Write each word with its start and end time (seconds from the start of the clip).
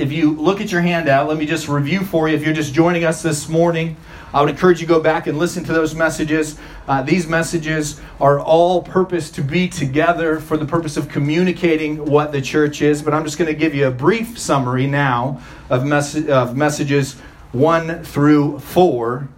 if 0.00 0.10
you 0.10 0.32
look 0.32 0.62
at 0.62 0.72
your 0.72 0.80
handout, 0.80 1.28
let 1.28 1.36
me 1.36 1.44
just 1.44 1.68
review 1.68 2.00
for 2.00 2.26
you. 2.28 2.34
If 2.34 2.42
you're 2.42 2.54
just 2.54 2.72
joining 2.72 3.04
us 3.04 3.22
this 3.22 3.48
morning, 3.50 3.96
I 4.32 4.40
would 4.40 4.48
encourage 4.48 4.80
you 4.80 4.86
to 4.86 4.92
go 4.94 5.00
back 5.00 5.26
and 5.26 5.38
listen 5.38 5.62
to 5.64 5.72
those 5.74 5.94
messages. 5.94 6.58
Uh, 6.88 7.02
these 7.02 7.26
messages 7.26 8.00
are 8.18 8.40
all 8.40 8.82
purpose 8.82 9.30
to 9.32 9.42
be 9.42 9.68
together 9.68 10.40
for 10.40 10.56
the 10.56 10.64
purpose 10.64 10.96
of 10.96 11.08
communicating 11.08 12.06
what 12.06 12.32
the 12.32 12.40
church 12.40 12.80
is. 12.80 13.02
But 13.02 13.12
I'm 13.12 13.24
just 13.24 13.36
going 13.36 13.52
to 13.52 13.58
give 13.58 13.74
you 13.74 13.88
a 13.88 13.90
brief 13.90 14.38
summary 14.38 14.86
now 14.86 15.42
of, 15.68 15.84
mes- 15.84 16.28
of 16.28 16.56
messages 16.56 17.14
1 17.52 18.02
through 18.04 18.60
4, 18.60 19.28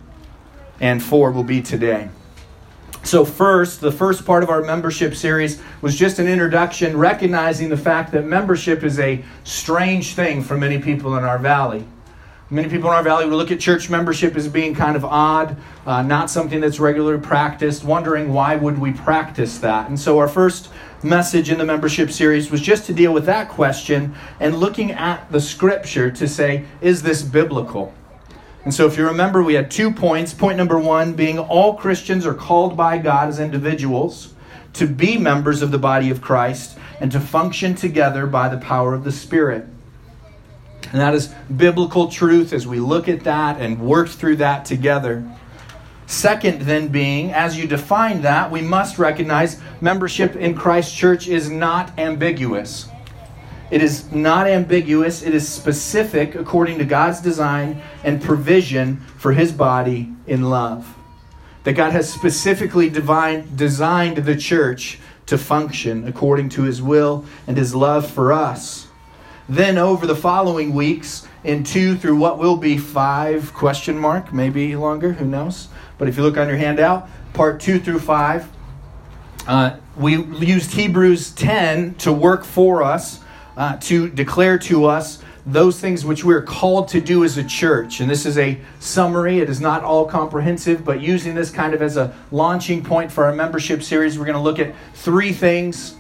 and 0.80 1.02
4 1.02 1.32
will 1.32 1.42
be 1.42 1.60
today. 1.60 2.08
So, 3.04 3.24
first, 3.24 3.80
the 3.80 3.90
first 3.90 4.24
part 4.24 4.44
of 4.44 4.48
our 4.48 4.62
membership 4.62 5.16
series 5.16 5.60
was 5.80 5.96
just 5.96 6.20
an 6.20 6.28
introduction, 6.28 6.96
recognizing 6.96 7.68
the 7.68 7.76
fact 7.76 8.12
that 8.12 8.24
membership 8.24 8.84
is 8.84 8.98
a 9.00 9.24
strange 9.42 10.14
thing 10.14 10.40
for 10.42 10.56
many 10.56 10.78
people 10.78 11.16
in 11.16 11.24
our 11.24 11.38
valley. 11.38 11.84
Many 12.48 12.68
people 12.68 12.90
in 12.90 12.94
our 12.94 13.02
valley 13.02 13.24
would 13.24 13.34
look 13.34 13.50
at 13.50 13.58
church 13.58 13.90
membership 13.90 14.36
as 14.36 14.46
being 14.46 14.74
kind 14.74 14.94
of 14.94 15.04
odd, 15.04 15.56
uh, 15.84 16.02
not 16.02 16.30
something 16.30 16.60
that's 16.60 16.78
regularly 16.78 17.20
practiced, 17.20 17.82
wondering 17.82 18.32
why 18.32 18.56
would 18.56 18.78
we 18.78 18.92
practice 18.92 19.58
that. 19.58 19.88
And 19.88 19.98
so, 19.98 20.18
our 20.18 20.28
first 20.28 20.68
message 21.02 21.50
in 21.50 21.58
the 21.58 21.64
membership 21.64 22.10
series 22.10 22.52
was 22.52 22.60
just 22.60 22.86
to 22.86 22.94
deal 22.94 23.12
with 23.12 23.26
that 23.26 23.48
question 23.48 24.14
and 24.38 24.58
looking 24.58 24.92
at 24.92 25.30
the 25.32 25.40
scripture 25.40 26.10
to 26.12 26.28
say, 26.28 26.66
is 26.80 27.02
this 27.02 27.22
biblical? 27.22 27.92
And 28.64 28.72
so, 28.72 28.86
if 28.86 28.96
you 28.96 29.06
remember, 29.06 29.42
we 29.42 29.54
had 29.54 29.70
two 29.70 29.90
points. 29.90 30.32
Point 30.32 30.56
number 30.56 30.78
one 30.78 31.14
being 31.14 31.38
all 31.38 31.74
Christians 31.74 32.24
are 32.24 32.34
called 32.34 32.76
by 32.76 32.98
God 32.98 33.28
as 33.28 33.40
individuals 33.40 34.34
to 34.74 34.86
be 34.86 35.18
members 35.18 35.62
of 35.62 35.70
the 35.70 35.78
body 35.78 36.10
of 36.10 36.20
Christ 36.20 36.78
and 37.00 37.10
to 37.12 37.20
function 37.20 37.74
together 37.74 38.26
by 38.26 38.48
the 38.48 38.58
power 38.58 38.94
of 38.94 39.04
the 39.04 39.12
Spirit. 39.12 39.66
And 40.92 41.00
that 41.00 41.14
is 41.14 41.34
biblical 41.54 42.08
truth 42.08 42.52
as 42.52 42.66
we 42.66 42.78
look 42.78 43.08
at 43.08 43.24
that 43.24 43.60
and 43.60 43.80
work 43.80 44.08
through 44.08 44.36
that 44.36 44.64
together. 44.64 45.28
Second, 46.06 46.62
then, 46.62 46.88
being, 46.88 47.32
as 47.32 47.56
you 47.56 47.66
define 47.66 48.22
that, 48.22 48.50
we 48.50 48.60
must 48.60 48.98
recognize 48.98 49.60
membership 49.80 50.36
in 50.36 50.54
Christ 50.54 50.94
Church 50.94 51.26
is 51.26 51.48
not 51.48 51.98
ambiguous. 51.98 52.88
It 53.72 53.82
is 53.82 54.12
not 54.12 54.46
ambiguous, 54.46 55.22
it 55.22 55.34
is 55.34 55.48
specific 55.48 56.34
according 56.34 56.76
to 56.76 56.84
God's 56.84 57.22
design 57.22 57.80
and 58.04 58.20
provision 58.20 58.98
for 59.16 59.32
his 59.32 59.50
body 59.50 60.12
in 60.26 60.50
love. 60.50 60.94
That 61.64 61.72
God 61.72 61.92
has 61.92 62.12
specifically 62.12 62.90
divine, 62.90 63.56
designed 63.56 64.18
the 64.18 64.36
church 64.36 64.98
to 65.24 65.38
function 65.38 66.06
according 66.06 66.50
to 66.50 66.64
his 66.64 66.82
will 66.82 67.24
and 67.46 67.56
his 67.56 67.74
love 67.74 68.06
for 68.10 68.30
us. 68.30 68.88
Then 69.48 69.78
over 69.78 70.06
the 70.06 70.16
following 70.16 70.74
weeks, 70.74 71.26
in 71.42 71.64
two 71.64 71.96
through 71.96 72.16
what 72.16 72.36
will 72.38 72.58
be 72.58 72.76
five 72.76 73.54
question 73.54 73.98
mark, 73.98 74.34
maybe 74.34 74.76
longer, 74.76 75.14
who 75.14 75.24
knows? 75.24 75.68
But 75.96 76.08
if 76.08 76.18
you 76.18 76.24
look 76.24 76.36
on 76.36 76.46
your 76.46 76.58
handout, 76.58 77.08
part 77.32 77.58
two 77.58 77.78
through 77.80 78.00
five, 78.00 78.46
uh, 79.46 79.76
we 79.96 80.22
used 80.22 80.72
Hebrews 80.72 81.30
10 81.30 81.94
to 81.94 82.12
work 82.12 82.44
for 82.44 82.82
us 82.82 83.21
uh, 83.56 83.76
to 83.78 84.08
declare 84.08 84.58
to 84.58 84.86
us 84.86 85.22
those 85.44 85.80
things 85.80 86.04
which 86.04 86.24
we're 86.24 86.42
called 86.42 86.88
to 86.88 87.00
do 87.00 87.24
as 87.24 87.36
a 87.36 87.44
church. 87.44 88.00
And 88.00 88.08
this 88.08 88.26
is 88.26 88.38
a 88.38 88.58
summary, 88.78 89.40
it 89.40 89.50
is 89.50 89.60
not 89.60 89.82
all 89.82 90.06
comprehensive, 90.06 90.84
but 90.84 91.00
using 91.00 91.34
this 91.34 91.50
kind 91.50 91.74
of 91.74 91.82
as 91.82 91.96
a 91.96 92.14
launching 92.30 92.84
point 92.84 93.10
for 93.10 93.24
our 93.24 93.34
membership 93.34 93.82
series, 93.82 94.18
we're 94.18 94.24
going 94.24 94.36
to 94.36 94.42
look 94.42 94.58
at 94.58 94.74
three 94.94 95.32
things 95.32 95.96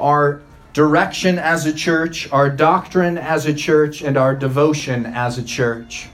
our 0.00 0.42
direction 0.72 1.38
as 1.38 1.66
a 1.66 1.72
church, 1.72 2.30
our 2.32 2.50
doctrine 2.50 3.16
as 3.16 3.46
a 3.46 3.54
church, 3.54 4.02
and 4.02 4.16
our 4.16 4.34
devotion 4.34 5.06
as 5.06 5.38
a 5.38 5.44
church. 5.44 6.08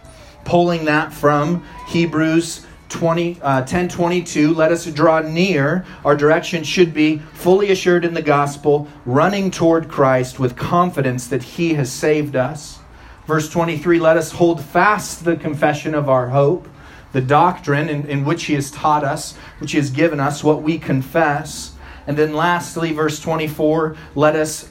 Pulling 0.45 0.85
that 0.85 1.13
from 1.13 1.65
Hebrews 1.89 2.67
20, 2.91 3.41
uh, 3.41 3.61
1022, 3.61 4.53
let 4.53 4.73
us 4.73 4.85
draw 4.87 5.21
near. 5.21 5.85
Our 6.05 6.17
direction 6.17 6.65
should 6.65 6.93
be 6.93 7.19
fully 7.33 7.71
assured 7.71 8.05
in 8.05 8.15
the 8.15 8.23
gospel, 8.23 8.89
running 9.07 9.51
toward 9.51 9.89
Christ 9.89 10.39
with 10.39 10.57
confidence 10.57 11.27
that 11.29 11.43
he 11.43 11.75
has 11.75 11.91
saved 11.91 12.37
us. 12.37 12.81
Verse 13.27 13.49
23, 13.49 13.99
let 14.01 14.17
us 14.17 14.33
hold 14.33 14.63
fast 14.63 15.25
the 15.25 15.37
confession 15.37 15.95
of 15.95 16.09
our 16.09 16.29
hope, 16.29 16.69
the 17.13 17.21
doctrine 17.21 17.89
in, 17.89 18.07
in 18.07 18.25
which 18.25 18.45
he 18.45 18.55
has 18.55 18.71
taught 18.71 19.05
us, 19.05 19.37
which 19.59 19.73
he 19.73 19.79
has 19.79 19.91
given 19.91 20.21
us, 20.21 20.43
what 20.43 20.63
we 20.63 20.79
confess. 20.79 21.75
And 22.07 22.17
then 22.17 22.35
lastly, 22.35 22.93
verse 22.93 23.21
24, 23.21 23.97
let 24.15 24.35
us 24.35 24.69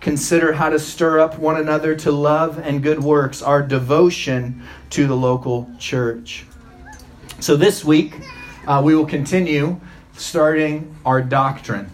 consider 0.00 0.54
how 0.54 0.70
to 0.70 0.78
stir 0.78 1.20
up 1.20 1.38
one 1.38 1.56
another 1.56 1.94
to 1.94 2.10
love 2.10 2.58
and 2.58 2.82
good 2.82 3.02
works, 3.02 3.42
our 3.42 3.62
devotion 3.62 4.62
to 4.88 5.06
the 5.06 5.16
local 5.16 5.70
church. 5.78 6.46
So 7.40 7.56
this 7.56 7.82
week, 7.82 8.12
uh, 8.66 8.82
we 8.84 8.94
will 8.94 9.06
continue 9.06 9.80
starting 10.12 10.94
our 11.06 11.22
doctrine. 11.22 11.90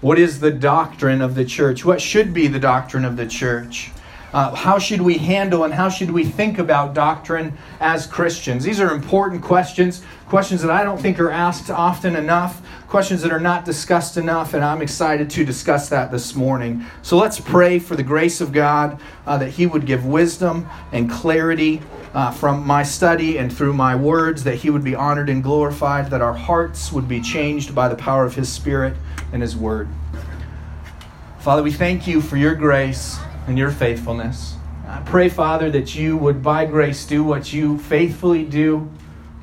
What 0.00 0.18
is 0.18 0.40
the 0.40 0.50
doctrine 0.50 1.20
of 1.20 1.34
the 1.34 1.44
church? 1.44 1.84
What 1.84 2.00
should 2.00 2.32
be 2.32 2.46
the 2.46 2.58
doctrine 2.58 3.04
of 3.04 3.18
the 3.18 3.26
church? 3.26 3.90
Uh, 4.32 4.54
how 4.54 4.78
should 4.78 5.02
we 5.02 5.18
handle 5.18 5.64
and 5.64 5.74
how 5.74 5.90
should 5.90 6.10
we 6.10 6.24
think 6.24 6.58
about 6.58 6.94
doctrine 6.94 7.52
as 7.78 8.06
Christians? 8.06 8.64
These 8.64 8.80
are 8.80 8.94
important 8.94 9.42
questions, 9.42 10.02
questions 10.28 10.62
that 10.62 10.70
I 10.70 10.82
don't 10.82 10.98
think 10.98 11.20
are 11.20 11.30
asked 11.30 11.68
often 11.68 12.16
enough, 12.16 12.62
questions 12.88 13.20
that 13.20 13.32
are 13.32 13.40
not 13.40 13.66
discussed 13.66 14.16
enough, 14.16 14.54
and 14.54 14.64
I'm 14.64 14.80
excited 14.80 15.28
to 15.28 15.44
discuss 15.44 15.90
that 15.90 16.10
this 16.10 16.34
morning. 16.34 16.86
So 17.02 17.18
let's 17.18 17.38
pray 17.38 17.78
for 17.78 17.96
the 17.96 18.02
grace 18.02 18.40
of 18.40 18.50
God 18.50 18.98
uh, 19.26 19.36
that 19.36 19.50
He 19.50 19.66
would 19.66 19.84
give 19.84 20.06
wisdom 20.06 20.66
and 20.90 21.10
clarity 21.10 21.82
uh, 22.14 22.30
from 22.30 22.66
my 22.66 22.82
study 22.82 23.38
and 23.38 23.54
through 23.54 23.72
my 23.72 23.96
words, 23.96 24.44
that 24.44 24.56
He 24.56 24.70
would 24.70 24.84
be 24.84 24.94
honored 24.94 25.28
and 25.28 25.42
glorified, 25.42 26.10
that 26.10 26.20
our 26.20 26.34
hearts 26.34 26.92
would 26.92 27.08
be 27.08 27.20
changed 27.20 27.74
by 27.74 27.88
the 27.88 27.96
power 27.96 28.24
of 28.24 28.34
His 28.34 28.52
Spirit 28.52 28.94
and 29.32 29.40
His 29.40 29.56
Word. 29.56 29.88
Father, 31.40 31.62
we 31.62 31.72
thank 31.72 32.06
you 32.06 32.20
for 32.20 32.36
your 32.36 32.54
grace 32.54 33.18
and 33.46 33.58
your 33.58 33.70
faithfulness. 33.70 34.54
I 34.86 35.00
pray, 35.00 35.28
Father, 35.28 35.70
that 35.70 35.94
you 35.94 36.16
would, 36.18 36.42
by 36.42 36.66
grace, 36.66 37.06
do 37.06 37.24
what 37.24 37.52
you 37.52 37.78
faithfully 37.78 38.44
do 38.44 38.90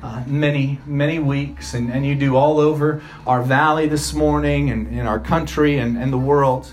uh, 0.02 0.22
many, 0.26 0.78
many 0.86 1.18
weeks, 1.18 1.74
and, 1.74 1.90
and 1.90 2.06
you 2.06 2.14
do 2.14 2.36
all 2.36 2.58
over 2.58 3.02
our 3.26 3.42
valley 3.42 3.86
this 3.86 4.14
morning 4.14 4.70
and 4.70 4.86
in 4.86 5.06
our 5.06 5.18
country 5.18 5.78
and, 5.78 5.98
and 5.98 6.12
the 6.12 6.18
world. 6.18 6.72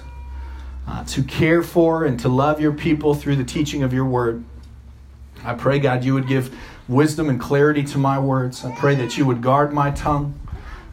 Uh, 0.88 1.04
to 1.04 1.22
care 1.22 1.62
for 1.62 2.06
and 2.06 2.18
to 2.22 2.30
love 2.30 2.62
your 2.62 2.72
people 2.72 3.14
through 3.14 3.36
the 3.36 3.44
teaching 3.44 3.84
of 3.84 3.92
your 3.92 4.06
word. 4.06 4.46
I 5.48 5.54
pray, 5.54 5.80
God, 5.80 6.04
you 6.04 6.14
would 6.14 6.28
give 6.28 6.54
wisdom 6.90 7.30
and 7.30 7.40
clarity 7.40 7.82
to 7.82 7.98
my 7.98 8.20
words. 8.20 8.66
I 8.66 8.76
pray 8.76 8.96
that 8.96 9.18
you 9.18 9.26
would 9.26 9.42
guard 9.42 9.72
my 9.72 9.92
tongue, 9.92 10.38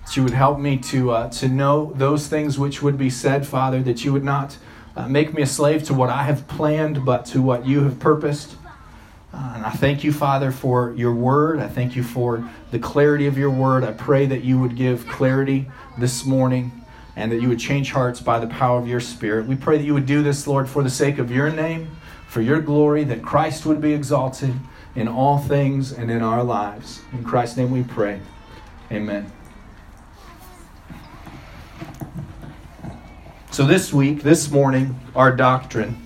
that 0.04 0.16
you 0.16 0.22
would 0.22 0.32
help 0.32 0.60
me 0.60 0.78
to, 0.78 1.10
uh, 1.10 1.28
to 1.30 1.48
know 1.48 1.92
those 1.96 2.28
things 2.28 2.56
which 2.56 2.80
would 2.80 2.96
be 2.96 3.10
said, 3.10 3.48
Father, 3.48 3.82
that 3.82 4.04
you 4.04 4.12
would 4.12 4.22
not 4.22 4.56
uh, 4.94 5.08
make 5.08 5.34
me 5.34 5.42
a 5.42 5.46
slave 5.46 5.82
to 5.84 5.94
what 5.94 6.08
I 6.08 6.22
have 6.22 6.46
planned, 6.46 7.04
but 7.04 7.26
to 7.26 7.42
what 7.42 7.66
you 7.66 7.82
have 7.82 7.98
purposed. 7.98 8.54
Uh, 9.32 9.54
and 9.56 9.66
I 9.66 9.70
thank 9.70 10.04
you, 10.04 10.12
Father, 10.12 10.52
for 10.52 10.94
your 10.94 11.12
word. 11.12 11.58
I 11.58 11.66
thank 11.66 11.96
you 11.96 12.04
for 12.04 12.48
the 12.70 12.78
clarity 12.78 13.26
of 13.26 13.36
your 13.36 13.50
word. 13.50 13.82
I 13.82 13.90
pray 13.90 14.24
that 14.26 14.44
you 14.44 14.60
would 14.60 14.76
give 14.76 15.04
clarity 15.08 15.68
this 15.98 16.24
morning 16.24 16.70
and 17.16 17.32
that 17.32 17.40
you 17.40 17.48
would 17.48 17.58
change 17.58 17.90
hearts 17.90 18.20
by 18.20 18.38
the 18.38 18.46
power 18.46 18.78
of 18.78 18.86
your 18.86 19.00
Spirit. 19.00 19.46
We 19.46 19.56
pray 19.56 19.78
that 19.78 19.84
you 19.84 19.94
would 19.94 20.06
do 20.06 20.22
this, 20.22 20.46
Lord, 20.46 20.68
for 20.68 20.84
the 20.84 20.90
sake 20.90 21.18
of 21.18 21.32
your 21.32 21.50
name 21.50 21.90
for 22.34 22.40
your 22.40 22.60
glory, 22.60 23.04
that 23.04 23.22
Christ 23.22 23.64
would 23.64 23.80
be 23.80 23.92
exalted 23.92 24.52
in 24.96 25.06
all 25.06 25.38
things 25.38 25.92
and 25.92 26.10
in 26.10 26.20
our 26.20 26.42
lives. 26.42 27.00
In 27.12 27.22
Christ's 27.22 27.58
name 27.58 27.70
we 27.70 27.84
pray. 27.84 28.18
Amen. 28.90 29.30
So, 33.52 33.64
this 33.64 33.92
week, 33.92 34.24
this 34.24 34.50
morning, 34.50 34.98
our 35.14 35.30
doctrine, 35.30 35.96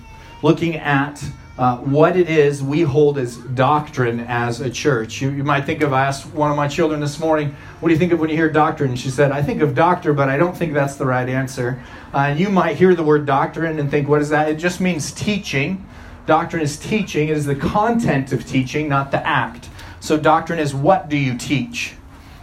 looking 0.42 0.76
at 0.76 1.24
uh, 1.56 1.78
what 1.78 2.14
it 2.14 2.28
is 2.28 2.62
we 2.62 2.82
hold 2.82 3.16
as 3.16 3.38
doctrine 3.38 4.20
as 4.20 4.60
a 4.60 4.68
church. 4.68 5.22
You, 5.22 5.30
you, 5.30 5.44
might 5.44 5.64
think 5.64 5.80
of, 5.80 5.94
I 5.94 6.04
asked 6.04 6.26
one 6.34 6.50
of 6.50 6.58
my 6.58 6.68
children 6.68 7.00
this 7.00 7.18
morning, 7.18 7.56
what 7.80 7.88
do 7.88 7.94
you 7.94 7.98
think 7.98 8.12
of 8.12 8.20
when 8.20 8.28
you 8.28 8.36
hear 8.36 8.52
doctrine? 8.52 8.96
She 8.96 9.08
said, 9.08 9.32
I 9.32 9.42
think 9.42 9.62
of 9.62 9.74
doctor, 9.74 10.12
but 10.12 10.28
I 10.28 10.36
don't 10.36 10.54
think 10.54 10.74
that's 10.74 10.96
the 10.96 11.06
right 11.06 11.26
answer. 11.26 11.82
Uh, 12.12 12.18
and 12.18 12.38
you 12.38 12.50
might 12.50 12.76
hear 12.76 12.94
the 12.94 13.02
word 13.02 13.24
doctrine 13.24 13.78
and 13.78 13.90
think, 13.90 14.08
what 14.08 14.20
is 14.20 14.28
that? 14.28 14.50
It 14.50 14.56
just 14.56 14.78
means 14.78 15.10
teaching. 15.10 15.86
Doctrine 16.28 16.60
is 16.60 16.76
teaching, 16.76 17.30
it 17.30 17.38
is 17.38 17.46
the 17.46 17.56
content 17.56 18.34
of 18.34 18.44
teaching, 18.44 18.86
not 18.86 19.10
the 19.10 19.26
act. 19.26 19.70
So, 19.98 20.18
doctrine 20.18 20.58
is 20.58 20.74
what 20.74 21.08
do 21.08 21.16
you 21.16 21.38
teach? 21.38 21.94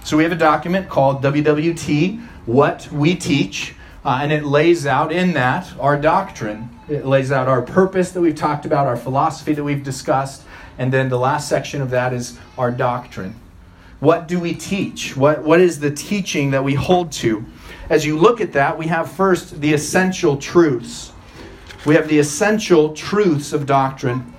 So, 0.03 0.17
we 0.17 0.23
have 0.23 0.31
a 0.31 0.35
document 0.35 0.89
called 0.89 1.21
WWT, 1.21 2.19
What 2.47 2.91
We 2.91 3.13
Teach, 3.13 3.75
uh, 4.03 4.21
and 4.23 4.31
it 4.31 4.43
lays 4.43 4.87
out 4.87 5.11
in 5.11 5.33
that 5.33 5.71
our 5.79 6.01
doctrine. 6.01 6.67
It 6.89 7.05
lays 7.05 7.31
out 7.31 7.47
our 7.47 7.61
purpose 7.61 8.09
that 8.13 8.21
we've 8.21 8.33
talked 8.33 8.65
about, 8.65 8.87
our 8.87 8.97
philosophy 8.97 9.53
that 9.53 9.63
we've 9.63 9.83
discussed, 9.83 10.41
and 10.79 10.91
then 10.91 11.09
the 11.09 11.19
last 11.19 11.47
section 11.47 11.79
of 11.79 11.91
that 11.91 12.11
is 12.11 12.39
our 12.57 12.71
doctrine. 12.71 13.35
What 13.99 14.27
do 14.27 14.39
we 14.39 14.55
teach? 14.55 15.15
What, 15.15 15.43
what 15.43 15.61
is 15.61 15.79
the 15.79 15.91
teaching 15.91 16.49
that 16.51 16.63
we 16.63 16.73
hold 16.73 17.11
to? 17.11 17.45
As 17.91 18.03
you 18.03 18.17
look 18.17 18.41
at 18.41 18.53
that, 18.53 18.79
we 18.79 18.87
have 18.87 19.11
first 19.11 19.61
the 19.61 19.75
essential 19.75 20.37
truths. 20.37 21.11
We 21.85 21.95
have 21.95 22.07
the 22.07 22.19
essential 22.19 22.93
truths 22.93 23.53
of 23.53 23.65
doctrine. 23.65 24.33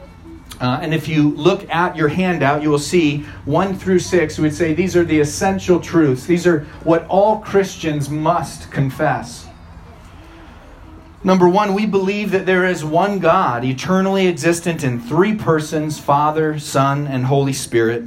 Uh, 0.60 0.78
and 0.81 0.94
if 0.94 1.06
you 1.06 1.31
look 1.31 1.69
at 1.69 1.96
your 1.96 2.08
handout, 2.08 2.62
you 2.62 2.70
will 2.70 2.78
see 2.78 3.19
one 3.44 3.76
through 3.76 3.98
six, 3.98 4.38
we 4.38 4.44
would 4.44 4.54
say 4.54 4.72
these 4.72 4.96
are 4.96 5.04
the 5.04 5.20
essential 5.20 5.78
truths. 5.78 6.25
These 6.25 6.46
are 6.46 6.60
what 6.82 7.06
all 7.08 7.40
Christians 7.40 8.08
must 8.08 8.70
confess. 8.70 9.46
Number 11.22 11.48
one, 11.48 11.75
we 11.75 11.87
believe 11.87 12.31
that 12.31 12.46
there 12.46 12.64
is 12.64 12.84
one 12.84 13.19
God, 13.19 13.64
eternally 13.64 14.28
existent 14.28 14.84
in 14.84 15.00
three 15.00 15.34
persons 15.34 15.99
Father, 15.99 16.58
Son, 16.58 17.06
and 17.06 17.26
Holy 17.26 17.52
Spirit. 17.52 18.04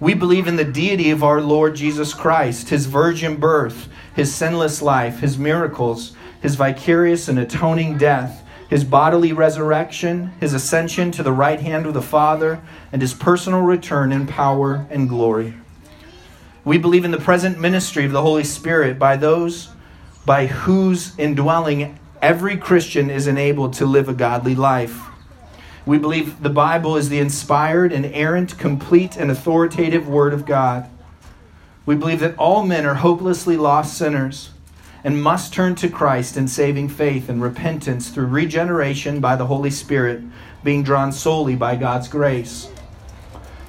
We 0.00 0.14
believe 0.14 0.48
in 0.48 0.56
the 0.56 0.64
deity 0.64 1.10
of 1.10 1.22
our 1.22 1.40
Lord 1.40 1.76
Jesus 1.76 2.12
Christ, 2.12 2.70
his 2.70 2.86
virgin 2.86 3.36
birth, 3.36 3.88
his 4.16 4.34
sinless 4.34 4.82
life, 4.82 5.20
his 5.20 5.38
miracles, 5.38 6.16
his 6.40 6.56
vicarious 6.56 7.28
and 7.28 7.38
atoning 7.38 7.98
death 7.98 8.41
his 8.72 8.84
bodily 8.84 9.34
resurrection, 9.34 10.32
his 10.40 10.54
ascension 10.54 11.10
to 11.10 11.22
the 11.22 11.30
right 11.30 11.60
hand 11.60 11.84
of 11.84 11.92
the 11.92 12.00
Father, 12.00 12.58
and 12.90 13.02
his 13.02 13.12
personal 13.12 13.60
return 13.60 14.10
in 14.10 14.26
power 14.26 14.86
and 14.88 15.10
glory. 15.10 15.52
We 16.64 16.78
believe 16.78 17.04
in 17.04 17.10
the 17.10 17.18
present 17.18 17.60
ministry 17.60 18.06
of 18.06 18.12
the 18.12 18.22
Holy 18.22 18.44
Spirit 18.44 18.98
by 18.98 19.18
those 19.18 19.68
by 20.24 20.46
whose 20.46 21.14
indwelling 21.18 21.98
every 22.22 22.56
Christian 22.56 23.10
is 23.10 23.26
enabled 23.26 23.74
to 23.74 23.84
live 23.84 24.08
a 24.08 24.14
godly 24.14 24.54
life. 24.54 25.02
We 25.84 25.98
believe 25.98 26.42
the 26.42 26.48
Bible 26.48 26.96
is 26.96 27.10
the 27.10 27.18
inspired, 27.18 27.92
inerrant, 27.92 28.56
complete, 28.56 29.18
and 29.18 29.30
authoritative 29.30 30.08
Word 30.08 30.32
of 30.32 30.46
God. 30.46 30.88
We 31.84 31.94
believe 31.94 32.20
that 32.20 32.38
all 32.38 32.64
men 32.64 32.86
are 32.86 32.94
hopelessly 32.94 33.58
lost 33.58 33.98
sinners 33.98 34.51
and 35.04 35.22
must 35.22 35.52
turn 35.52 35.74
to 35.76 35.88
Christ 35.88 36.36
in 36.36 36.46
saving 36.46 36.88
faith 36.88 37.28
and 37.28 37.42
repentance 37.42 38.08
through 38.08 38.26
regeneration 38.26 39.20
by 39.20 39.36
the 39.36 39.46
Holy 39.46 39.70
Spirit, 39.70 40.22
being 40.62 40.82
drawn 40.82 41.12
solely 41.12 41.56
by 41.56 41.76
God's 41.76 42.08
grace. 42.08 42.68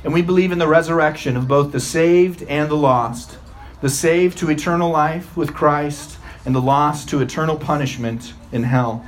And 0.03 0.13
we 0.13 0.21
believe 0.21 0.51
in 0.51 0.59
the 0.59 0.67
resurrection 0.67 1.37
of 1.37 1.47
both 1.47 1.71
the 1.71 1.79
saved 1.79 2.43
and 2.43 2.69
the 2.69 2.75
lost, 2.75 3.37
the 3.81 3.89
saved 3.89 4.37
to 4.39 4.51
eternal 4.51 4.91
life 4.91 5.35
with 5.35 5.53
Christ, 5.53 6.17
and 6.45 6.53
the 6.53 6.61
lost 6.61 7.09
to 7.09 7.21
eternal 7.21 7.57
punishment 7.57 8.33
in 8.51 8.63
hell. 8.63 9.05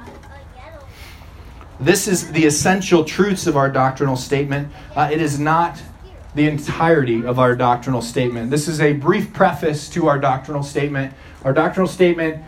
This 1.80 2.08
is 2.08 2.32
the 2.32 2.46
essential 2.46 3.04
truths 3.04 3.48
of 3.48 3.58
our 3.58 3.70
doctrinal 3.70 4.16
statement. 4.16 4.72
Uh, 4.96 5.10
it 5.12 5.22
is 5.22 5.38
not 5.38 5.82
the 6.34 6.48
entirety 6.48 7.26
of 7.26 7.40
our 7.40 7.56
doctrinal 7.56 8.02
statement. 8.02 8.50
This 8.50 8.68
is 8.68 8.80
a 8.80 8.94
brief 8.94 9.34
preface 9.34 9.90
to 9.90 10.08
our 10.08 10.18
doctrinal 10.18 10.64
statement. 10.64 11.14
Our 11.46 11.54
doctrinal 11.54 11.88
statement 11.88 12.44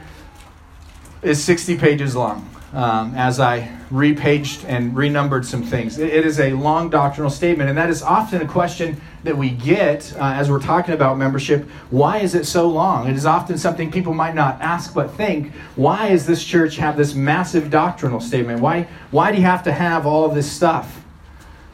is 1.22 1.44
60 1.44 1.78
pages 1.78 2.16
long. 2.16 2.50
Um, 2.74 3.14
as 3.16 3.40
I 3.40 3.72
repaged 3.90 4.66
and 4.68 4.94
renumbered 4.94 5.46
some 5.46 5.64
things. 5.64 5.98
It, 5.98 6.10
it 6.10 6.26
is 6.26 6.38
a 6.42 6.52
long 6.52 6.90
doctrinal 6.90 7.30
statement, 7.30 7.70
and 7.70 7.78
that 7.78 7.90
is 7.90 8.04
often 8.04 8.42
a 8.42 8.46
question 8.46 9.00
that 9.24 9.38
we 9.38 9.52
get 9.52 10.14
uh, 10.18 10.34
as 10.34 10.52
we're 10.52 10.60
talking 10.60 10.94
about 10.94 11.18
membership. 11.18 11.64
Why 11.92 12.18
is 12.18 12.36
it 12.36 12.46
so 12.46 12.68
long? 12.68 13.08
It 13.08 13.16
is 13.16 13.26
often 13.26 13.58
something 13.58 13.90
people 13.90 14.14
might 14.14 14.36
not 14.36 14.60
ask 14.62 14.94
but 14.94 15.12
think. 15.12 15.54
Why 15.78 16.10
does 16.10 16.26
this 16.26 16.44
church 16.44 16.76
have 16.76 16.98
this 16.98 17.16
massive 17.16 17.72
doctrinal 17.72 18.20
statement? 18.20 18.60
Why, 18.60 18.88
why 19.12 19.32
do 19.32 19.38
you 19.38 19.46
have 19.46 19.64
to 19.64 19.72
have 19.72 20.06
all 20.06 20.28
this 20.28 20.52
stuff? 20.52 21.04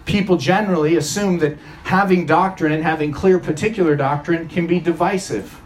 people 0.06 0.36
generally 0.36 0.98
assume 0.98 1.40
that 1.40 1.58
having 1.86 2.26
doctrine 2.26 2.74
and 2.74 2.84
having 2.84 3.10
clear 3.10 3.40
particular 3.40 3.96
doctrine 3.96 4.50
can 4.50 4.68
be 4.68 4.78
divisive. 4.78 5.63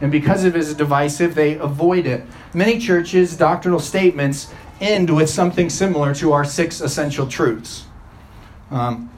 And 0.00 0.10
because 0.10 0.44
it 0.44 0.56
is 0.56 0.72
divisive, 0.74 1.34
they 1.34 1.56
avoid 1.58 2.06
it. 2.06 2.24
Many 2.54 2.78
churches' 2.78 3.36
doctrinal 3.36 3.80
statements 3.80 4.52
end 4.80 5.14
with 5.14 5.28
something 5.28 5.68
similar 5.68 6.14
to 6.14 6.32
our 6.32 6.44
six 6.44 6.80
essential 6.80 7.26
truths. 7.26 7.84
Um, 8.70 9.10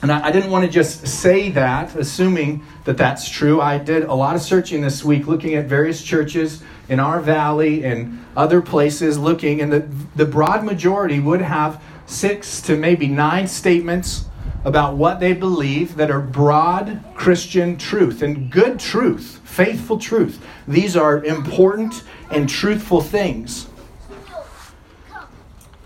and 0.00 0.12
I, 0.12 0.26
I, 0.26 0.30
didn't 0.30 0.50
want 0.50 0.64
to 0.64 0.70
just 0.70 1.08
say 1.08 1.50
that, 1.50 1.96
assuming 1.96 2.64
that 2.84 2.96
that's 2.96 3.28
true. 3.28 3.60
I 3.60 3.78
did 3.78 4.04
a 4.04 4.14
lot 4.14 4.36
of 4.36 4.42
searching 4.42 4.80
this 4.80 5.02
week, 5.02 5.26
looking 5.26 5.54
at 5.54 5.66
various 5.66 6.02
churches 6.02 6.62
in 6.88 7.00
our 7.00 7.20
valley 7.20 7.84
and 7.84 8.24
other 8.36 8.62
places, 8.62 9.18
looking, 9.18 9.60
and 9.60 9.72
the, 9.72 9.88
the 10.14 10.24
broad 10.24 10.62
majority 10.62 11.18
would 11.18 11.40
have 11.40 11.82
six 12.06 12.60
to 12.62 12.76
maybe 12.76 13.08
nine 13.08 13.48
statements 13.48 14.27
about 14.64 14.96
what 14.96 15.20
they 15.20 15.32
believe 15.32 15.96
that 15.96 16.10
are 16.10 16.20
broad 16.20 17.02
Christian 17.14 17.76
truth 17.76 18.22
and 18.22 18.50
good 18.50 18.78
truth, 18.78 19.40
faithful 19.44 19.98
truth. 19.98 20.44
These 20.66 20.96
are 20.96 21.24
important 21.24 22.02
and 22.30 22.48
truthful 22.48 23.00
things. 23.00 23.66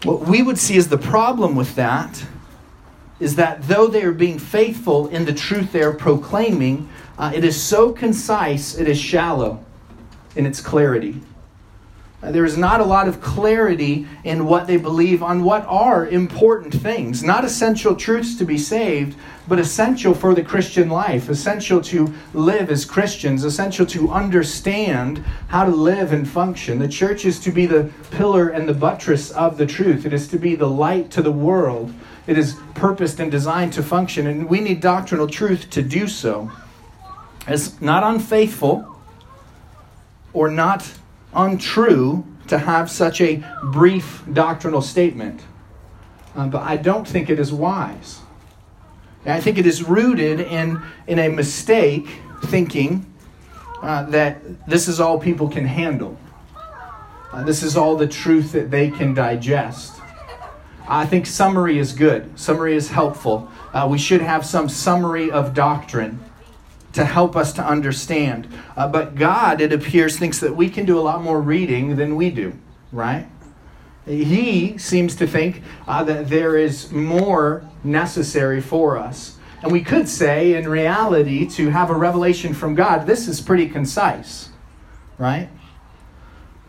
What 0.04 0.22
we 0.22 0.42
would 0.42 0.58
see 0.58 0.76
as 0.76 0.88
the 0.88 0.98
problem 0.98 1.54
with 1.54 1.76
that 1.76 2.24
is 3.20 3.36
that 3.36 3.62
though 3.68 3.86
they 3.86 4.02
are 4.02 4.12
being 4.12 4.38
faithful 4.38 5.06
in 5.08 5.24
the 5.24 5.32
truth 5.32 5.70
they 5.70 5.82
are 5.82 5.92
proclaiming, 5.92 6.88
uh, 7.18 7.30
it 7.32 7.44
is 7.44 7.60
so 7.60 7.92
concise, 7.92 8.76
it 8.76 8.88
is 8.88 8.98
shallow 8.98 9.64
in 10.34 10.44
its 10.44 10.60
clarity. 10.60 11.20
Uh, 12.22 12.30
there 12.30 12.44
is 12.44 12.56
not 12.56 12.80
a 12.80 12.84
lot 12.84 13.08
of 13.08 13.20
clarity 13.20 14.06
in 14.22 14.46
what 14.46 14.68
they 14.68 14.76
believe 14.76 15.22
on 15.22 15.42
what 15.42 15.66
are 15.66 16.06
important 16.06 16.72
things. 16.72 17.24
Not 17.24 17.44
essential 17.44 17.96
truths 17.96 18.36
to 18.36 18.44
be 18.44 18.58
saved, 18.58 19.18
but 19.48 19.58
essential 19.58 20.14
for 20.14 20.32
the 20.32 20.42
Christian 20.42 20.88
life, 20.88 21.28
essential 21.28 21.80
to 21.80 22.14
live 22.32 22.70
as 22.70 22.84
Christians, 22.84 23.42
essential 23.42 23.84
to 23.86 24.10
understand 24.10 25.18
how 25.48 25.64
to 25.64 25.72
live 25.72 26.12
and 26.12 26.28
function. 26.28 26.78
The 26.78 26.86
church 26.86 27.24
is 27.24 27.40
to 27.40 27.50
be 27.50 27.66
the 27.66 27.90
pillar 28.12 28.50
and 28.50 28.68
the 28.68 28.74
buttress 28.74 29.32
of 29.32 29.58
the 29.58 29.66
truth, 29.66 30.06
it 30.06 30.12
is 30.12 30.28
to 30.28 30.38
be 30.38 30.54
the 30.54 30.68
light 30.68 31.10
to 31.12 31.22
the 31.22 31.32
world. 31.32 31.92
It 32.28 32.38
is 32.38 32.56
purposed 32.74 33.18
and 33.18 33.32
designed 33.32 33.72
to 33.72 33.82
function, 33.82 34.28
and 34.28 34.48
we 34.48 34.60
need 34.60 34.80
doctrinal 34.80 35.26
truth 35.26 35.70
to 35.70 35.82
do 35.82 36.06
so. 36.06 36.52
It's 37.48 37.80
not 37.80 38.04
unfaithful 38.04 38.96
or 40.32 40.48
not 40.48 40.88
untrue 41.34 42.24
to 42.48 42.58
have 42.58 42.90
such 42.90 43.20
a 43.20 43.42
brief 43.64 44.22
doctrinal 44.32 44.82
statement. 44.82 45.42
Uh, 46.34 46.48
but 46.48 46.62
I 46.62 46.76
don't 46.76 47.06
think 47.06 47.30
it 47.30 47.38
is 47.38 47.52
wise. 47.52 48.20
I 49.24 49.40
think 49.40 49.58
it 49.58 49.66
is 49.66 49.84
rooted 49.84 50.40
in, 50.40 50.82
in 51.06 51.18
a 51.18 51.28
mistake 51.28 52.08
thinking 52.44 53.06
uh, 53.82 54.04
that 54.04 54.66
this 54.66 54.88
is 54.88 55.00
all 55.00 55.18
people 55.18 55.48
can 55.48 55.66
handle. 55.66 56.18
Uh, 57.32 57.44
this 57.44 57.62
is 57.62 57.76
all 57.76 57.96
the 57.96 58.06
truth 58.06 58.52
that 58.52 58.70
they 58.70 58.90
can 58.90 59.14
digest. 59.14 60.00
I 60.88 61.06
think 61.06 61.26
summary 61.26 61.78
is 61.78 61.92
good, 61.92 62.38
summary 62.38 62.74
is 62.74 62.90
helpful. 62.90 63.50
Uh, 63.72 63.86
we 63.90 63.98
should 63.98 64.20
have 64.20 64.44
some 64.44 64.68
summary 64.68 65.30
of 65.30 65.54
doctrine 65.54 66.18
to 66.92 67.04
help 67.04 67.36
us 67.36 67.52
to 67.54 67.64
understand. 67.64 68.48
Uh, 68.76 68.88
but 68.88 69.14
God, 69.14 69.60
it 69.60 69.72
appears, 69.72 70.18
thinks 70.18 70.40
that 70.40 70.54
we 70.54 70.68
can 70.68 70.84
do 70.84 70.98
a 70.98 71.00
lot 71.00 71.22
more 71.22 71.40
reading 71.40 71.96
than 71.96 72.16
we 72.16 72.30
do, 72.30 72.52
right? 72.90 73.26
He 74.04 74.76
seems 74.78 75.14
to 75.16 75.26
think 75.26 75.62
uh, 75.86 76.02
that 76.04 76.28
there 76.28 76.56
is 76.56 76.90
more 76.90 77.64
necessary 77.84 78.60
for 78.60 78.98
us. 78.98 79.38
And 79.62 79.70
we 79.70 79.82
could 79.82 80.08
say, 80.08 80.54
in 80.54 80.68
reality, 80.68 81.46
to 81.50 81.70
have 81.70 81.88
a 81.88 81.94
revelation 81.94 82.52
from 82.52 82.74
God, 82.74 83.06
this 83.06 83.28
is 83.28 83.40
pretty 83.40 83.68
concise, 83.68 84.48
right? 85.18 85.48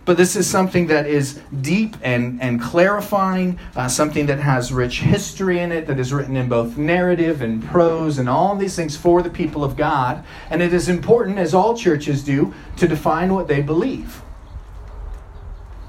But 0.06 0.18
this 0.18 0.36
is 0.36 0.50
something 0.50 0.88
that 0.88 1.08
is 1.08 1.40
deep 1.62 1.96
and, 2.02 2.42
and 2.42 2.62
clarifying, 2.62 3.58
uh, 3.76 3.88
something 3.88 4.26
that 4.26 4.40
has 4.40 4.74
rich 4.74 5.00
history 5.00 5.60
in 5.60 5.72
it, 5.72 5.88
that 5.88 5.98
is 5.98 6.12
written 6.12 6.36
in 6.36 6.50
both 6.50 6.78
narrative 6.78 7.42
and 7.42 7.64
prose 7.64 8.18
and 8.18 8.28
all 8.28 8.56
these 8.58 8.76
things 8.76 8.98
for 8.98 9.22
the 9.22 9.30
people 9.30 9.64
of 9.64 9.78
God. 9.78 10.26
And 10.50 10.62
it 10.62 10.74
is 10.74 10.90
important, 10.90 11.38
as 11.38 11.54
all 11.54 11.78
churches 11.78 12.22
do, 12.24 12.54
to 12.78 12.88
define 12.88 13.34
what 13.34 13.48
they 13.48 13.62
believe. 13.62 14.22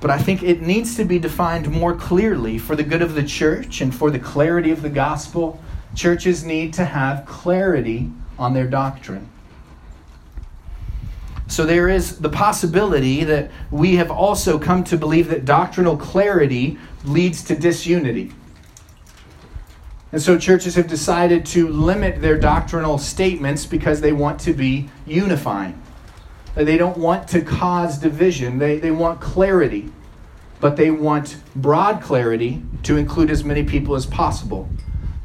But 0.00 0.10
I 0.10 0.18
think 0.18 0.42
it 0.42 0.60
needs 0.60 0.96
to 0.96 1.04
be 1.04 1.18
defined 1.18 1.68
more 1.70 1.96
clearly 1.96 2.58
for 2.58 2.76
the 2.76 2.82
good 2.84 3.02
of 3.02 3.14
the 3.14 3.22
church 3.24 3.80
and 3.80 3.92
for 3.92 4.10
the 4.10 4.18
clarity 4.18 4.70
of 4.70 4.82
the 4.82 4.90
gospel. 4.90 5.60
Churches 5.96 6.44
need 6.44 6.72
to 6.74 6.84
have 6.84 7.26
clarity 7.26 8.10
on 8.38 8.52
their 8.52 8.66
doctrine. 8.66 9.28
So 11.54 11.64
there 11.64 11.88
is 11.88 12.18
the 12.18 12.28
possibility 12.28 13.22
that 13.22 13.48
we 13.70 13.94
have 13.94 14.10
also 14.10 14.58
come 14.58 14.82
to 14.82 14.96
believe 14.96 15.28
that 15.28 15.44
doctrinal 15.44 15.96
clarity 15.96 16.78
leads 17.04 17.44
to 17.44 17.54
disunity. 17.54 18.32
And 20.10 20.20
so 20.20 20.36
churches 20.36 20.74
have 20.74 20.88
decided 20.88 21.46
to 21.46 21.68
limit 21.68 22.20
their 22.20 22.36
doctrinal 22.40 22.98
statements 22.98 23.66
because 23.66 24.00
they 24.00 24.12
want 24.12 24.40
to 24.40 24.52
be 24.52 24.90
unifying. 25.06 25.80
They 26.56 26.76
don't 26.76 26.98
want 26.98 27.28
to 27.28 27.40
cause 27.40 27.98
division, 27.98 28.58
they, 28.58 28.80
they 28.80 28.90
want 28.90 29.20
clarity. 29.20 29.92
But 30.58 30.74
they 30.74 30.90
want 30.90 31.36
broad 31.54 32.02
clarity 32.02 32.64
to 32.82 32.96
include 32.96 33.30
as 33.30 33.44
many 33.44 33.62
people 33.62 33.94
as 33.94 34.06
possible. 34.06 34.68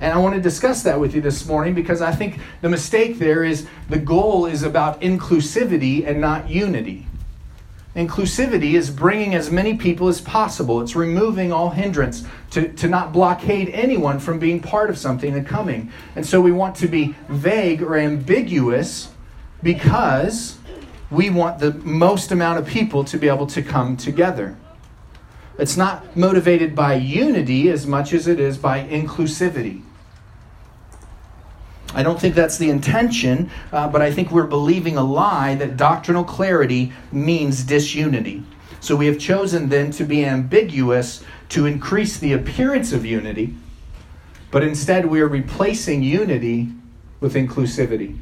And 0.01 0.13
I 0.13 0.17
want 0.17 0.35
to 0.35 0.41
discuss 0.41 0.83
that 0.83 0.99
with 0.99 1.13
you 1.13 1.21
this 1.21 1.45
morning 1.45 1.73
because 1.73 2.01
I 2.01 2.13
think 2.13 2.39
the 2.61 2.69
mistake 2.69 3.19
there 3.19 3.43
is 3.43 3.67
the 3.89 3.99
goal 3.99 4.45
is 4.45 4.63
about 4.63 5.01
inclusivity 5.01 6.07
and 6.07 6.21
not 6.21 6.49
unity. 6.49 7.05
Inclusivity 7.95 8.75
is 8.75 8.89
bringing 8.89 9.35
as 9.35 9.51
many 9.51 9.75
people 9.75 10.07
as 10.07 10.21
possible. 10.21 10.79
It's 10.79 10.95
removing 10.95 11.51
all 11.51 11.71
hindrance 11.71 12.23
to, 12.51 12.71
to 12.73 12.87
not 12.87 13.11
blockade 13.11 13.69
anyone 13.69 14.19
from 14.19 14.39
being 14.39 14.61
part 14.61 14.89
of 14.89 14.97
something 14.97 15.33
and 15.35 15.45
coming. 15.45 15.91
And 16.15 16.25
so 16.25 16.39
we 16.39 16.51
want 16.51 16.75
to 16.77 16.87
be 16.87 17.15
vague 17.27 17.81
or 17.81 17.97
ambiguous 17.97 19.11
because 19.61 20.57
we 21.11 21.29
want 21.29 21.59
the 21.59 21.73
most 21.73 22.31
amount 22.31 22.59
of 22.59 22.67
people 22.67 23.03
to 23.05 23.17
be 23.17 23.27
able 23.27 23.47
to 23.47 23.61
come 23.61 23.97
together. 23.97 24.55
It's 25.57 25.75
not 25.75 26.15
motivated 26.15 26.75
by 26.75 26.93
unity 26.93 27.69
as 27.69 27.85
much 27.85 28.13
as 28.13 28.27
it 28.27 28.39
is 28.39 28.57
by 28.57 28.87
inclusivity. 28.87 29.81
I 31.93 32.03
don't 32.03 32.19
think 32.19 32.35
that's 32.35 32.57
the 32.57 32.69
intention, 32.69 33.49
uh, 33.71 33.87
but 33.87 34.01
I 34.01 34.11
think 34.11 34.31
we're 34.31 34.47
believing 34.47 34.97
a 34.97 35.03
lie 35.03 35.55
that 35.55 35.75
doctrinal 35.75 36.23
clarity 36.23 36.93
means 37.11 37.63
disunity. 37.63 38.43
So 38.79 38.95
we 38.95 39.07
have 39.07 39.19
chosen 39.19 39.69
then 39.69 39.91
to 39.91 40.03
be 40.03 40.23
ambiguous 40.23 41.23
to 41.49 41.65
increase 41.65 42.17
the 42.17 42.33
appearance 42.33 42.93
of 42.93 43.05
unity, 43.05 43.55
but 44.51 44.63
instead 44.63 45.05
we 45.05 45.19
are 45.21 45.27
replacing 45.27 46.03
unity 46.03 46.69
with 47.19 47.33
inclusivity. 47.33 48.17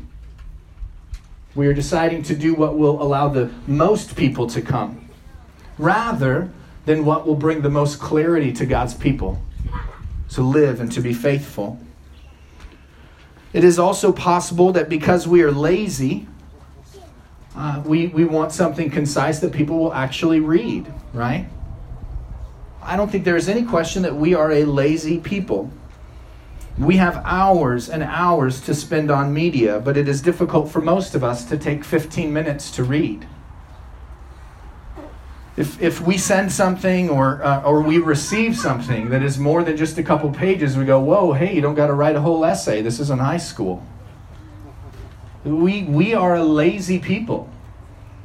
We 1.54 1.68
are 1.68 1.74
deciding 1.74 2.24
to 2.24 2.36
do 2.36 2.54
what 2.54 2.78
will 2.78 3.02
allow 3.02 3.30
the 3.30 3.52
most 3.68 4.16
people 4.16 4.48
to 4.48 4.62
come 4.62 5.10
rather 5.78 6.50
than 6.86 7.04
what 7.04 7.28
will 7.28 7.36
bring 7.36 7.62
the 7.62 7.70
most 7.70 8.00
clarity 8.00 8.52
to 8.54 8.66
God's 8.66 8.94
people 8.94 9.42
to 10.30 10.42
live 10.42 10.80
and 10.80 10.92
to 10.92 11.02
be 11.02 11.14
faithful. 11.14 11.80
It 13.54 13.64
is 13.64 13.80
also 13.80 14.12
possible 14.12 14.72
that 14.74 14.90
because 14.90 15.28
we 15.28 15.42
are 15.42 15.52
lazy, 15.52 16.28
uh, 17.56 17.82
we, 17.86 18.08
we 18.08 18.26
want 18.26 18.52
something 18.52 18.90
concise 18.90 19.40
that 19.40 19.52
people 19.52 19.80
will 19.80 19.94
actually 19.94 20.40
read, 20.40 20.92
right? 21.14 21.48
I 22.82 22.96
don't 22.96 23.12
think 23.12 23.24
there 23.24 23.36
is 23.36 23.50
any 23.50 23.64
question 23.64 24.04
that 24.04 24.16
we 24.16 24.34
are 24.34 24.52
a 24.52 24.64
lazy 24.66 25.20
people. 25.20 25.72
We 26.78 26.98
have 26.98 27.22
hours 27.26 27.90
and 27.90 28.04
hours 28.04 28.62
to 28.62 28.76
spend 28.76 29.10
on 29.10 29.34
media, 29.34 29.80
but 29.80 29.98
it 29.98 30.08
is 30.08 30.22
difficult 30.22 30.70
for 30.70 30.80
most 30.80 31.16
of 31.16 31.24
us 31.24 31.44
to 31.46 31.58
take 31.58 31.84
15 31.84 32.32
minutes 32.32 32.70
to 32.72 32.84
read 32.84 33.28
if, 35.58 35.82
if 35.82 36.00
we 36.00 36.20
send 36.20 36.52
something 36.52 37.10
or, 37.10 37.44
uh, 37.44 37.64
or 37.64 37.82
we 37.82 37.98
receive 37.98 38.56
something 38.56 39.10
that 39.10 39.24
is 39.24 39.40
more 39.40 39.64
than 39.64 39.76
just 39.76 39.98
a 39.98 40.04
couple 40.04 40.32
pages, 40.32 40.78
we 40.78 40.86
go, 40.86 41.00
whoa, 41.00 41.34
hey, 41.34 41.56
you 41.56 41.62
don't 41.62 41.74
got 41.74 41.88
to 41.88 41.94
write 41.94 42.16
a 42.16 42.22
whole 42.22 42.46
essay. 42.46 42.84
This 42.84 43.00
isn't 43.00 43.20
high 43.20 43.38
school. 43.38 43.84
We, 45.44 45.84
we 45.84 46.14
are 46.14 46.36
a 46.36 46.44
lazy 46.44 47.00
people. 47.00 47.50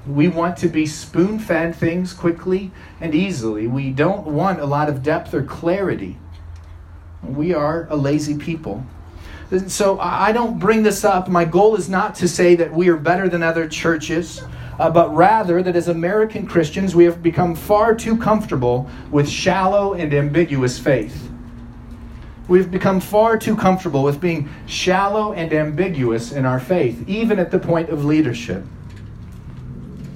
We 0.06 0.28
want 0.28 0.58
to 0.58 0.68
be 0.68 0.84
spoon 0.84 1.38
fed 1.38 1.74
things 1.74 2.12
quickly 2.12 2.70
and 3.00 3.14
easily. 3.14 3.66
We 3.66 3.92
don't 3.92 4.26
want 4.26 4.60
a 4.60 4.66
lot 4.66 4.90
of 4.90 5.02
depth 5.02 5.32
or 5.32 5.42
clarity. 5.42 6.18
We 7.22 7.54
are 7.54 7.86
a 7.88 7.96
lazy 7.96 8.36
people. 8.36 8.84
So 9.68 9.98
I 10.00 10.32
don't 10.32 10.58
bring 10.58 10.82
this 10.82 11.04
up. 11.04 11.28
My 11.28 11.44
goal 11.44 11.76
is 11.76 11.88
not 11.88 12.14
to 12.16 12.28
say 12.28 12.56
that 12.56 12.72
we 12.72 12.88
are 12.88 12.96
better 12.96 13.28
than 13.28 13.42
other 13.42 13.68
churches 13.68 14.42
uh, 14.78 14.90
but 14.90 15.14
rather 15.14 15.62
that 15.62 15.76
as 15.76 15.88
American 15.88 16.46
Christians, 16.46 16.94
we 16.94 17.04
have 17.04 17.22
become 17.22 17.54
far 17.54 17.94
too 17.94 18.16
comfortable 18.16 18.88
with 19.10 19.28
shallow 19.28 19.94
and 19.94 20.12
ambiguous 20.14 20.78
faith. 20.78 21.30
We've 22.48 22.70
become 22.70 23.00
far 23.00 23.38
too 23.38 23.56
comfortable 23.56 24.02
with 24.02 24.20
being 24.20 24.48
shallow 24.66 25.32
and 25.32 25.52
ambiguous 25.52 26.32
in 26.32 26.44
our 26.44 26.58
faith, 26.58 27.08
even 27.08 27.38
at 27.38 27.50
the 27.50 27.58
point 27.58 27.90
of 27.90 28.04
leadership. 28.04 28.64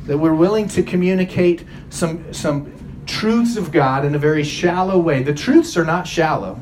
That 0.05 0.19
we're 0.19 0.35
willing 0.35 0.69
to 0.69 0.83
communicate 0.83 1.65
some, 1.91 2.33
some 2.33 2.73
truths 3.07 3.57
of 3.57 3.73
God 3.73 4.05
in 4.05 4.15
a 4.15 4.19
very 4.19 4.45
shallow 4.45 4.99
way. 4.99 5.23
The 5.23 5.35
truths 5.35 5.77
are 5.77 5.85
not 5.85 6.07
shallow, 6.07 6.61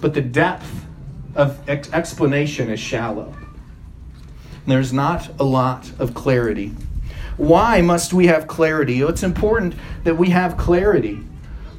but 0.00 0.14
the 0.14 0.22
depth 0.22 0.86
of 1.34 1.68
ex- 1.68 1.92
explanation 1.92 2.70
is 2.70 2.80
shallow. 2.80 3.34
There's 4.66 4.92
not 4.92 5.28
a 5.40 5.44
lot 5.44 5.90
of 5.98 6.14
clarity. 6.14 6.72
Why 7.36 7.80
must 7.80 8.12
we 8.12 8.26
have 8.26 8.46
clarity? 8.46 9.02
Oh, 9.02 9.08
it's 9.08 9.22
important 9.22 9.74
that 10.04 10.16
we 10.16 10.30
have 10.30 10.56
clarity. 10.56 11.20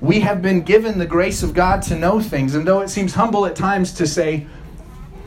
We 0.01 0.19
have 0.19 0.41
been 0.41 0.63
given 0.63 0.99
the 0.99 1.05
grace 1.05 1.43
of 1.43 1.53
God 1.53 1.81
to 1.83 1.95
know 1.95 2.19
things, 2.19 2.55
and 2.55 2.67
though 2.67 2.81
it 2.81 2.89
seems 2.89 3.13
humble 3.13 3.45
at 3.45 3.55
times 3.55 3.93
to 3.93 4.07
say, 4.07 4.47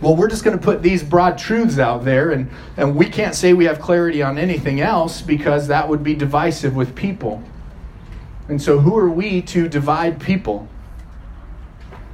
well, 0.02 0.14
we're 0.14 0.28
just 0.28 0.44
going 0.44 0.58
to 0.58 0.62
put 0.62 0.82
these 0.82 1.02
broad 1.02 1.38
truths 1.38 1.78
out 1.78 2.04
there, 2.04 2.32
and, 2.32 2.50
and 2.76 2.94
we 2.94 3.06
can't 3.06 3.34
say 3.34 3.54
we 3.54 3.64
have 3.64 3.80
clarity 3.80 4.22
on 4.22 4.36
anything 4.36 4.82
else 4.82 5.22
because 5.22 5.68
that 5.68 5.88
would 5.88 6.02
be 6.02 6.14
divisive 6.14 6.76
with 6.76 6.94
people. 6.94 7.42
And 8.48 8.60
so, 8.60 8.78
who 8.78 8.96
are 8.98 9.08
we 9.08 9.40
to 9.42 9.68
divide 9.68 10.20
people? 10.20 10.68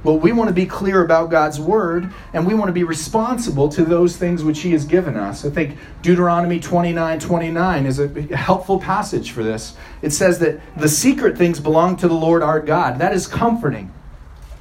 Well, 0.03 0.19
we 0.19 0.33
want 0.33 0.49
to 0.49 0.53
be 0.53 0.65
clear 0.65 1.03
about 1.03 1.29
God's 1.29 1.59
word 1.59 2.11
and 2.33 2.45
we 2.45 2.53
want 2.53 2.67
to 2.67 2.73
be 2.73 2.83
responsible 2.83 3.69
to 3.69 3.85
those 3.85 4.17
things 4.17 4.43
which 4.43 4.59
He 4.59 4.71
has 4.73 4.85
given 4.85 5.15
us. 5.15 5.45
I 5.45 5.49
think 5.49 5.77
Deuteronomy 6.01 6.59
29 6.59 7.19
29 7.19 7.85
is 7.85 7.99
a 7.99 8.07
helpful 8.35 8.79
passage 8.79 9.31
for 9.31 9.43
this. 9.43 9.75
It 10.01 10.11
says 10.11 10.39
that 10.39 10.59
the 10.77 10.89
secret 10.89 11.37
things 11.37 11.59
belong 11.59 11.95
to 11.97 12.07
the 12.07 12.13
Lord 12.13 12.43
our 12.43 12.59
God. 12.59 12.99
That 12.99 13.13
is 13.13 13.27
comforting. 13.27 13.93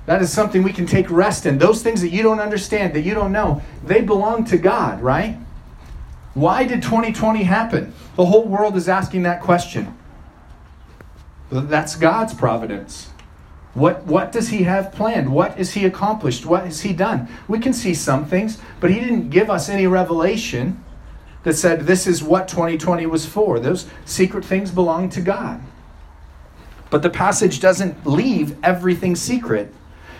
That 0.06 0.22
is 0.22 0.32
something 0.32 0.62
we 0.62 0.72
can 0.72 0.86
take 0.86 1.10
rest 1.10 1.46
in. 1.46 1.58
Those 1.58 1.82
things 1.82 2.00
that 2.02 2.10
you 2.10 2.22
don't 2.22 2.40
understand, 2.40 2.94
that 2.94 3.02
you 3.02 3.14
don't 3.14 3.32
know, 3.32 3.62
they 3.84 4.00
belong 4.00 4.44
to 4.46 4.58
God, 4.58 5.00
right? 5.00 5.38
Why 6.34 6.64
did 6.64 6.82
2020 6.82 7.42
happen? 7.44 7.94
The 8.16 8.26
whole 8.26 8.46
world 8.46 8.76
is 8.76 8.88
asking 8.88 9.22
that 9.24 9.42
question. 9.42 9.96
That's 11.50 11.94
God's 11.96 12.34
providence. 12.34 13.11
What, 13.74 14.04
what 14.04 14.32
does 14.32 14.48
he 14.48 14.64
have 14.64 14.92
planned? 14.92 15.32
What 15.32 15.56
has 15.56 15.72
he 15.72 15.86
accomplished? 15.86 16.44
What 16.44 16.64
has 16.64 16.82
he 16.82 16.92
done? 16.92 17.28
We 17.48 17.58
can 17.58 17.72
see 17.72 17.94
some 17.94 18.26
things, 18.26 18.58
but 18.80 18.90
he 18.90 19.00
didn't 19.00 19.30
give 19.30 19.48
us 19.48 19.68
any 19.68 19.86
revelation 19.86 20.82
that 21.44 21.54
said 21.54 21.80
this 21.80 22.06
is 22.06 22.22
what 22.22 22.48
2020 22.48 23.06
was 23.06 23.24
for. 23.26 23.58
Those 23.58 23.86
secret 24.04 24.44
things 24.44 24.70
belong 24.70 25.08
to 25.10 25.20
God. 25.20 25.60
But 26.90 27.02
the 27.02 27.10
passage 27.10 27.60
doesn't 27.60 28.06
leave 28.06 28.62
everything 28.62 29.16
secret. 29.16 29.72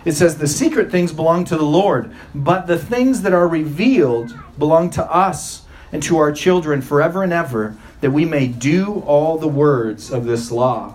It 0.05 0.13
says 0.13 0.39
the 0.39 0.49
secret 0.49 0.91
things 0.91 1.13
belong 1.13 1.45
to 1.45 1.57
the 1.57 1.63
Lord, 1.63 2.13
but 2.35 2.67
the 2.67 2.79
things 2.79 3.23
that 3.23 3.35
are 3.35 3.47
revealed 3.47 4.37
belong 4.59 4.91
to 4.91 5.05
us 5.05 5.63
and 5.93 6.03
to 6.05 6.17
our 6.17 6.33
children 6.33 6.81
forever 6.81 7.23
and 7.23 7.33
ever, 7.33 7.77
that 8.01 8.11
we 8.11 8.25
may 8.25 8.49
do 8.49 9.01
all 9.07 9.37
the 9.37 9.47
words 9.47 10.11
of 10.11 10.25
this 10.25 10.51
law. 10.51 10.95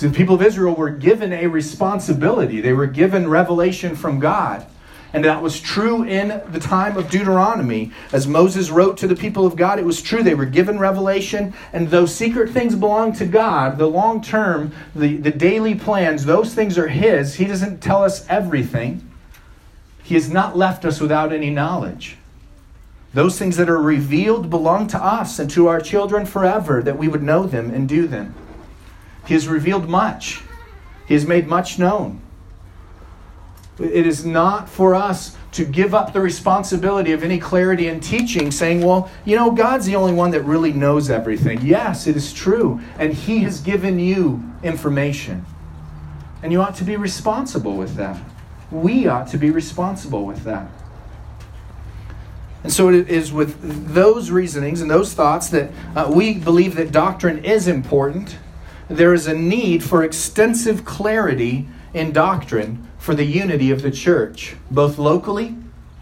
So 0.00 0.08
the 0.08 0.16
people 0.16 0.34
of 0.34 0.40
Israel 0.40 0.74
were 0.74 0.88
given 0.88 1.30
a 1.30 1.46
responsibility. 1.46 2.62
They 2.62 2.72
were 2.72 2.86
given 2.86 3.28
revelation 3.28 3.94
from 3.94 4.18
God. 4.18 4.64
And 5.12 5.26
that 5.26 5.42
was 5.42 5.60
true 5.60 6.04
in 6.04 6.40
the 6.50 6.58
time 6.58 6.96
of 6.96 7.10
Deuteronomy. 7.10 7.92
As 8.10 8.26
Moses 8.26 8.70
wrote 8.70 8.96
to 8.96 9.06
the 9.06 9.14
people 9.14 9.44
of 9.44 9.56
God, 9.56 9.78
it 9.78 9.84
was 9.84 10.00
true. 10.00 10.22
They 10.22 10.34
were 10.34 10.46
given 10.46 10.78
revelation, 10.78 11.52
and 11.74 11.90
those 11.90 12.14
secret 12.14 12.48
things 12.48 12.74
belong 12.76 13.12
to 13.16 13.26
God. 13.26 13.76
The 13.76 13.88
long 13.88 14.22
term, 14.22 14.72
the, 14.94 15.18
the 15.18 15.30
daily 15.30 15.74
plans, 15.74 16.24
those 16.24 16.54
things 16.54 16.78
are 16.78 16.88
His. 16.88 17.34
He 17.34 17.44
doesn't 17.44 17.82
tell 17.82 18.02
us 18.02 18.26
everything, 18.26 19.06
He 20.02 20.14
has 20.14 20.30
not 20.30 20.56
left 20.56 20.86
us 20.86 20.98
without 20.98 21.30
any 21.30 21.50
knowledge. 21.50 22.16
Those 23.12 23.38
things 23.38 23.58
that 23.58 23.68
are 23.68 23.82
revealed 23.82 24.48
belong 24.48 24.86
to 24.86 25.04
us 25.04 25.38
and 25.38 25.50
to 25.50 25.68
our 25.68 25.78
children 25.78 26.24
forever, 26.24 26.82
that 26.84 26.96
we 26.96 27.06
would 27.06 27.22
know 27.22 27.44
them 27.44 27.68
and 27.68 27.86
do 27.86 28.06
them. 28.06 28.34
He 29.26 29.34
has 29.34 29.48
revealed 29.48 29.88
much, 29.88 30.42
He 31.06 31.14
has 31.14 31.26
made 31.26 31.46
much 31.46 31.78
known. 31.78 32.20
It 33.78 34.06
is 34.06 34.26
not 34.26 34.68
for 34.68 34.94
us 34.94 35.36
to 35.52 35.64
give 35.64 35.94
up 35.94 36.12
the 36.12 36.20
responsibility 36.20 37.12
of 37.12 37.24
any 37.24 37.38
clarity 37.38 37.88
in 37.88 38.00
teaching, 38.00 38.50
saying, 38.50 38.82
well, 38.82 39.10
you 39.24 39.36
know, 39.36 39.50
God's 39.50 39.86
the 39.86 39.96
only 39.96 40.12
one 40.12 40.30
that 40.32 40.42
really 40.42 40.72
knows 40.72 41.10
everything. 41.10 41.62
Yes, 41.62 42.06
it 42.06 42.14
is 42.14 42.32
true. 42.32 42.80
And 42.98 43.12
He 43.12 43.38
has 43.40 43.60
given 43.60 43.98
you 43.98 44.44
information. 44.62 45.44
And 46.42 46.52
you 46.52 46.60
ought 46.60 46.74
to 46.76 46.84
be 46.84 46.96
responsible 46.96 47.76
with 47.76 47.96
that. 47.96 48.20
We 48.70 49.06
ought 49.08 49.28
to 49.28 49.38
be 49.38 49.50
responsible 49.50 50.24
with 50.24 50.44
that. 50.44 50.70
And 52.62 52.72
so 52.72 52.90
it 52.90 53.08
is 53.08 53.32
with 53.32 53.94
those 53.94 54.30
reasonings 54.30 54.82
and 54.82 54.90
those 54.90 55.14
thoughts 55.14 55.48
that 55.48 55.70
uh, 55.96 56.10
we 56.14 56.34
believe 56.34 56.76
that 56.76 56.92
doctrine 56.92 57.44
is 57.44 57.66
important 57.66 58.36
there 58.90 59.14
is 59.14 59.28
a 59.28 59.34
need 59.34 59.84
for 59.84 60.02
extensive 60.02 60.84
clarity 60.84 61.68
in 61.94 62.10
doctrine 62.10 62.88
for 62.98 63.14
the 63.14 63.24
unity 63.24 63.70
of 63.70 63.82
the 63.82 63.90
church, 63.90 64.56
both 64.68 64.98
locally 64.98 65.56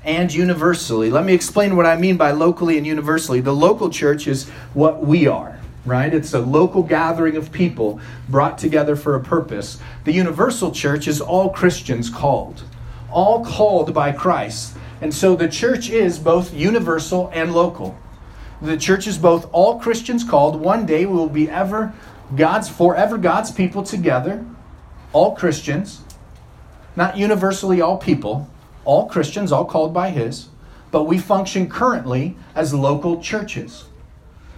and 0.04 0.32
universally. 0.32 1.10
Let 1.10 1.26
me 1.26 1.34
explain 1.34 1.76
what 1.76 1.84
I 1.84 1.96
mean 1.96 2.16
by 2.16 2.30
locally 2.30 2.78
and 2.78 2.86
universally. 2.86 3.40
The 3.40 3.54
local 3.54 3.90
church 3.90 4.26
is 4.26 4.48
what 4.72 5.04
we 5.04 5.26
are, 5.26 5.60
right? 5.84 6.12
It's 6.12 6.32
a 6.32 6.40
local 6.40 6.82
gathering 6.82 7.36
of 7.36 7.52
people 7.52 8.00
brought 8.26 8.56
together 8.56 8.96
for 8.96 9.14
a 9.14 9.20
purpose. 9.20 9.78
The 10.04 10.12
universal 10.12 10.72
church 10.72 11.06
is 11.06 11.20
all 11.20 11.50
Christians 11.50 12.08
called, 12.08 12.62
all 13.12 13.44
called 13.44 13.92
by 13.92 14.12
Christ. 14.12 14.74
And 15.02 15.12
so 15.14 15.36
the 15.36 15.48
church 15.48 15.90
is 15.90 16.18
both 16.18 16.54
universal 16.54 17.30
and 17.34 17.54
local. 17.54 17.98
The 18.60 18.76
church 18.76 19.06
is 19.06 19.18
both 19.18 19.48
all 19.52 19.78
Christians 19.78 20.24
called. 20.24 20.56
One 20.56 20.84
day 20.84 21.06
we 21.06 21.14
will 21.14 21.28
be 21.28 21.48
ever 21.48 21.92
God's 22.34 22.68
forever 22.68 23.18
God's 23.18 23.50
people 23.50 23.82
together, 23.82 24.44
all 25.12 25.34
Christians, 25.34 26.02
not 26.94 27.16
universally 27.16 27.80
all 27.80 27.96
people, 27.96 28.48
all 28.84 29.06
Christians, 29.06 29.52
all 29.52 29.64
called 29.64 29.94
by 29.94 30.10
His, 30.10 30.48
but 30.90 31.04
we 31.04 31.18
function 31.18 31.68
currently 31.68 32.36
as 32.54 32.74
local 32.74 33.22
churches. 33.22 33.84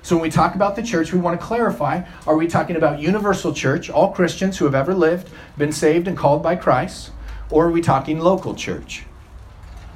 So 0.02 0.16
when 0.16 0.22
we 0.22 0.30
talk 0.30 0.54
about 0.54 0.76
the 0.76 0.82
church, 0.82 1.12
we 1.12 1.20
want 1.20 1.38
to 1.38 1.46
clarify 1.46 2.02
are 2.26 2.36
we 2.36 2.46
talking 2.46 2.76
about 2.76 3.00
universal 3.00 3.52
church, 3.52 3.90
all 3.90 4.12
Christians 4.12 4.58
who 4.58 4.64
have 4.64 4.74
ever 4.74 4.94
lived, 4.94 5.28
been 5.58 5.72
saved, 5.72 6.08
and 6.08 6.16
called 6.16 6.42
by 6.42 6.56
Christ, 6.56 7.10
or 7.50 7.66
are 7.66 7.70
we 7.70 7.82
talking 7.82 8.18
local 8.18 8.54
church? 8.54 9.04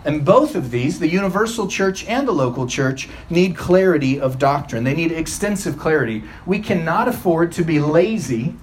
And 0.04 0.24
both 0.24 0.54
of 0.54 0.70
these, 0.70 0.98
the 0.98 1.08
universal 1.08 1.66
church 1.66 2.04
and 2.06 2.28
the 2.28 2.32
local 2.32 2.66
church, 2.66 3.08
need 3.30 3.56
clarity 3.56 4.20
of 4.20 4.38
doctrine. 4.38 4.84
They 4.84 4.94
need 4.94 5.12
extensive 5.12 5.78
clarity. 5.78 6.24
We 6.44 6.58
cannot 6.58 7.08
afford 7.08 7.52
to 7.52 7.64
be 7.64 7.80
lazy 7.80 8.54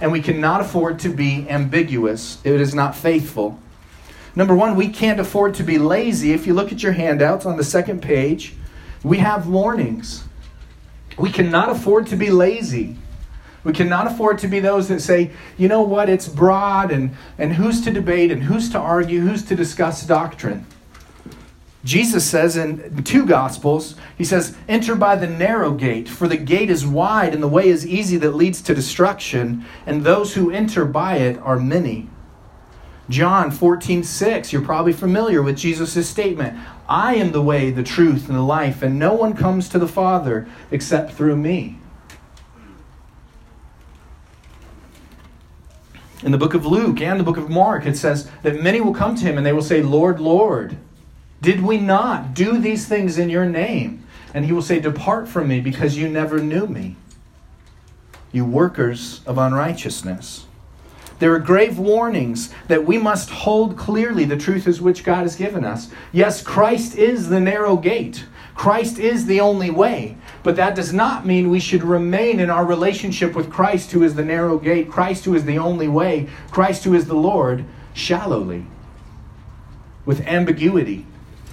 and 0.00 0.10
we 0.10 0.20
cannot 0.20 0.60
afford 0.60 0.98
to 1.00 1.08
be 1.08 1.48
ambiguous. 1.48 2.38
It 2.44 2.60
is 2.60 2.74
not 2.74 2.96
faithful. 2.96 3.58
Number 4.34 4.54
one, 4.54 4.74
we 4.74 4.88
can't 4.88 5.20
afford 5.20 5.54
to 5.54 5.62
be 5.62 5.78
lazy. 5.78 6.32
If 6.32 6.46
you 6.46 6.54
look 6.54 6.72
at 6.72 6.82
your 6.82 6.92
handouts 6.92 7.46
on 7.46 7.56
the 7.56 7.64
second 7.64 8.02
page, 8.02 8.54
we 9.04 9.18
have 9.18 9.46
warnings. 9.46 10.24
We 11.16 11.30
cannot 11.30 11.70
afford 11.70 12.08
to 12.08 12.16
be 12.16 12.30
lazy. 12.30 12.96
We 13.64 13.72
cannot 13.72 14.08
afford 14.08 14.38
to 14.38 14.48
be 14.48 14.58
those 14.58 14.88
that 14.88 15.00
say, 15.00 15.30
you 15.56 15.68
know 15.68 15.82
what, 15.82 16.08
it's 16.08 16.26
broad 16.26 16.90
and, 16.90 17.14
and 17.38 17.52
who's 17.52 17.80
to 17.82 17.92
debate 17.92 18.32
and 18.32 18.42
who's 18.42 18.70
to 18.70 18.78
argue, 18.78 19.20
who's 19.20 19.44
to 19.44 19.54
discuss 19.54 20.04
doctrine. 20.04 20.66
Jesus 21.84 22.24
says 22.24 22.56
in 22.56 23.02
two 23.02 23.26
Gospels, 23.26 23.96
he 24.16 24.24
says, 24.24 24.56
Enter 24.68 24.94
by 24.94 25.16
the 25.16 25.26
narrow 25.26 25.72
gate, 25.72 26.08
for 26.08 26.28
the 26.28 26.36
gate 26.36 26.70
is 26.70 26.86
wide 26.86 27.34
and 27.34 27.42
the 27.42 27.48
way 27.48 27.68
is 27.68 27.86
easy 27.86 28.16
that 28.18 28.36
leads 28.36 28.62
to 28.62 28.74
destruction, 28.74 29.64
and 29.84 30.04
those 30.04 30.34
who 30.34 30.50
enter 30.50 30.84
by 30.84 31.16
it 31.16 31.38
are 31.38 31.58
many. 31.58 32.08
John 33.08 33.50
14, 33.50 34.04
6, 34.04 34.52
you're 34.52 34.62
probably 34.62 34.92
familiar 34.92 35.42
with 35.42 35.58
Jesus' 35.58 36.08
statement 36.08 36.56
I 36.88 37.16
am 37.16 37.32
the 37.32 37.42
way, 37.42 37.70
the 37.70 37.82
truth, 37.82 38.28
and 38.28 38.36
the 38.36 38.42
life, 38.42 38.82
and 38.82 38.98
no 38.98 39.12
one 39.12 39.34
comes 39.34 39.68
to 39.70 39.78
the 39.78 39.88
Father 39.88 40.46
except 40.70 41.12
through 41.12 41.36
me. 41.36 41.78
In 46.22 46.30
the 46.30 46.38
book 46.38 46.54
of 46.54 46.64
Luke 46.64 47.00
and 47.00 47.18
the 47.18 47.24
book 47.24 47.36
of 47.36 47.50
Mark, 47.50 47.86
it 47.86 47.96
says 47.96 48.30
that 48.42 48.62
many 48.62 48.80
will 48.80 48.94
come 48.94 49.16
to 49.16 49.24
him 49.24 49.36
and 49.36 49.44
they 49.44 49.52
will 49.52 49.62
say, 49.62 49.82
Lord, 49.82 50.20
Lord. 50.20 50.76
Did 51.42 51.60
we 51.60 51.76
not 51.76 52.34
do 52.34 52.56
these 52.56 52.86
things 52.86 53.18
in 53.18 53.28
your 53.28 53.46
name? 53.46 54.06
And 54.32 54.44
he 54.44 54.52
will 54.52 54.62
say, 54.62 54.78
Depart 54.78 55.28
from 55.28 55.48
me 55.48 55.60
because 55.60 55.98
you 55.98 56.08
never 56.08 56.38
knew 56.38 56.68
me, 56.68 56.94
you 58.30 58.44
workers 58.44 59.20
of 59.26 59.38
unrighteousness. 59.38 60.46
There 61.18 61.34
are 61.34 61.40
grave 61.40 61.78
warnings 61.78 62.54
that 62.68 62.86
we 62.86 62.96
must 62.96 63.28
hold 63.28 63.76
clearly 63.76 64.24
the 64.24 64.36
truth 64.36 64.68
as 64.68 64.80
which 64.80 65.04
God 65.04 65.22
has 65.22 65.34
given 65.34 65.64
us. 65.64 65.88
Yes, 66.12 66.42
Christ 66.42 66.96
is 66.96 67.28
the 67.28 67.40
narrow 67.40 67.76
gate. 67.76 68.24
Christ 68.54 68.98
is 68.98 69.26
the 69.26 69.40
only 69.40 69.70
way. 69.70 70.16
But 70.44 70.56
that 70.56 70.76
does 70.76 70.92
not 70.92 71.26
mean 71.26 71.50
we 71.50 71.60
should 71.60 71.82
remain 71.82 72.38
in 72.38 72.50
our 72.50 72.64
relationship 72.64 73.34
with 73.34 73.50
Christ, 73.50 73.90
who 73.92 74.04
is 74.04 74.14
the 74.14 74.24
narrow 74.24 74.58
gate, 74.58 74.90
Christ, 74.90 75.24
who 75.24 75.34
is 75.34 75.44
the 75.44 75.58
only 75.58 75.88
way, 75.88 76.28
Christ, 76.52 76.84
who 76.84 76.94
is 76.94 77.06
the 77.06 77.14
Lord, 77.14 77.64
shallowly, 77.94 78.66
with 80.04 80.20
ambiguity 80.22 81.06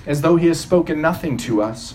as 0.09 0.21
though 0.21 0.37
he 0.37 0.47
has 0.47 0.59
spoken 0.59 0.99
nothing 0.99 1.37
to 1.37 1.61
us. 1.61 1.93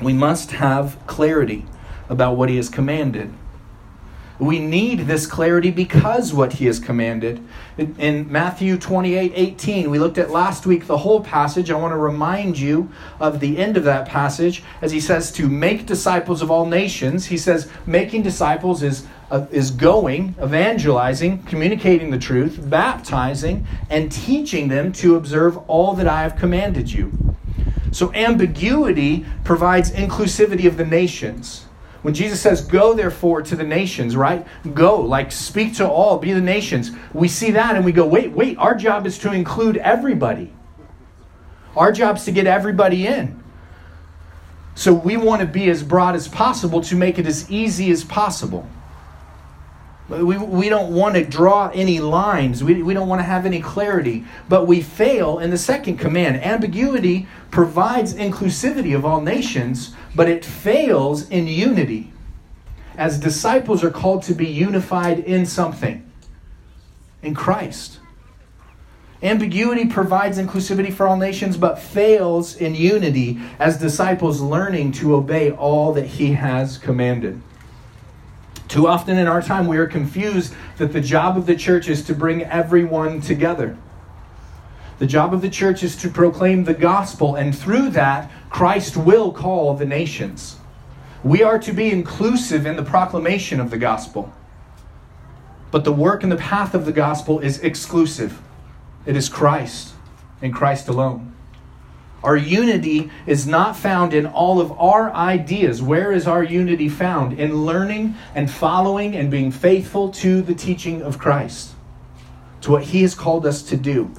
We 0.00 0.12
must 0.12 0.52
have 0.52 0.96
clarity 1.08 1.66
about 2.08 2.36
what 2.36 2.48
he 2.48 2.56
has 2.56 2.68
commanded. 2.68 3.34
We 4.38 4.60
need 4.60 5.00
this 5.00 5.26
clarity 5.26 5.70
because 5.70 6.32
what 6.32 6.54
he 6.54 6.66
has 6.66 6.78
commanded. 6.78 7.44
In, 7.76 8.30
Matthew 8.32 8.78
28 8.78 9.32
18, 9.34 9.90
we 9.90 9.98
looked 9.98 10.16
at 10.16 10.30
last 10.30 10.64
week 10.64 10.86
the 10.86 10.98
whole 10.98 11.22
passage. 11.22 11.70
I 11.70 11.76
want 11.76 11.92
to 11.92 11.98
remind 11.98 12.58
you 12.58 12.90
of 13.18 13.40
the 13.40 13.58
end 13.58 13.76
of 13.76 13.84
that 13.84 14.08
passage 14.08 14.62
as 14.80 14.92
he 14.92 15.00
says 15.00 15.30
to 15.32 15.48
make 15.48 15.84
disciples 15.84 16.40
of 16.40 16.50
all 16.50 16.64
nations. 16.64 17.26
He 17.26 17.36
says 17.36 17.70
making 17.86 18.22
disciples 18.22 18.82
is, 18.82 19.06
uh, 19.30 19.46
is 19.50 19.70
going, 19.70 20.34
evangelizing, 20.42 21.42
communicating 21.44 22.10
the 22.10 22.18
truth, 22.18 22.58
baptizing, 22.68 23.66
and 23.88 24.10
teaching 24.10 24.68
them 24.68 24.92
to 24.92 25.16
observe 25.16 25.56
all 25.68 25.94
that 25.94 26.08
I 26.08 26.22
have 26.22 26.36
commanded 26.36 26.90
you. 26.90 27.12
So 27.92 28.12
ambiguity 28.12 29.24
provides 29.44 29.90
inclusivity 29.92 30.66
of 30.66 30.76
the 30.76 30.86
nations. 30.86 31.66
When 32.02 32.14
Jesus 32.14 32.40
says, 32.40 32.62
Go 32.62 32.94
therefore 32.94 33.42
to 33.42 33.56
the 33.56 33.64
nations, 33.64 34.16
right? 34.16 34.46
Go, 34.74 35.00
like 35.00 35.32
speak 35.32 35.74
to 35.76 35.88
all, 35.88 36.18
be 36.18 36.32
the 36.32 36.40
nations. 36.40 36.92
We 37.12 37.28
see 37.28 37.50
that 37.52 37.76
and 37.76 37.84
we 37.84 37.92
go, 37.92 38.06
Wait, 38.06 38.32
wait, 38.32 38.56
our 38.58 38.74
job 38.74 39.06
is 39.06 39.18
to 39.18 39.32
include 39.32 39.76
everybody. 39.76 40.52
Our 41.76 41.92
job 41.92 42.16
is 42.16 42.24
to 42.24 42.32
get 42.32 42.46
everybody 42.46 43.06
in. 43.06 43.42
So 44.74 44.94
we 44.94 45.16
want 45.16 45.40
to 45.40 45.46
be 45.46 45.68
as 45.68 45.82
broad 45.82 46.14
as 46.14 46.26
possible 46.26 46.80
to 46.82 46.96
make 46.96 47.18
it 47.18 47.26
as 47.26 47.50
easy 47.50 47.90
as 47.90 48.02
possible. 48.02 48.66
We, 50.10 50.36
we 50.36 50.68
don't 50.68 50.92
want 50.92 51.14
to 51.14 51.24
draw 51.24 51.70
any 51.72 52.00
lines. 52.00 52.64
We, 52.64 52.82
we 52.82 52.94
don't 52.94 53.08
want 53.08 53.20
to 53.20 53.24
have 53.24 53.46
any 53.46 53.60
clarity. 53.60 54.24
But 54.48 54.66
we 54.66 54.82
fail 54.82 55.38
in 55.38 55.50
the 55.50 55.58
second 55.58 55.98
command. 55.98 56.42
Ambiguity 56.42 57.28
provides 57.50 58.14
inclusivity 58.14 58.94
of 58.94 59.04
all 59.04 59.20
nations, 59.20 59.94
but 60.14 60.28
it 60.28 60.44
fails 60.44 61.28
in 61.30 61.46
unity. 61.46 62.12
As 62.96 63.18
disciples 63.18 63.84
are 63.84 63.90
called 63.90 64.24
to 64.24 64.34
be 64.34 64.46
unified 64.46 65.20
in 65.20 65.46
something, 65.46 66.10
in 67.22 67.34
Christ. 67.34 68.00
Ambiguity 69.22 69.86
provides 69.86 70.38
inclusivity 70.38 70.92
for 70.92 71.06
all 71.06 71.16
nations, 71.16 71.56
but 71.56 71.78
fails 71.78 72.56
in 72.56 72.74
unity 72.74 73.38
as 73.58 73.78
disciples 73.78 74.40
learning 74.40 74.92
to 74.92 75.14
obey 75.14 75.50
all 75.50 75.92
that 75.92 76.06
He 76.06 76.32
has 76.32 76.78
commanded. 76.78 77.40
Too 78.70 78.86
often 78.86 79.18
in 79.18 79.26
our 79.26 79.42
time, 79.42 79.66
we 79.66 79.78
are 79.78 79.86
confused 79.88 80.54
that 80.76 80.92
the 80.92 81.00
job 81.00 81.36
of 81.36 81.44
the 81.44 81.56
church 81.56 81.88
is 81.88 82.04
to 82.04 82.14
bring 82.14 82.44
everyone 82.44 83.20
together. 83.20 83.76
The 85.00 85.08
job 85.08 85.34
of 85.34 85.42
the 85.42 85.50
church 85.50 85.82
is 85.82 85.96
to 85.96 86.08
proclaim 86.08 86.62
the 86.62 86.72
gospel, 86.72 87.34
and 87.34 87.56
through 87.56 87.90
that, 87.90 88.30
Christ 88.48 88.96
will 88.96 89.32
call 89.32 89.74
the 89.74 89.86
nations. 89.86 90.56
We 91.24 91.42
are 91.42 91.58
to 91.58 91.72
be 91.72 91.90
inclusive 91.90 92.64
in 92.64 92.76
the 92.76 92.84
proclamation 92.84 93.58
of 93.58 93.70
the 93.70 93.76
gospel. 93.76 94.32
But 95.72 95.82
the 95.82 95.92
work 95.92 96.22
and 96.22 96.30
the 96.30 96.36
path 96.36 96.72
of 96.72 96.84
the 96.84 96.92
gospel 96.92 97.40
is 97.40 97.58
exclusive. 97.58 98.40
It 99.04 99.16
is 99.16 99.28
Christ 99.28 99.94
and 100.40 100.54
Christ 100.54 100.86
alone. 100.86 101.34
Our 102.22 102.36
unity 102.36 103.10
is 103.26 103.46
not 103.46 103.76
found 103.76 104.12
in 104.12 104.26
all 104.26 104.60
of 104.60 104.72
our 104.78 105.10
ideas. 105.12 105.80
Where 105.80 106.12
is 106.12 106.26
our 106.26 106.42
unity 106.42 106.88
found? 106.88 107.38
In 107.38 107.64
learning 107.64 108.14
and 108.34 108.50
following 108.50 109.16
and 109.16 109.30
being 109.30 109.50
faithful 109.50 110.10
to 110.10 110.42
the 110.42 110.54
teaching 110.54 111.02
of 111.02 111.18
Christ, 111.18 111.70
to 112.60 112.72
what 112.72 112.84
He 112.84 113.02
has 113.02 113.14
called 113.14 113.46
us 113.46 113.62
to 113.62 113.76
do. 113.76 114.10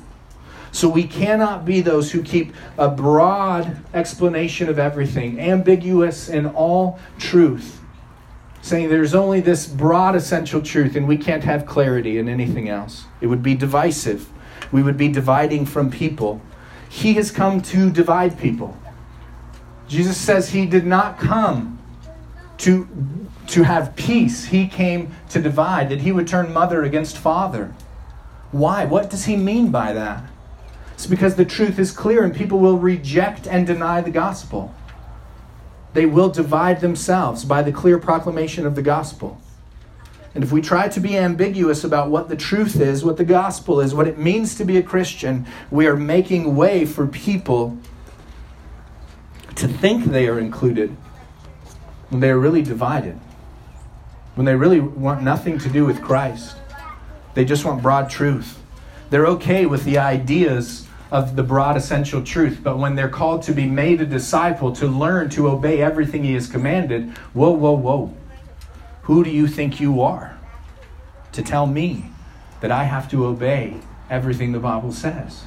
So 0.72 0.88
we 0.88 1.04
cannot 1.04 1.66
be 1.66 1.82
those 1.82 2.12
who 2.12 2.24
keep 2.24 2.54
a 2.78 2.90
broad 2.90 3.78
explanation 3.94 4.70
of 4.70 4.80
everything, 4.80 5.40
ambiguous 5.40 6.30
in 6.30 6.48
all 6.48 6.98
truth, 7.20 7.82
saying 8.62 8.90
there's 8.90 9.14
only 9.14 9.42
this 9.42 9.68
broad 9.68 10.16
essential 10.16 10.62
truth 10.62 10.96
and 10.96 11.08
we 11.08 11.18
can't 11.18 11.44
have 11.44 11.66
clarity 11.66 12.18
in 12.18 12.30
anything 12.30 12.70
else. 12.70 13.04
It 13.20 13.28
would 13.28 13.44
be 13.44 13.54
divisive. 13.54 14.30
We 14.72 14.82
would 14.82 14.98
be 14.98 15.10
dividing 15.10 15.66
from 15.66 15.92
people 15.92 16.42
he 16.92 17.14
has 17.14 17.32
come 17.32 17.62
to 17.62 17.90
divide 17.90 18.38
people. 18.38 18.78
Jesus 19.88 20.18
says 20.18 20.50
he 20.50 20.66
did 20.66 20.86
not 20.86 21.18
come 21.18 21.80
to, 22.58 22.86
to 23.48 23.64
have 23.64 23.96
peace, 23.96 24.44
he 24.44 24.68
came 24.68 25.16
to 25.30 25.42
divide, 25.42 25.88
that 25.88 26.02
he 26.02 26.12
would 26.12 26.28
turn 26.28 26.52
mother 26.52 26.84
against 26.84 27.18
father. 27.18 27.74
Why? 28.52 28.84
What 28.84 29.10
does 29.10 29.24
he 29.24 29.38
mean 29.38 29.72
by 29.72 29.94
that? 29.94 30.26
It's 30.92 31.08
because 31.08 31.36
the 31.36 31.46
truth 31.46 31.80
is 31.80 31.92
clear 31.92 32.26
and 32.26 32.36
people 32.36 32.60
will 32.60 32.78
reject 32.78 33.48
and 33.48 33.66
deny 33.66 34.02
the 34.02 34.12
gospel. 34.12 34.76
They 35.94 36.06
will 36.06 36.30
divide 36.30 36.82
themselves 36.82 37.46
by 37.46 37.62
the 37.62 37.72
clear 37.72 38.00
proclamation 38.00 38.66
of 38.66 38.76
the 38.76 38.82
gospel. 38.82 39.40
And 40.34 40.44
if 40.44 40.52
we 40.52 40.62
try 40.62 40.88
to 40.88 41.00
be 41.00 41.18
ambiguous 41.18 41.84
about 41.84 42.10
what 42.10 42.30
the 42.30 42.38
truth 42.38 42.80
is, 42.80 43.04
what 43.04 43.18
the 43.18 43.26
gospel 43.26 43.82
is, 43.82 43.94
what 43.94 44.08
it 44.08 44.18
means 44.18 44.56
to 44.56 44.66
be 44.66 44.78
a 44.78 44.84
Christian, 44.84 45.46
we 45.70 45.88
are 45.88 45.98
making 45.98 46.56
way 46.56 46.86
for 46.86 47.06
people 47.06 47.78
to 49.56 49.68
think 49.68 50.06
they 50.06 50.28
are 50.28 50.40
included 50.40 50.96
when 52.10 52.22
they 52.22 52.30
are 52.30 52.40
really 52.40 52.62
divided, 52.62 53.20
when 54.36 54.46
they 54.46 54.56
really 54.56 54.80
want 54.80 55.22
nothing 55.22 55.58
to 55.60 55.70
do 55.70 55.86
with 55.86 56.02
Christ. 56.02 56.56
They 57.34 57.44
just 57.44 57.66
want 57.66 57.82
broad 57.82 58.10
truth. 58.10 58.58
They're 59.10 59.28
okay 59.28 59.66
with 59.66 59.84
the 59.84 59.98
ideas 59.98 60.88
of 61.12 61.36
the 61.36 61.44
broad 61.44 61.76
essential 61.76 62.24
truth. 62.24 62.62
But 62.64 62.78
when 62.78 62.96
they're 62.96 63.10
called 63.10 63.44
to 63.44 63.54
be 63.54 63.66
made 63.66 64.00
a 64.02 64.06
disciple, 64.06 64.72
to 64.74 64.88
learn 64.88 65.30
to 65.32 65.50
obey 65.50 65.82
everything 65.82 66.24
He 66.24 66.34
has 66.34 66.48
commanded, 66.48 67.10
whoa, 67.34 67.52
whoa, 67.52 67.74
whoa. 67.74 68.16
Who 69.04 69.24
do 69.24 69.30
you 69.30 69.48
think 69.48 69.80
you 69.80 70.02
are 70.02 70.38
to 71.32 71.42
tell 71.42 71.66
me 71.66 72.12
that 72.62 72.72
I 72.72 72.84
have 72.84 73.10
to 73.12 73.26
obey 73.26 73.78
everything 74.10 74.52
the 74.52 74.60
Bible 74.60 74.92
says? 74.92 75.44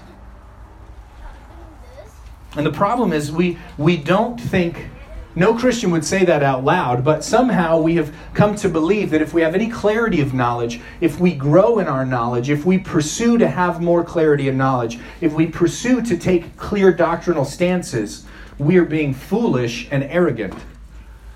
And 2.56 2.64
the 2.64 2.72
problem 2.72 3.12
is, 3.12 3.32
we, 3.32 3.58
we 3.76 3.96
don't 3.96 4.40
think 4.40 4.88
no 5.36 5.54
Christian 5.58 5.90
would 5.90 6.04
say 6.04 6.24
that 6.24 6.44
out 6.44 6.64
loud, 6.64 7.04
but 7.04 7.24
somehow 7.24 7.80
we 7.80 7.96
have 7.96 8.14
come 8.34 8.54
to 8.56 8.68
believe 8.68 9.10
that 9.10 9.20
if 9.20 9.34
we 9.34 9.42
have 9.42 9.54
any 9.54 9.68
clarity 9.68 10.20
of 10.20 10.32
knowledge, 10.32 10.80
if 11.00 11.18
we 11.18 11.34
grow 11.34 11.80
in 11.80 11.88
our 11.88 12.06
knowledge, 12.06 12.50
if 12.50 12.64
we 12.64 12.78
pursue 12.78 13.36
to 13.38 13.48
have 13.48 13.80
more 13.80 14.04
clarity 14.04 14.46
of 14.46 14.54
knowledge, 14.54 15.00
if 15.20 15.32
we 15.32 15.46
pursue 15.46 16.00
to 16.02 16.16
take 16.16 16.56
clear 16.56 16.92
doctrinal 16.92 17.44
stances, 17.44 18.24
we 18.58 18.76
are 18.76 18.84
being 18.84 19.12
foolish 19.12 19.88
and 19.90 20.04
arrogant. 20.04 20.54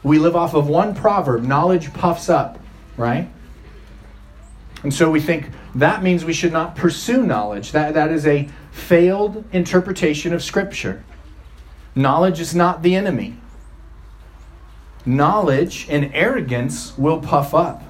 We 0.08 0.18
live 0.18 0.34
off 0.34 0.54
of 0.54 0.68
one 0.68 0.94
proverb 0.94 1.44
knowledge 1.44 1.92
puffs 1.92 2.28
up, 2.28 2.58
right? 2.96 3.30
And 4.82 4.92
so 4.92 5.10
we 5.10 5.20
think 5.20 5.50
that 5.74 6.02
means 6.02 6.24
we 6.24 6.32
should 6.32 6.52
not 6.52 6.74
pursue 6.74 7.24
knowledge. 7.24 7.72
That, 7.72 7.94
that 7.94 8.10
is 8.10 8.26
a 8.26 8.48
failed 8.72 9.44
interpretation 9.52 10.32
of 10.32 10.42
Scripture. 10.42 11.04
Knowledge 11.94 12.40
is 12.40 12.54
not 12.54 12.82
the 12.82 12.96
enemy 12.96 13.36
knowledge 15.08 15.86
and 15.88 16.10
arrogance 16.14 16.96
will 16.98 17.20
puff 17.20 17.54
up. 17.54 17.82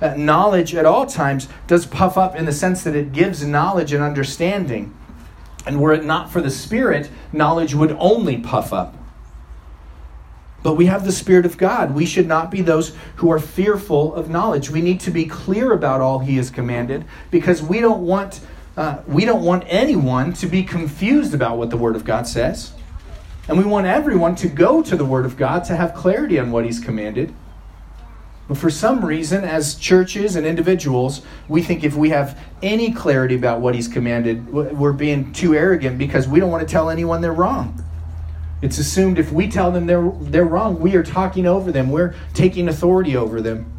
Uh, 0.00 0.14
knowledge 0.16 0.74
at 0.74 0.84
all 0.84 1.06
times 1.06 1.48
does 1.66 1.86
puff 1.86 2.16
up 2.16 2.36
in 2.36 2.44
the 2.44 2.52
sense 2.52 2.84
that 2.84 2.94
it 2.94 3.12
gives 3.12 3.44
knowledge 3.44 3.92
and 3.92 4.02
understanding. 4.02 4.94
And 5.66 5.80
were 5.80 5.92
it 5.92 6.04
not 6.04 6.30
for 6.30 6.40
the 6.40 6.50
Spirit, 6.50 7.10
knowledge 7.32 7.74
would 7.74 7.92
only 7.98 8.36
puff 8.36 8.72
up. 8.72 8.94
But 10.62 10.74
we 10.74 10.86
have 10.86 11.04
the 11.04 11.12
Spirit 11.12 11.46
of 11.46 11.56
God. 11.56 11.94
We 11.94 12.04
should 12.04 12.26
not 12.26 12.50
be 12.50 12.62
those 12.62 12.96
who 13.16 13.30
are 13.30 13.38
fearful 13.38 14.14
of 14.14 14.28
knowledge. 14.28 14.70
We 14.70 14.80
need 14.80 15.00
to 15.00 15.10
be 15.10 15.24
clear 15.24 15.72
about 15.72 16.00
all 16.00 16.18
He 16.18 16.36
has 16.36 16.50
commanded 16.50 17.04
because 17.30 17.62
we 17.62 17.80
don't 17.80 18.04
want, 18.04 18.40
uh, 18.76 18.98
we 19.06 19.24
don't 19.24 19.44
want 19.44 19.64
anyone 19.68 20.32
to 20.34 20.46
be 20.46 20.64
confused 20.64 21.32
about 21.32 21.58
what 21.58 21.70
the 21.70 21.76
Word 21.76 21.94
of 21.94 22.04
God 22.04 22.26
says. 22.26 22.72
And 23.48 23.56
we 23.56 23.64
want 23.64 23.86
everyone 23.86 24.34
to 24.36 24.48
go 24.48 24.82
to 24.82 24.96
the 24.96 25.04
Word 25.04 25.24
of 25.24 25.36
God 25.36 25.64
to 25.64 25.76
have 25.76 25.94
clarity 25.94 26.38
on 26.38 26.50
what 26.50 26.64
He's 26.64 26.80
commanded. 26.80 27.32
But 28.48 28.56
for 28.56 28.70
some 28.70 29.04
reason, 29.04 29.44
as 29.44 29.74
churches 29.74 30.34
and 30.34 30.46
individuals, 30.46 31.22
we 31.48 31.62
think 31.62 31.84
if 31.84 31.94
we 31.94 32.10
have 32.10 32.38
any 32.62 32.92
clarity 32.92 33.36
about 33.36 33.60
what 33.60 33.74
He's 33.74 33.88
commanded, 33.88 34.52
we're 34.52 34.92
being 34.92 35.32
too 35.32 35.54
arrogant 35.54 35.98
because 35.98 36.26
we 36.26 36.40
don't 36.40 36.50
want 36.50 36.66
to 36.66 36.70
tell 36.70 36.90
anyone 36.90 37.20
they're 37.20 37.32
wrong. 37.32 37.84
It's 38.60 38.78
assumed 38.78 39.18
if 39.18 39.30
we 39.30 39.48
tell 39.48 39.70
them 39.70 39.86
they're, 39.86 40.10
they're 40.20 40.44
wrong, 40.44 40.80
we 40.80 40.96
are 40.96 41.02
talking 41.02 41.46
over 41.46 41.70
them, 41.70 41.90
we're 41.90 42.14
taking 42.34 42.68
authority 42.68 43.16
over 43.16 43.40
them, 43.40 43.72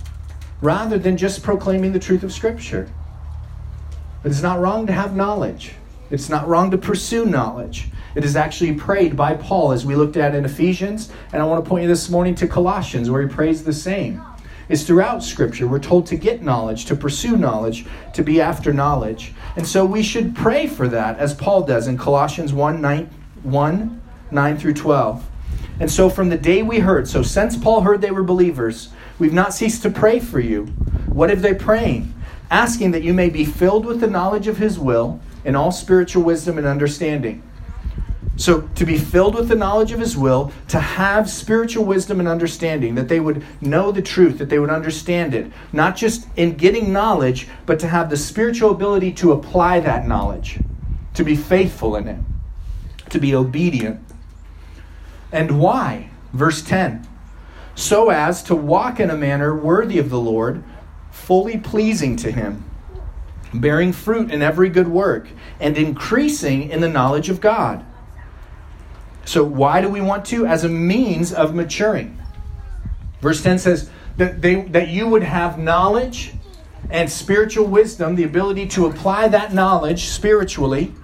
rather 0.61 0.97
than 0.97 1.17
just 1.17 1.43
proclaiming 1.43 1.91
the 1.91 1.99
truth 1.99 2.23
of 2.23 2.31
Scripture. 2.31 2.89
It's 4.23 4.41
not 4.41 4.59
wrong 4.59 4.87
to 4.87 4.93
have 4.93 5.15
knowledge, 5.15 5.73
it's 6.09 6.29
not 6.29 6.47
wrong 6.47 6.71
to 6.71 6.77
pursue 6.77 7.25
knowledge. 7.25 7.89
It 8.15 8.25
is 8.25 8.35
actually 8.35 8.73
prayed 8.73 9.15
by 9.15 9.35
Paul, 9.35 9.71
as 9.71 9.85
we 9.85 9.95
looked 9.95 10.17
at 10.17 10.33
in 10.33 10.43
Ephesians, 10.43 11.11
and 11.31 11.41
I 11.41 11.45
want 11.45 11.63
to 11.63 11.69
point 11.69 11.83
you 11.83 11.87
this 11.87 12.09
morning 12.09 12.33
to 12.35 12.47
Colossians, 12.47 13.09
where 13.09 13.21
he 13.21 13.27
prays 13.27 13.63
the 13.63 13.73
same. 13.73 14.21
It's 14.67 14.83
throughout 14.83 15.23
Scripture. 15.23 15.67
We're 15.67 15.79
told 15.79 16.05
to 16.07 16.15
get 16.15 16.41
knowledge, 16.41 16.85
to 16.85 16.95
pursue 16.95 17.37
knowledge, 17.37 17.85
to 18.13 18.23
be 18.23 18.41
after 18.41 18.71
knowledge. 18.73 19.33
And 19.55 19.67
so 19.67 19.85
we 19.85 20.01
should 20.01 20.35
pray 20.35 20.67
for 20.67 20.87
that, 20.87 21.19
as 21.19 21.33
Paul 21.33 21.63
does 21.63 21.87
in 21.87 21.97
Colossians 21.97 22.53
1 22.53 22.81
9, 22.81 23.09
1, 23.43 24.01
9 24.31 24.57
through 24.57 24.73
12. 24.73 25.25
And 25.79 25.89
so 25.89 26.09
from 26.09 26.29
the 26.29 26.37
day 26.37 26.61
we 26.61 26.79
heard, 26.79 27.07
so 27.07 27.21
since 27.21 27.55
Paul 27.55 27.81
heard 27.81 28.01
they 28.01 28.11
were 28.11 28.23
believers, 28.23 28.89
we've 29.17 29.33
not 29.33 29.53
ceased 29.53 29.81
to 29.83 29.89
pray 29.89 30.19
for 30.19 30.39
you. 30.39 30.65
What 31.07 31.29
have 31.29 31.41
they 31.41 31.53
praying? 31.53 32.13
Asking 32.51 32.91
that 32.91 33.03
you 33.03 33.13
may 33.13 33.29
be 33.29 33.45
filled 33.45 33.85
with 33.85 34.01
the 34.01 34.07
knowledge 34.07 34.47
of 34.47 34.57
his 34.57 34.77
will 34.77 35.19
in 35.45 35.55
all 35.55 35.71
spiritual 35.71 36.23
wisdom 36.23 36.57
and 36.57 36.67
understanding 36.67 37.43
so, 38.39 38.61
to 38.75 38.85
be 38.85 38.97
filled 38.97 39.35
with 39.35 39.49
the 39.49 39.55
knowledge 39.55 39.91
of 39.91 39.99
His 39.99 40.15
will, 40.15 40.53
to 40.69 40.79
have 40.79 41.29
spiritual 41.29 41.83
wisdom 41.83 42.21
and 42.21 42.29
understanding, 42.29 42.95
that 42.95 43.09
they 43.09 43.19
would 43.19 43.43
know 43.59 43.91
the 43.91 44.01
truth, 44.01 44.37
that 44.37 44.47
they 44.47 44.59
would 44.59 44.69
understand 44.69 45.35
it, 45.35 45.51
not 45.73 45.97
just 45.97 46.25
in 46.37 46.55
getting 46.55 46.93
knowledge, 46.93 47.49
but 47.65 47.79
to 47.79 47.87
have 47.89 48.09
the 48.09 48.15
spiritual 48.15 48.71
ability 48.71 49.11
to 49.11 49.33
apply 49.33 49.81
that 49.81 50.07
knowledge, 50.07 50.57
to 51.15 51.25
be 51.25 51.35
faithful 51.35 51.97
in 51.97 52.07
it, 52.07 52.19
to 53.09 53.19
be 53.19 53.35
obedient. 53.35 53.99
And 55.31 55.59
why? 55.59 56.09
Verse 56.33 56.61
10 56.61 57.07
so 57.75 58.09
as 58.09 58.43
to 58.43 58.53
walk 58.53 58.99
in 58.99 59.09
a 59.09 59.15
manner 59.15 59.55
worthy 59.55 59.99
of 59.99 60.09
the 60.09 60.19
Lord, 60.19 60.61
fully 61.11 61.57
pleasing 61.57 62.17
to 62.17 62.29
Him, 62.29 62.65
bearing 63.53 63.93
fruit 63.93 64.31
in 64.31 64.41
every 64.41 64.67
good 64.67 64.89
work, 64.89 65.29
and 65.61 65.77
increasing 65.77 66.69
in 66.69 66.81
the 66.81 66.89
knowledge 66.89 67.29
of 67.29 67.39
God 67.39 67.85
so, 69.29 69.43
why 69.43 69.79
do 69.79 69.89
we 69.89 70.01
want 70.01 70.25
to? 70.25 70.47
As 70.47 70.63
a 70.63 70.69
means 70.69 71.31
of 71.31 71.53
maturing. 71.53 72.19
Verse 73.21 73.43
10 73.43 73.59
says 73.59 73.87
that, 74.17 74.41
they, 74.41 74.63
that 74.63 74.87
you 74.87 75.07
would 75.07 75.21
have 75.21 75.59
knowledge 75.59 76.33
and 76.89 77.07
spiritual 77.07 77.67
wisdom, 77.67 78.15
the 78.15 78.23
ability 78.23 78.67
to 78.69 78.87
apply 78.87 79.27
that 79.27 79.53
knowledge 79.53 80.05
spiritually. 80.05 80.95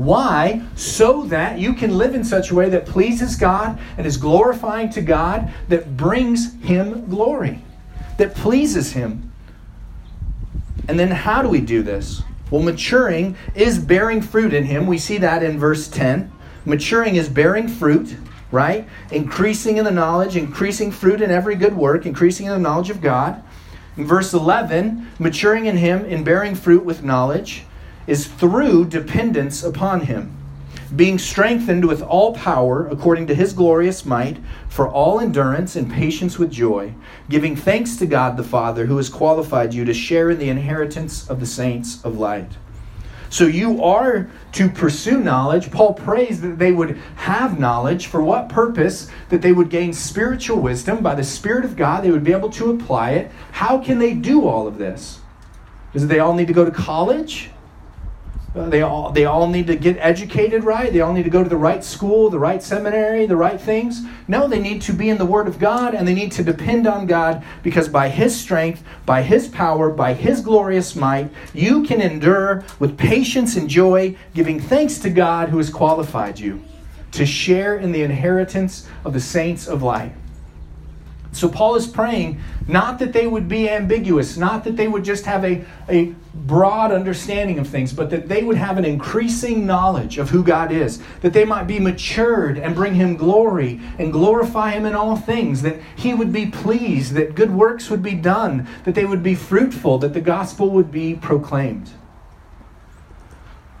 Why? 0.00 0.62
So 0.76 1.26
that 1.26 1.58
you 1.58 1.74
can 1.74 1.98
live 1.98 2.14
in 2.14 2.24
such 2.24 2.50
a 2.50 2.54
way 2.54 2.70
that 2.70 2.86
pleases 2.86 3.36
God 3.36 3.78
and 3.98 4.06
is 4.06 4.16
glorifying 4.16 4.88
to 4.92 5.02
God, 5.02 5.52
that 5.68 5.94
brings 5.94 6.54
Him 6.62 7.10
glory, 7.10 7.62
that 8.16 8.34
pleases 8.34 8.92
Him. 8.92 9.30
And 10.88 10.98
then 10.98 11.10
how 11.10 11.42
do 11.42 11.50
we 11.50 11.60
do 11.60 11.82
this? 11.82 12.22
Well, 12.50 12.62
maturing 12.62 13.36
is 13.54 13.78
bearing 13.78 14.22
fruit 14.22 14.54
in 14.54 14.64
Him. 14.64 14.86
We 14.86 14.96
see 14.96 15.18
that 15.18 15.42
in 15.42 15.58
verse 15.58 15.86
10. 15.86 16.32
Maturing 16.64 17.16
is 17.16 17.28
bearing 17.28 17.68
fruit, 17.68 18.16
right? 18.50 18.88
Increasing 19.10 19.76
in 19.76 19.84
the 19.84 19.90
knowledge, 19.90 20.34
increasing 20.34 20.90
fruit 20.90 21.20
in 21.20 21.30
every 21.30 21.56
good 21.56 21.76
work, 21.76 22.06
increasing 22.06 22.46
in 22.46 22.52
the 22.52 22.58
knowledge 22.58 22.88
of 22.88 23.02
God. 23.02 23.42
In 23.98 24.06
verse 24.06 24.32
11, 24.32 25.08
maturing 25.18 25.66
in 25.66 25.76
Him 25.76 26.06
in 26.06 26.24
bearing 26.24 26.54
fruit 26.54 26.86
with 26.86 27.04
knowledge 27.04 27.66
is 28.10 28.26
through 28.26 28.84
dependence 28.86 29.62
upon 29.62 30.00
Him, 30.00 30.36
being 30.96 31.16
strengthened 31.16 31.86
with 31.86 32.02
all 32.02 32.34
power 32.34 32.88
according 32.88 33.28
to 33.28 33.34
His 33.34 33.52
glorious 33.52 34.04
might 34.04 34.38
for 34.68 34.88
all 34.88 35.20
endurance 35.20 35.76
and 35.76 35.90
patience 35.90 36.36
with 36.36 36.50
joy, 36.50 36.92
giving 37.28 37.54
thanks 37.54 37.96
to 37.96 38.06
God 38.06 38.36
the 38.36 38.42
Father 38.42 38.86
who 38.86 38.96
has 38.96 39.08
qualified 39.08 39.72
you 39.72 39.84
to 39.84 39.94
share 39.94 40.28
in 40.28 40.40
the 40.40 40.48
inheritance 40.48 41.30
of 41.30 41.38
the 41.38 41.46
saints 41.46 42.04
of 42.04 42.18
light. 42.18 42.50
So 43.28 43.46
you 43.46 43.80
are 43.84 44.28
to 44.54 44.68
pursue 44.68 45.20
knowledge. 45.20 45.70
Paul 45.70 45.94
prays 45.94 46.40
that 46.40 46.58
they 46.58 46.72
would 46.72 46.98
have 47.14 47.60
knowledge. 47.60 48.08
For 48.08 48.20
what 48.20 48.48
purpose? 48.48 49.08
That 49.28 49.40
they 49.40 49.52
would 49.52 49.70
gain 49.70 49.92
spiritual 49.92 50.58
wisdom 50.58 51.00
by 51.00 51.14
the 51.14 51.22
Spirit 51.22 51.64
of 51.64 51.76
God. 51.76 52.02
They 52.02 52.10
would 52.10 52.24
be 52.24 52.32
able 52.32 52.50
to 52.50 52.72
apply 52.72 53.12
it. 53.12 53.30
How 53.52 53.78
can 53.78 54.00
they 54.00 54.14
do 54.14 54.48
all 54.48 54.66
of 54.66 54.78
this? 54.78 55.20
Does 55.92 56.08
they 56.08 56.18
all 56.18 56.34
need 56.34 56.48
to 56.48 56.52
go 56.52 56.64
to 56.64 56.72
college? 56.72 57.50
They 58.52 58.82
all 58.82 59.12
they 59.12 59.26
all 59.26 59.46
need 59.46 59.68
to 59.68 59.76
get 59.76 59.96
educated 59.98 60.64
right. 60.64 60.92
They 60.92 61.00
all 61.00 61.12
need 61.12 61.22
to 61.22 61.30
go 61.30 61.44
to 61.44 61.48
the 61.48 61.56
right 61.56 61.84
school, 61.84 62.30
the 62.30 62.38
right 62.38 62.60
seminary, 62.60 63.24
the 63.26 63.36
right 63.36 63.60
things. 63.60 64.02
No, 64.26 64.48
they 64.48 64.58
need 64.58 64.82
to 64.82 64.92
be 64.92 65.08
in 65.08 65.18
the 65.18 65.24
Word 65.24 65.46
of 65.46 65.60
God 65.60 65.94
and 65.94 66.06
they 66.06 66.14
need 66.14 66.32
to 66.32 66.42
depend 66.42 66.88
on 66.88 67.06
God 67.06 67.44
because 67.62 67.88
by 67.88 68.08
His 68.08 68.38
strength, 68.38 68.82
by 69.06 69.22
His 69.22 69.46
power, 69.46 69.88
by 69.88 70.14
His 70.14 70.40
glorious 70.40 70.96
might, 70.96 71.30
you 71.54 71.84
can 71.84 72.00
endure 72.00 72.64
with 72.80 72.98
patience 72.98 73.54
and 73.54 73.70
joy, 73.70 74.16
giving 74.34 74.58
thanks 74.58 74.98
to 74.98 75.10
God 75.10 75.50
who 75.50 75.58
has 75.58 75.70
qualified 75.70 76.40
you 76.40 76.60
to 77.12 77.24
share 77.24 77.76
in 77.76 77.92
the 77.92 78.02
inheritance 78.02 78.88
of 79.04 79.12
the 79.12 79.20
saints 79.20 79.68
of 79.68 79.82
light. 79.84 80.12
So 81.32 81.48
Paul 81.48 81.76
is 81.76 81.86
praying 81.86 82.40
not 82.66 82.98
that 82.98 83.12
they 83.12 83.26
would 83.26 83.48
be 83.48 83.68
ambiguous, 83.68 84.36
not 84.36 84.64
that 84.64 84.76
they 84.76 84.88
would 84.88 85.04
just 85.04 85.24
have 85.26 85.44
a, 85.44 85.64
a 85.88 86.14
broad 86.34 86.92
understanding 86.92 87.58
of 87.58 87.68
things, 87.68 87.92
but 87.92 88.10
that 88.10 88.28
they 88.28 88.42
would 88.42 88.56
have 88.56 88.78
an 88.78 88.84
increasing 88.84 89.66
knowledge 89.66 90.18
of 90.18 90.30
who 90.30 90.42
God 90.42 90.72
is, 90.72 91.00
that 91.20 91.32
they 91.32 91.44
might 91.44 91.64
be 91.64 91.78
matured 91.78 92.58
and 92.58 92.74
bring 92.74 92.94
him 92.94 93.16
glory 93.16 93.80
and 93.98 94.12
glorify 94.12 94.70
him 94.70 94.86
in 94.86 94.94
all 94.94 95.16
things, 95.16 95.62
that 95.62 95.80
he 95.96 96.14
would 96.14 96.32
be 96.32 96.46
pleased, 96.46 97.12
that 97.14 97.34
good 97.34 97.50
works 97.50 97.90
would 97.90 98.02
be 98.02 98.14
done, 98.14 98.68
that 98.84 98.94
they 98.94 99.04
would 99.04 99.22
be 99.22 99.34
fruitful, 99.34 99.98
that 99.98 100.14
the 100.14 100.20
gospel 100.20 100.70
would 100.70 100.90
be 100.90 101.14
proclaimed. 101.14 101.90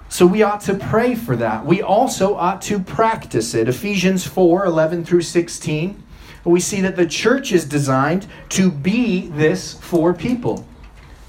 So 0.08 0.26
we 0.26 0.42
ought 0.42 0.60
to 0.62 0.74
pray 0.74 1.14
for 1.14 1.36
that. 1.36 1.64
We 1.64 1.82
also 1.82 2.34
ought 2.34 2.62
to 2.62 2.80
practice 2.80 3.54
it. 3.54 3.68
Ephesians 3.68 4.26
4 4.26 4.64
11 4.66 5.04
through 5.04 5.22
16 5.22 6.02
we 6.44 6.60
see 6.60 6.80
that 6.80 6.96
the 6.96 7.06
church 7.06 7.52
is 7.52 7.64
designed 7.64 8.26
to 8.50 8.70
be 8.70 9.28
this 9.28 9.74
for 9.74 10.14
people, 10.14 10.66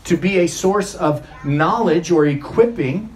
to 0.05 0.15
be 0.15 0.39
a 0.39 0.47
source 0.47 0.95
of 0.95 1.27
knowledge 1.43 2.11
or 2.11 2.25
equipping 2.25 3.13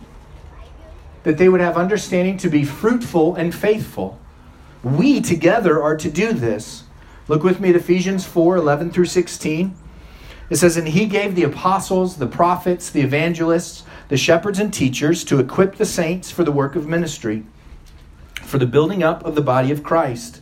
that 1.23 1.38
they 1.38 1.49
would 1.49 1.62
have 1.62 1.77
understanding 1.77 2.38
to 2.38 2.49
be 2.49 2.63
fruitful 2.63 3.36
and 3.36 3.53
faithful. 3.53 4.19
We 4.84 5.21
together 5.21 5.81
are 5.81 5.97
to 5.97 6.12
do 6.12 6.34
this. 6.34 6.84
Look 7.27 7.43
with 7.43 7.60
me 7.60 7.69
at 7.69 7.75
Ephesians 7.75 8.25
4 8.25 8.58
11 8.58 8.91
through 8.91 9.05
16. 9.05 9.75
It 10.49 10.58
says, 10.58 10.77
And 10.77 10.88
he 10.88 11.08
gave 11.08 11.34
the 11.34 11.43
apostles, 11.43 12.17
the 12.17 12.27
prophets, 12.27 12.91
the 12.91 13.01
evangelists, 13.01 13.84
the 14.10 14.17
shepherds, 14.17 14.60
and 14.60 14.71
teachers 14.71 15.23
to 15.25 15.39
equip 15.39 15.77
the 15.77 15.86
saints 15.86 16.29
for 16.29 16.43
the 16.43 16.51
work 16.51 16.75
of 16.75 16.88
ministry, 16.88 17.43
for 18.43 18.60
the 18.60 18.67
building 18.67 19.01
up 19.01 19.25
of 19.25 19.34
the 19.34 19.41
body 19.41 19.71
of 19.71 19.81
Christ, 19.81 20.41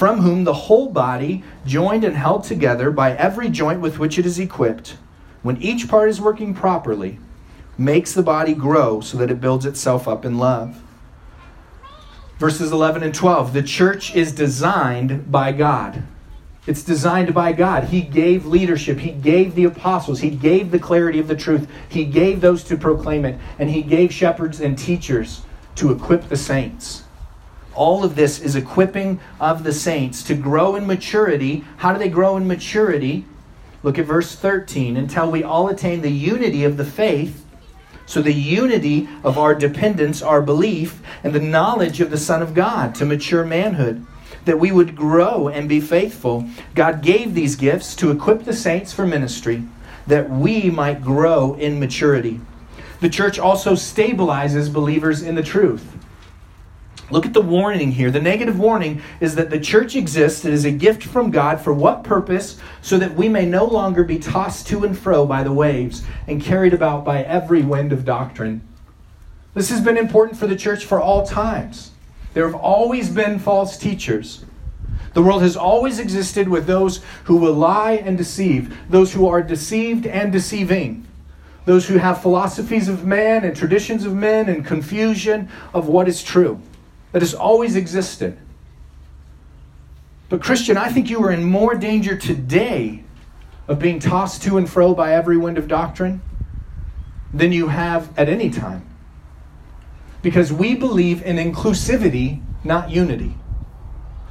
from 0.00 0.22
whom 0.22 0.44
the 0.44 0.54
whole 0.54 0.88
body, 0.88 1.44
joined 1.66 2.04
and 2.04 2.16
held 2.16 2.42
together 2.42 2.90
by 2.90 3.12
every 3.16 3.50
joint 3.50 3.80
with 3.82 3.98
which 3.98 4.18
it 4.18 4.24
is 4.24 4.38
equipped, 4.38 4.96
when 5.42 5.60
each 5.60 5.88
part 5.88 6.08
is 6.08 6.18
working 6.18 6.54
properly, 6.54 7.18
makes 7.76 8.14
the 8.14 8.22
body 8.22 8.54
grow 8.54 9.02
so 9.02 9.18
that 9.18 9.30
it 9.30 9.42
builds 9.42 9.66
itself 9.66 10.08
up 10.08 10.24
in 10.24 10.38
love 10.38 10.82
verses 12.38 12.72
11 12.72 13.02
and 13.02 13.14
12. 13.14 13.52
The 13.52 13.62
church 13.62 14.16
is 14.16 14.32
designed 14.32 15.30
by 15.30 15.52
God. 15.52 16.02
It's 16.66 16.82
designed 16.82 17.34
by 17.34 17.52
God. 17.52 17.84
He 17.84 18.00
gave 18.00 18.46
leadership. 18.46 18.98
He 18.98 19.10
gave 19.10 19.54
the 19.54 19.64
apostles. 19.64 20.20
He 20.20 20.30
gave 20.30 20.70
the 20.70 20.78
clarity 20.78 21.18
of 21.18 21.28
the 21.28 21.36
truth. 21.36 21.68
He 21.90 22.06
gave 22.06 22.40
those 22.40 22.64
to 22.64 22.78
proclaim 22.78 23.26
it. 23.26 23.38
And 23.58 23.68
He 23.68 23.82
gave 23.82 24.10
shepherds 24.10 24.62
and 24.62 24.78
teachers 24.78 25.42
to 25.74 25.92
equip 25.92 26.30
the 26.30 26.36
saints. 26.38 27.04
All 27.74 28.04
of 28.04 28.16
this 28.16 28.40
is 28.40 28.56
equipping 28.56 29.20
of 29.38 29.62
the 29.64 29.72
saints 29.72 30.22
to 30.24 30.34
grow 30.34 30.76
in 30.76 30.86
maturity. 30.86 31.64
How 31.78 31.92
do 31.92 31.98
they 31.98 32.08
grow 32.08 32.36
in 32.36 32.46
maturity? 32.46 33.24
Look 33.82 33.98
at 33.98 34.06
verse 34.06 34.34
13. 34.34 34.96
Until 34.96 35.30
we 35.30 35.42
all 35.42 35.68
attain 35.68 36.00
the 36.00 36.10
unity 36.10 36.64
of 36.64 36.76
the 36.76 36.84
faith 36.84 37.46
so, 38.10 38.20
the 38.20 38.34
unity 38.34 39.08
of 39.22 39.38
our 39.38 39.54
dependence, 39.54 40.20
our 40.20 40.42
belief, 40.42 41.00
and 41.22 41.32
the 41.32 41.38
knowledge 41.38 42.00
of 42.00 42.10
the 42.10 42.18
Son 42.18 42.42
of 42.42 42.54
God 42.54 42.92
to 42.96 43.04
mature 43.04 43.44
manhood, 43.44 44.04
that 44.46 44.58
we 44.58 44.72
would 44.72 44.96
grow 44.96 45.46
and 45.46 45.68
be 45.68 45.80
faithful. 45.80 46.44
God 46.74 47.02
gave 47.02 47.34
these 47.34 47.54
gifts 47.54 47.94
to 47.94 48.10
equip 48.10 48.42
the 48.42 48.52
saints 48.52 48.92
for 48.92 49.06
ministry, 49.06 49.62
that 50.08 50.28
we 50.28 50.70
might 50.70 51.04
grow 51.04 51.54
in 51.54 51.78
maturity. 51.78 52.40
The 52.98 53.08
church 53.08 53.38
also 53.38 53.74
stabilizes 53.74 54.72
believers 54.72 55.22
in 55.22 55.36
the 55.36 55.42
truth. 55.44 55.96
Look 57.10 57.26
at 57.26 57.34
the 57.34 57.40
warning 57.40 57.90
here. 57.90 58.10
The 58.10 58.20
negative 58.20 58.58
warning 58.58 59.02
is 59.20 59.34
that 59.34 59.50
the 59.50 59.58
church 59.58 59.96
exists. 59.96 60.44
It 60.44 60.52
is 60.52 60.64
a 60.64 60.70
gift 60.70 61.02
from 61.02 61.30
God 61.30 61.60
for 61.60 61.72
what 61.72 62.04
purpose? 62.04 62.58
So 62.82 62.98
that 62.98 63.14
we 63.14 63.28
may 63.28 63.44
no 63.44 63.64
longer 63.64 64.04
be 64.04 64.18
tossed 64.18 64.68
to 64.68 64.84
and 64.84 64.96
fro 64.96 65.26
by 65.26 65.42
the 65.42 65.52
waves 65.52 66.04
and 66.28 66.40
carried 66.40 66.72
about 66.72 67.04
by 67.04 67.22
every 67.22 67.62
wind 67.62 67.92
of 67.92 68.04
doctrine. 68.04 68.66
This 69.54 69.70
has 69.70 69.80
been 69.80 69.96
important 69.96 70.38
for 70.38 70.46
the 70.46 70.54
church 70.54 70.84
for 70.84 71.00
all 71.00 71.26
times. 71.26 71.90
There 72.34 72.46
have 72.46 72.54
always 72.54 73.10
been 73.10 73.40
false 73.40 73.76
teachers. 73.76 74.44
The 75.12 75.22
world 75.22 75.42
has 75.42 75.56
always 75.56 75.98
existed 75.98 76.48
with 76.48 76.68
those 76.68 77.00
who 77.24 77.36
will 77.36 77.54
lie 77.54 77.94
and 77.94 78.16
deceive, 78.16 78.76
those 78.88 79.12
who 79.12 79.26
are 79.26 79.42
deceived 79.42 80.06
and 80.06 80.30
deceiving, 80.30 81.04
those 81.64 81.88
who 81.88 81.98
have 81.98 82.22
philosophies 82.22 82.86
of 82.86 83.04
man 83.04 83.42
and 83.42 83.56
traditions 83.56 84.04
of 84.04 84.14
men 84.14 84.48
and 84.48 84.64
confusion 84.64 85.48
of 85.74 85.88
what 85.88 86.06
is 86.06 86.22
true 86.22 86.62
that 87.12 87.22
has 87.22 87.34
always 87.34 87.76
existed. 87.76 88.38
But, 90.28 90.42
Christian, 90.42 90.76
I 90.76 90.90
think 90.90 91.10
you 91.10 91.22
are 91.24 91.30
in 91.30 91.44
more 91.44 91.74
danger 91.74 92.16
today 92.16 93.04
of 93.66 93.78
being 93.78 93.98
tossed 93.98 94.42
to 94.44 94.58
and 94.58 94.68
fro 94.68 94.94
by 94.94 95.12
every 95.12 95.36
wind 95.36 95.58
of 95.58 95.68
doctrine 95.68 96.20
than 97.32 97.52
you 97.52 97.68
have 97.68 98.16
at 98.18 98.28
any 98.28 98.50
time. 98.50 98.86
Because 100.22 100.52
we 100.52 100.74
believe 100.74 101.22
in 101.22 101.36
inclusivity, 101.36 102.42
not 102.64 102.90
unity. 102.90 103.36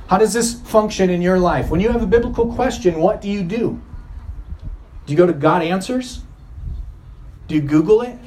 How 0.08 0.18
does 0.18 0.34
this 0.34 0.60
function 0.62 1.10
in 1.10 1.22
your 1.22 1.40
life? 1.40 1.70
When 1.70 1.80
you 1.80 1.90
have 1.90 2.02
a 2.02 2.08
biblical 2.08 2.54
question, 2.54 3.00
what 3.00 3.22
do 3.22 3.30
you 3.30 3.44
do? 3.44 3.82
Do 5.06 5.14
you 5.14 5.18
go 5.18 5.26
to 5.26 5.34
God 5.34 5.62
Answers? 5.62 6.22
Do 7.48 7.56
you 7.56 7.62
Google 7.62 8.02
it? 8.02 8.18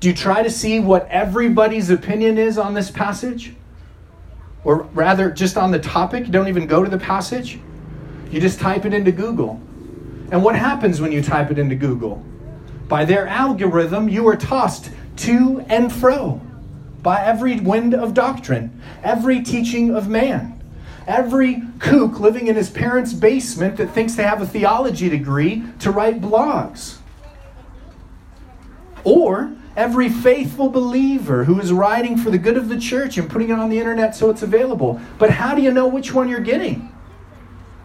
Do 0.00 0.08
you 0.08 0.14
try 0.14 0.42
to 0.42 0.50
see 0.50 0.80
what 0.80 1.06
everybody's 1.08 1.90
opinion 1.90 2.38
is 2.38 2.56
on 2.56 2.72
this 2.72 2.90
passage? 2.90 3.54
Or 4.64 4.82
rather, 4.94 5.30
just 5.30 5.58
on 5.58 5.70
the 5.70 5.78
topic, 5.78 6.30
don't 6.30 6.48
even 6.48 6.66
go 6.66 6.82
to 6.82 6.90
the 6.90 6.98
passage. 6.98 7.60
You 8.30 8.40
just 8.40 8.58
type 8.58 8.86
it 8.86 8.94
into 8.94 9.12
Google. 9.12 9.60
And 10.32 10.42
what 10.42 10.56
happens 10.56 11.00
when 11.00 11.12
you 11.12 11.22
type 11.22 11.50
it 11.50 11.58
into 11.58 11.74
Google? 11.74 12.24
By 12.88 13.04
their 13.04 13.26
algorithm, 13.26 14.08
you 14.08 14.26
are 14.28 14.36
tossed 14.36 14.90
to 15.16 15.64
and 15.68 15.92
fro 15.92 16.40
by 17.02 17.22
every 17.22 17.60
wind 17.60 17.94
of 17.94 18.14
doctrine, 18.14 18.80
every 19.02 19.42
teaching 19.42 19.94
of 19.94 20.08
man, 20.08 20.62
every 21.06 21.62
kook 21.78 22.20
living 22.20 22.46
in 22.46 22.56
his 22.56 22.70
parents' 22.70 23.12
basement 23.12 23.76
that 23.76 23.90
thinks 23.90 24.14
they 24.14 24.22
have 24.22 24.42
a 24.42 24.46
theology 24.46 25.08
degree 25.08 25.64
to 25.78 25.90
write 25.90 26.20
blogs. 26.20 26.98
Or 29.02 29.54
every 29.80 30.10
faithful 30.10 30.68
believer 30.68 31.44
who 31.44 31.58
is 31.58 31.72
writing 31.72 32.14
for 32.14 32.30
the 32.30 32.36
good 32.36 32.58
of 32.58 32.68
the 32.68 32.78
church 32.78 33.16
and 33.16 33.30
putting 33.30 33.48
it 33.48 33.58
on 33.58 33.70
the 33.70 33.78
internet 33.78 34.14
so 34.14 34.28
it's 34.28 34.42
available. 34.42 35.00
But 35.18 35.30
how 35.30 35.54
do 35.54 35.62
you 35.62 35.70
know 35.70 35.88
which 35.88 36.12
one 36.12 36.28
you're 36.28 36.38
getting? 36.38 36.92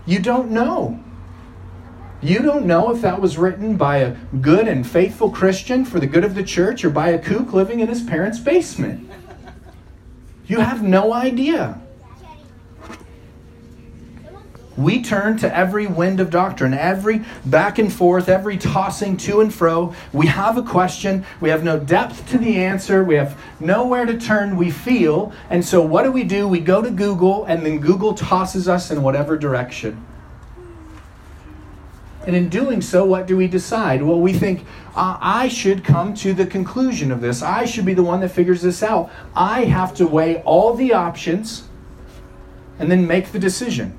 You 0.06 0.20
don't 0.20 0.52
know. 0.52 1.00
You 2.22 2.40
don't 2.42 2.66
know 2.66 2.92
if 2.92 3.02
that 3.02 3.22
was 3.22 3.38
written 3.38 3.78
by 3.78 3.98
a 4.00 4.16
good 4.42 4.68
and 4.68 4.86
faithful 4.86 5.30
Christian 5.30 5.86
for 5.86 6.02
the 6.02 6.06
good 6.06 6.26
of 6.26 6.36
the 6.36 6.44
church 6.44 6.84
or 6.84 6.90
by 6.90 7.10
a 7.10 7.20
kook 7.20 7.54
living 7.54 7.80
in 7.80 7.88
his 7.88 8.04
parents' 8.04 8.40
basement. 8.40 9.10
You 10.48 10.60
have 10.60 10.84
no 10.84 11.14
idea. 11.14 11.80
We 14.78 15.02
turn 15.02 15.38
to 15.38 15.56
every 15.56 15.88
wind 15.88 16.20
of 16.20 16.30
doctrine, 16.30 16.74
every 16.74 17.24
back 17.46 17.80
and 17.80 17.92
forth, 17.92 18.28
every 18.28 18.58
tossing 18.58 19.16
to 19.18 19.40
and 19.40 19.54
fro. 19.54 19.96
We 20.12 20.28
have 20.28 20.58
a 20.58 20.64
question. 20.64 21.26
We 21.40 21.50
have 21.50 21.64
no 21.64 21.80
depth 21.80 22.30
to 22.32 22.38
the 22.38 22.58
answer. 22.58 23.04
We 23.04 23.16
have 23.16 23.40
nowhere 23.60 24.06
to 24.06 24.18
turn, 24.18 24.58
we 24.58 24.72
feel. 24.72 25.32
And 25.50 25.64
so, 25.64 25.82
what 25.82 26.04
do 26.04 26.12
we 26.12 26.26
do? 26.26 26.48
We 26.48 26.60
go 26.60 26.82
to 26.82 26.92
Google, 26.92 27.46
and 27.46 27.66
then 27.66 27.80
Google 27.80 28.14
tosses 28.14 28.68
us 28.68 28.92
in 28.92 29.02
whatever 29.02 29.38
direction. 29.38 30.06
And 32.28 32.36
in 32.36 32.50
doing 32.50 32.82
so, 32.82 33.06
what 33.06 33.28
do 33.28 33.38
we 33.38 33.48
decide? 33.48 34.02
Well, 34.02 34.20
we 34.20 34.34
think, 34.34 34.66
I 34.96 35.48
should 35.48 35.84
come 35.84 36.14
to 36.16 36.34
the 36.34 36.46
conclusion 36.46 37.12
of 37.12 37.22
this. 37.22 37.44
I 37.44 37.66
should 37.66 37.86
be 37.86 37.94
the 37.94 38.04
one 38.04 38.20
that 38.22 38.30
figures 38.30 38.62
this 38.62 38.82
out. 38.82 39.12
I 39.36 39.66
have 39.66 39.94
to 39.96 40.08
weigh 40.08 40.42
all 40.42 40.74
the 40.74 40.94
options 40.94 41.68
and 42.80 42.92
then 42.92 43.06
make 43.06 43.32
the 43.32 43.40
decision. 43.40 43.96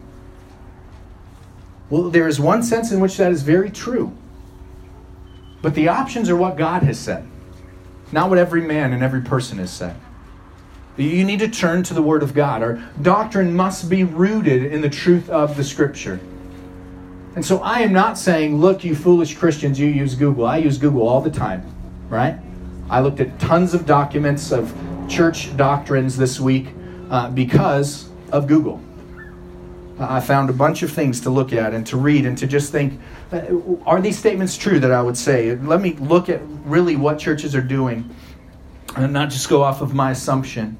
Well, 1.88 2.10
there 2.10 2.26
is 2.26 2.40
one 2.40 2.62
sense 2.62 2.90
in 2.90 3.00
which 3.00 3.16
that 3.16 3.30
is 3.30 3.42
very 3.42 3.70
true. 3.70 4.12
But 5.62 5.74
the 5.74 5.88
options 5.88 6.28
are 6.28 6.36
what 6.36 6.56
God 6.56 6.82
has 6.82 6.98
said, 6.98 7.26
not 8.12 8.28
what 8.28 8.38
every 8.38 8.60
man 8.60 8.92
and 8.92 9.02
every 9.02 9.22
person 9.22 9.58
has 9.58 9.72
said. 9.72 9.96
You 10.96 11.24
need 11.24 11.40
to 11.40 11.48
turn 11.48 11.82
to 11.84 11.94
the 11.94 12.02
Word 12.02 12.22
of 12.22 12.32
God. 12.34 12.62
Our 12.62 12.82
doctrine 13.02 13.54
must 13.54 13.90
be 13.90 14.04
rooted 14.04 14.64
in 14.64 14.80
the 14.80 14.88
truth 14.88 15.28
of 15.28 15.56
the 15.56 15.64
Scripture. 15.64 16.20
And 17.34 17.44
so 17.44 17.58
I 17.58 17.80
am 17.80 17.92
not 17.92 18.16
saying, 18.16 18.56
look, 18.56 18.82
you 18.82 18.94
foolish 18.94 19.36
Christians, 19.36 19.78
you 19.78 19.88
use 19.88 20.14
Google. 20.14 20.46
I 20.46 20.56
use 20.56 20.78
Google 20.78 21.06
all 21.06 21.20
the 21.20 21.30
time, 21.30 21.70
right? 22.08 22.38
I 22.88 23.00
looked 23.00 23.20
at 23.20 23.38
tons 23.38 23.74
of 23.74 23.84
documents 23.84 24.52
of 24.52 24.74
church 25.06 25.54
doctrines 25.56 26.16
this 26.16 26.40
week 26.40 26.68
uh, 27.10 27.28
because 27.30 28.08
of 28.32 28.46
Google. 28.46 28.80
I 29.98 30.20
found 30.20 30.50
a 30.50 30.52
bunch 30.52 30.82
of 30.82 30.92
things 30.92 31.20
to 31.22 31.30
look 31.30 31.52
at 31.52 31.72
and 31.72 31.86
to 31.86 31.96
read 31.96 32.26
and 32.26 32.36
to 32.38 32.46
just 32.46 32.70
think 32.70 33.00
uh, 33.32 33.40
are 33.86 34.00
these 34.00 34.18
statements 34.18 34.56
true 34.56 34.78
that 34.80 34.92
I 34.92 35.00
would 35.00 35.16
say? 35.16 35.56
Let 35.56 35.80
me 35.80 35.94
look 35.94 36.28
at 36.28 36.40
really 36.64 36.96
what 36.96 37.18
churches 37.18 37.54
are 37.54 37.62
doing 37.62 38.14
and 38.96 39.12
not 39.12 39.30
just 39.30 39.48
go 39.48 39.62
off 39.62 39.80
of 39.80 39.94
my 39.94 40.10
assumption. 40.10 40.76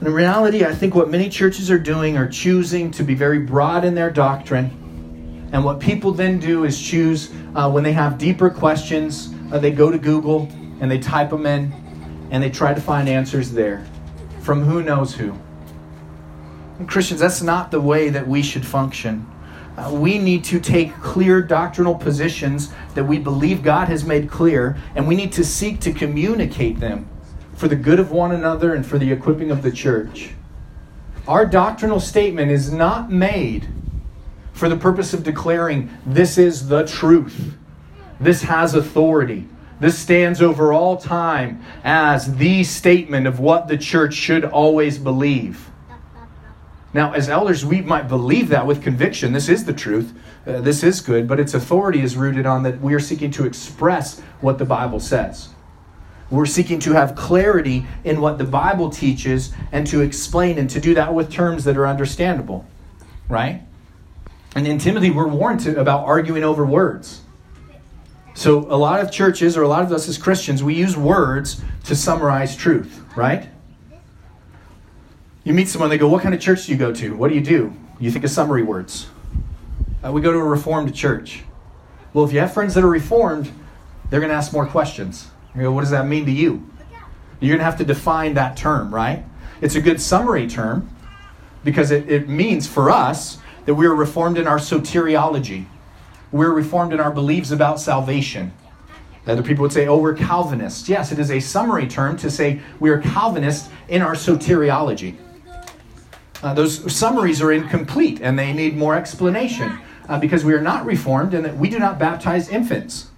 In 0.00 0.12
reality, 0.12 0.64
I 0.64 0.74
think 0.74 0.94
what 0.94 1.10
many 1.10 1.28
churches 1.28 1.70
are 1.70 1.78
doing 1.78 2.16
are 2.16 2.28
choosing 2.28 2.90
to 2.92 3.02
be 3.02 3.14
very 3.14 3.40
broad 3.40 3.84
in 3.84 3.94
their 3.94 4.10
doctrine. 4.10 5.48
And 5.52 5.64
what 5.64 5.80
people 5.80 6.12
then 6.12 6.38
do 6.38 6.64
is 6.64 6.80
choose, 6.80 7.32
uh, 7.54 7.70
when 7.70 7.84
they 7.84 7.92
have 7.92 8.16
deeper 8.16 8.48
questions, 8.48 9.34
uh, 9.52 9.58
they 9.58 9.72
go 9.72 9.90
to 9.90 9.98
Google 9.98 10.48
and 10.80 10.90
they 10.90 10.98
type 10.98 11.30
them 11.30 11.44
in 11.44 11.72
and 12.30 12.42
they 12.42 12.50
try 12.50 12.72
to 12.72 12.80
find 12.80 13.08
answers 13.08 13.50
there 13.50 13.84
from 14.40 14.62
who 14.62 14.82
knows 14.82 15.14
who. 15.14 15.36
And 16.80 16.88
Christians, 16.88 17.20
that's 17.20 17.42
not 17.42 17.70
the 17.70 17.78
way 17.78 18.08
that 18.08 18.26
we 18.26 18.40
should 18.40 18.64
function. 18.64 19.30
Uh, 19.76 19.90
we 19.92 20.16
need 20.16 20.42
to 20.44 20.58
take 20.58 20.94
clear 20.94 21.42
doctrinal 21.42 21.94
positions 21.94 22.72
that 22.94 23.04
we 23.04 23.18
believe 23.18 23.62
God 23.62 23.88
has 23.88 24.02
made 24.02 24.30
clear, 24.30 24.78
and 24.94 25.06
we 25.06 25.14
need 25.14 25.30
to 25.32 25.44
seek 25.44 25.80
to 25.80 25.92
communicate 25.92 26.80
them 26.80 27.06
for 27.54 27.68
the 27.68 27.76
good 27.76 28.00
of 28.00 28.12
one 28.12 28.32
another 28.32 28.74
and 28.74 28.86
for 28.86 28.96
the 28.96 29.12
equipping 29.12 29.50
of 29.50 29.62
the 29.62 29.70
church. 29.70 30.30
Our 31.28 31.44
doctrinal 31.44 32.00
statement 32.00 32.50
is 32.50 32.72
not 32.72 33.12
made 33.12 33.68
for 34.54 34.70
the 34.70 34.76
purpose 34.78 35.12
of 35.12 35.22
declaring 35.22 35.90
this 36.06 36.38
is 36.38 36.66
the 36.66 36.86
truth, 36.86 37.58
this 38.18 38.40
has 38.44 38.74
authority. 38.74 39.46
This 39.80 39.98
stands 39.98 40.40
over 40.40 40.72
all 40.72 40.96
time 40.96 41.62
as 41.84 42.36
the 42.36 42.64
statement 42.64 43.26
of 43.26 43.38
what 43.38 43.68
the 43.68 43.76
church 43.76 44.14
should 44.14 44.46
always 44.46 44.96
believe. 44.96 45.69
Now, 46.92 47.12
as 47.12 47.28
elders, 47.28 47.64
we 47.64 47.82
might 47.82 48.08
believe 48.08 48.48
that 48.48 48.66
with 48.66 48.82
conviction. 48.82 49.32
This 49.32 49.48
is 49.48 49.64
the 49.64 49.72
truth. 49.72 50.12
Uh, 50.46 50.60
this 50.60 50.82
is 50.82 51.00
good, 51.00 51.28
but 51.28 51.38
its 51.38 51.54
authority 51.54 52.00
is 52.00 52.16
rooted 52.16 52.46
on 52.46 52.64
that 52.64 52.80
we 52.80 52.94
are 52.94 53.00
seeking 53.00 53.30
to 53.32 53.46
express 53.46 54.20
what 54.40 54.58
the 54.58 54.64
Bible 54.64 54.98
says. 54.98 55.50
We're 56.30 56.46
seeking 56.46 56.78
to 56.80 56.92
have 56.92 57.14
clarity 57.14 57.86
in 58.04 58.20
what 58.20 58.38
the 58.38 58.44
Bible 58.44 58.90
teaches 58.90 59.52
and 59.72 59.86
to 59.88 60.00
explain 60.00 60.58
and 60.58 60.70
to 60.70 60.80
do 60.80 60.94
that 60.94 61.12
with 61.14 61.30
terms 61.30 61.64
that 61.64 61.76
are 61.76 61.86
understandable, 61.86 62.64
right? 63.28 63.62
And 64.54 64.66
in 64.66 64.78
Timothy, 64.78 65.10
we're 65.10 65.28
warned 65.28 65.60
to, 65.60 65.80
about 65.80 66.06
arguing 66.06 66.44
over 66.44 66.64
words. 66.64 67.22
So, 68.34 68.60
a 68.72 68.76
lot 68.78 69.00
of 69.00 69.10
churches, 69.10 69.56
or 69.56 69.62
a 69.62 69.68
lot 69.68 69.82
of 69.82 69.92
us 69.92 70.08
as 70.08 70.16
Christians, 70.16 70.62
we 70.62 70.74
use 70.74 70.96
words 70.96 71.62
to 71.84 71.96
summarize 71.96 72.56
truth, 72.56 73.02
right? 73.16 73.48
You 75.42 75.54
meet 75.54 75.68
someone, 75.68 75.88
they 75.88 75.98
go, 75.98 76.08
What 76.08 76.22
kind 76.22 76.34
of 76.34 76.40
church 76.40 76.66
do 76.66 76.72
you 76.72 76.78
go 76.78 76.92
to? 76.92 77.14
What 77.16 77.28
do 77.28 77.34
you 77.34 77.40
do? 77.40 77.72
You 77.98 78.10
think 78.10 78.24
of 78.24 78.30
summary 78.30 78.62
words. 78.62 79.08
Uh, 80.04 80.12
we 80.12 80.20
go 80.20 80.32
to 80.32 80.38
a 80.38 80.44
reformed 80.44 80.94
church. 80.94 81.42
Well, 82.12 82.24
if 82.24 82.32
you 82.32 82.40
have 82.40 82.52
friends 82.52 82.74
that 82.74 82.84
are 82.84 82.88
reformed, 82.88 83.50
they're 84.10 84.20
going 84.20 84.30
to 84.30 84.36
ask 84.36 84.52
more 84.52 84.66
questions. 84.66 85.28
You 85.54 85.62
go, 85.62 85.72
What 85.72 85.80
does 85.80 85.90
that 85.90 86.06
mean 86.06 86.26
to 86.26 86.32
you? 86.32 86.68
You're 87.40 87.56
going 87.56 87.60
to 87.60 87.64
have 87.64 87.78
to 87.78 87.84
define 87.84 88.34
that 88.34 88.56
term, 88.56 88.94
right? 88.94 89.24
It's 89.62 89.74
a 89.74 89.80
good 89.80 90.00
summary 90.00 90.46
term 90.46 90.90
because 91.64 91.90
it, 91.90 92.10
it 92.10 92.28
means 92.28 92.66
for 92.66 92.90
us 92.90 93.38
that 93.64 93.74
we're 93.74 93.94
reformed 93.94 94.36
in 94.36 94.46
our 94.46 94.58
soteriology. 94.58 95.64
We're 96.32 96.52
reformed 96.52 96.92
in 96.92 97.00
our 97.00 97.10
beliefs 97.10 97.50
about 97.50 97.80
salvation. 97.80 98.52
Other 99.26 99.42
people 99.42 99.62
would 99.62 99.72
say, 99.72 99.86
oh, 99.86 99.98
we're 99.98 100.14
Calvinists. 100.14 100.88
Yes, 100.88 101.12
it 101.12 101.18
is 101.18 101.30
a 101.30 101.40
summary 101.40 101.86
term 101.86 102.16
to 102.18 102.30
say 102.30 102.60
we 102.78 102.90
are 102.90 102.98
Calvinists 102.98 103.68
in 103.88 104.02
our 104.02 104.14
soteriology. 104.14 105.16
Uh, 106.42 106.54
those 106.54 106.94
summaries 106.94 107.42
are 107.42 107.52
incomplete 107.52 108.20
and 108.22 108.38
they 108.38 108.52
need 108.52 108.76
more 108.76 108.94
explanation 108.94 109.78
uh, 110.08 110.18
because 110.18 110.44
we 110.44 110.54
are 110.54 110.60
not 110.60 110.86
reformed 110.86 111.34
and 111.34 111.44
that 111.44 111.56
we 111.56 111.68
do 111.68 111.78
not 111.78 111.98
baptize 111.98 112.48
infants. 112.48 113.10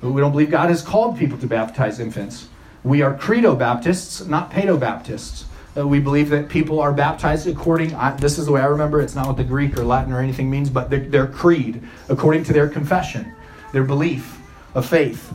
But 0.00 0.10
we 0.10 0.20
don't 0.20 0.32
believe 0.32 0.50
God 0.50 0.68
has 0.68 0.82
called 0.82 1.18
people 1.18 1.38
to 1.38 1.46
baptize 1.46 1.98
infants. 1.98 2.48
We 2.84 3.02
are 3.02 3.16
credo 3.16 3.56
Baptists, 3.56 4.24
not 4.26 4.52
pedo 4.52 4.78
Baptists. 4.78 5.46
Uh, 5.76 5.86
we 5.86 5.98
believe 5.98 6.28
that 6.30 6.48
people 6.48 6.80
are 6.80 6.92
baptized 6.92 7.46
according, 7.46 7.94
I, 7.94 8.14
this 8.16 8.38
is 8.38 8.46
the 8.46 8.52
way 8.52 8.60
I 8.60 8.66
remember, 8.66 9.00
it's 9.00 9.14
not 9.14 9.26
what 9.26 9.36
the 9.36 9.44
Greek 9.44 9.76
or 9.76 9.84
Latin 9.84 10.12
or 10.12 10.20
anything 10.20 10.50
means, 10.50 10.70
but 10.70 10.88
their, 10.88 11.00
their 11.00 11.26
creed, 11.26 11.82
according 12.08 12.44
to 12.44 12.52
their 12.52 12.68
confession, 12.68 13.34
their 13.72 13.82
belief 13.82 14.38
of 14.74 14.86
faith. 14.86 15.32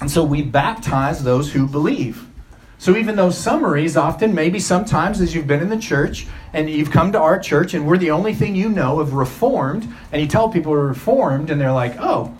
And 0.00 0.10
so 0.10 0.22
we 0.22 0.42
baptize 0.42 1.24
those 1.24 1.52
who 1.52 1.66
believe. 1.66 2.26
So 2.80 2.96
even 2.96 3.14
those 3.14 3.36
summaries, 3.36 3.94
often, 3.94 4.34
maybe 4.34 4.58
sometimes, 4.58 5.20
as 5.20 5.34
you've 5.34 5.46
been 5.46 5.60
in 5.60 5.68
the 5.68 5.76
church 5.76 6.26
and 6.54 6.70
you've 6.70 6.90
come 6.90 7.12
to 7.12 7.20
our 7.20 7.38
church 7.38 7.74
and 7.74 7.86
we're 7.86 7.98
the 7.98 8.10
only 8.10 8.32
thing 8.32 8.56
you 8.56 8.70
know 8.70 9.00
of 9.00 9.12
Reformed, 9.12 9.86
and 10.10 10.22
you 10.22 10.26
tell 10.26 10.48
people 10.48 10.72
we're 10.72 10.88
Reformed, 10.88 11.50
and 11.50 11.60
they're 11.60 11.74
like, 11.74 11.96
oh, 12.00 12.34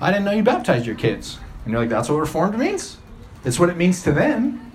I 0.00 0.12
didn't 0.12 0.26
know 0.26 0.30
you 0.30 0.44
baptized 0.44 0.86
your 0.86 0.94
kids. 0.94 1.40
And 1.64 1.72
you're 1.72 1.80
like, 1.80 1.88
that's 1.88 2.08
what 2.08 2.20
Reformed 2.20 2.56
means? 2.56 2.98
It's 3.44 3.58
what 3.58 3.68
it 3.68 3.76
means 3.76 4.04
to 4.04 4.12
them. 4.12 4.70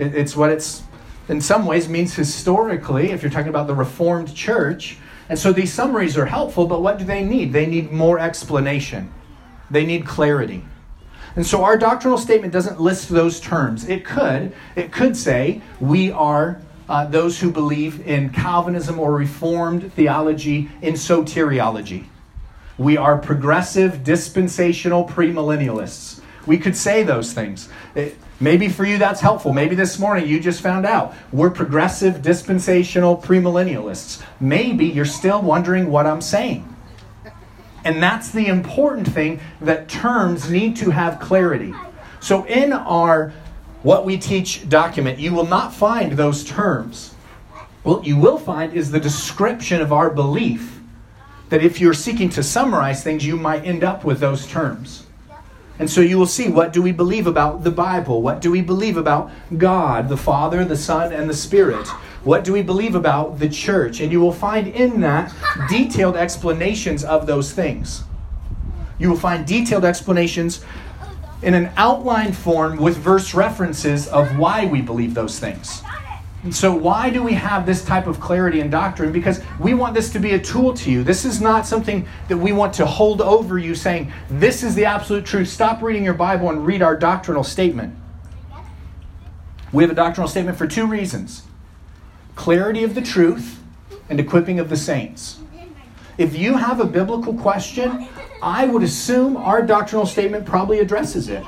It's 0.00 0.34
what 0.34 0.50
it's, 0.50 0.82
in 1.28 1.40
some 1.40 1.64
ways, 1.64 1.88
means 1.88 2.12
historically, 2.14 3.12
if 3.12 3.22
you're 3.22 3.30
talking 3.30 3.50
about 3.50 3.68
the 3.68 3.74
Reformed 3.76 4.34
church. 4.34 4.98
And 5.28 5.38
so 5.38 5.52
these 5.52 5.72
summaries 5.72 6.18
are 6.18 6.26
helpful, 6.26 6.66
but 6.66 6.82
what 6.82 6.98
do 6.98 7.04
they 7.04 7.22
need? 7.22 7.52
They 7.52 7.66
need 7.66 7.92
more 7.92 8.18
explanation, 8.18 9.14
they 9.70 9.86
need 9.86 10.06
clarity. 10.06 10.64
And 11.36 11.46
so 11.46 11.64
our 11.64 11.78
doctrinal 11.78 12.18
statement 12.18 12.52
doesn't 12.52 12.80
list 12.80 13.08
those 13.08 13.40
terms. 13.40 13.88
It 13.88 14.04
could. 14.04 14.52
It 14.76 14.92
could 14.92 15.16
say, 15.16 15.62
we 15.80 16.10
are 16.12 16.60
uh, 16.88 17.06
those 17.06 17.40
who 17.40 17.50
believe 17.50 18.06
in 18.06 18.30
Calvinism 18.30 18.98
or 18.98 19.14
Reformed 19.14 19.92
theology 19.94 20.68
in 20.82 20.94
soteriology. 20.94 22.04
We 22.76 22.96
are 22.96 23.16
progressive, 23.16 24.04
dispensational 24.04 25.06
premillennialists. 25.06 26.20
We 26.46 26.58
could 26.58 26.76
say 26.76 27.02
those 27.02 27.32
things. 27.32 27.68
It, 27.94 28.16
maybe 28.40 28.68
for 28.68 28.84
you 28.84 28.98
that's 28.98 29.20
helpful. 29.20 29.52
Maybe 29.52 29.74
this 29.74 29.98
morning 29.98 30.26
you 30.26 30.40
just 30.40 30.60
found 30.60 30.84
out 30.84 31.14
we're 31.32 31.50
progressive, 31.50 32.20
dispensational 32.20 33.16
premillennialists. 33.16 34.22
Maybe 34.40 34.86
you're 34.86 35.04
still 35.04 35.40
wondering 35.40 35.90
what 35.90 36.06
I'm 36.06 36.20
saying. 36.20 36.71
And 37.84 38.02
that's 38.02 38.30
the 38.30 38.46
important 38.46 39.08
thing 39.08 39.40
that 39.60 39.88
terms 39.88 40.50
need 40.50 40.76
to 40.76 40.90
have 40.90 41.20
clarity. 41.20 41.74
So 42.20 42.44
in 42.44 42.72
our 42.72 43.32
what 43.82 44.04
we 44.04 44.16
teach 44.16 44.68
document, 44.68 45.18
you 45.18 45.34
will 45.34 45.46
not 45.46 45.74
find 45.74 46.12
those 46.12 46.44
terms. 46.44 47.14
What 47.82 48.06
you 48.06 48.16
will 48.16 48.38
find 48.38 48.72
is 48.72 48.90
the 48.90 49.00
description 49.00 49.80
of 49.80 49.92
our 49.92 50.08
belief 50.08 50.80
that 51.48 51.64
if 51.64 51.80
you're 51.80 51.94
seeking 51.94 52.30
to 52.30 52.42
summarize 52.42 53.02
things, 53.02 53.26
you 53.26 53.36
might 53.36 53.66
end 53.66 53.82
up 53.82 54.04
with 54.04 54.20
those 54.20 54.46
terms. 54.46 55.06
And 55.78 55.90
so 55.90 56.00
you 56.00 56.16
will 56.16 56.26
see 56.26 56.48
what 56.48 56.72
do 56.72 56.80
we 56.80 56.92
believe 56.92 57.26
about 57.26 57.64
the 57.64 57.70
Bible? 57.70 58.22
What 58.22 58.40
do 58.40 58.50
we 58.52 58.62
believe 58.62 58.96
about 58.96 59.32
God, 59.58 60.08
the 60.08 60.16
Father, 60.16 60.64
the 60.64 60.76
Son, 60.76 61.12
and 61.12 61.28
the 61.28 61.34
Spirit? 61.34 61.88
What 62.24 62.44
do 62.44 62.52
we 62.52 62.62
believe 62.62 62.94
about 62.94 63.38
the 63.38 63.48
church? 63.48 64.00
And 64.00 64.12
you 64.12 64.20
will 64.20 64.32
find 64.32 64.68
in 64.68 65.00
that 65.00 65.34
detailed 65.68 66.16
explanations 66.16 67.04
of 67.04 67.26
those 67.26 67.52
things. 67.52 68.04
You 68.98 69.10
will 69.10 69.16
find 69.16 69.44
detailed 69.44 69.84
explanations 69.84 70.64
in 71.42 71.54
an 71.54 71.70
outline 71.76 72.32
form 72.32 72.76
with 72.76 72.96
verse 72.96 73.34
references 73.34 74.06
of 74.06 74.38
why 74.38 74.66
we 74.66 74.80
believe 74.80 75.14
those 75.14 75.40
things. 75.40 75.82
And 76.44 76.54
so, 76.54 76.74
why 76.74 77.10
do 77.10 77.22
we 77.22 77.34
have 77.34 77.66
this 77.66 77.84
type 77.84 78.08
of 78.08 78.18
clarity 78.18 78.60
in 78.60 78.68
doctrine? 78.68 79.12
Because 79.12 79.40
we 79.60 79.74
want 79.74 79.94
this 79.94 80.10
to 80.12 80.18
be 80.18 80.32
a 80.32 80.38
tool 80.38 80.74
to 80.74 80.90
you. 80.90 81.04
This 81.04 81.24
is 81.24 81.40
not 81.40 81.66
something 81.66 82.06
that 82.28 82.36
we 82.36 82.52
want 82.52 82.74
to 82.74 82.86
hold 82.86 83.20
over 83.20 83.58
you 83.58 83.76
saying, 83.76 84.12
this 84.28 84.64
is 84.64 84.74
the 84.74 84.84
absolute 84.84 85.24
truth. 85.24 85.48
Stop 85.48 85.82
reading 85.82 86.04
your 86.04 86.14
Bible 86.14 86.50
and 86.50 86.66
read 86.66 86.82
our 86.82 86.96
doctrinal 86.96 87.44
statement. 87.44 87.96
We 89.72 89.84
have 89.84 89.90
a 89.90 89.94
doctrinal 89.94 90.28
statement 90.28 90.58
for 90.58 90.66
two 90.66 90.86
reasons 90.86 91.42
clarity 92.42 92.82
of 92.82 92.96
the 92.96 93.00
truth 93.00 93.62
and 94.10 94.18
equipping 94.18 94.58
of 94.58 94.68
the 94.68 94.76
saints. 94.76 95.38
If 96.18 96.36
you 96.36 96.56
have 96.56 96.80
a 96.80 96.84
biblical 96.84 97.34
question, 97.34 98.08
I 98.42 98.66
would 98.66 98.82
assume 98.82 99.36
our 99.36 99.62
doctrinal 99.62 100.06
statement 100.06 100.44
probably 100.44 100.80
addresses 100.80 101.28
it. 101.28 101.44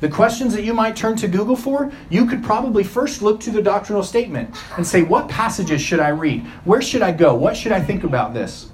The 0.00 0.08
questions 0.08 0.54
that 0.54 0.64
you 0.64 0.72
might 0.72 0.96
turn 0.96 1.14
to 1.16 1.28
Google 1.28 1.56
for, 1.56 1.92
you 2.08 2.24
could 2.24 2.42
probably 2.42 2.84
first 2.84 3.20
look 3.20 3.38
to 3.40 3.50
the 3.50 3.60
doctrinal 3.60 4.02
statement 4.02 4.56
and 4.78 4.86
say, 4.86 5.02
What 5.02 5.28
passages 5.28 5.82
should 5.82 6.00
I 6.00 6.08
read? 6.08 6.46
Where 6.64 6.80
should 6.80 7.02
I 7.02 7.12
go? 7.12 7.34
What 7.34 7.54
should 7.54 7.72
I 7.72 7.80
think 7.82 8.02
about 8.02 8.32
this? 8.32 8.70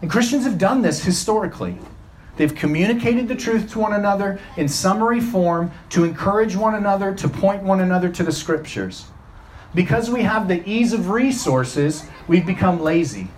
And 0.00 0.10
Christians 0.10 0.44
have 0.44 0.56
done 0.56 0.80
this 0.80 1.04
historically. 1.04 1.76
They've 2.38 2.54
communicated 2.54 3.28
the 3.28 3.36
truth 3.36 3.70
to 3.72 3.78
one 3.78 3.92
another 3.92 4.40
in 4.56 4.68
summary 4.68 5.20
form 5.20 5.70
to 5.90 6.04
encourage 6.04 6.56
one 6.56 6.76
another, 6.76 7.14
to 7.14 7.28
point 7.28 7.62
one 7.62 7.80
another 7.80 8.08
to 8.08 8.22
the 8.22 8.32
scriptures. 8.32 9.04
Because 9.74 10.10
we 10.10 10.22
have 10.22 10.48
the 10.48 10.66
ease 10.68 10.92
of 10.92 11.10
resources, 11.10 12.04
we've 12.26 12.46
become 12.46 12.80
lazy. 12.80 13.28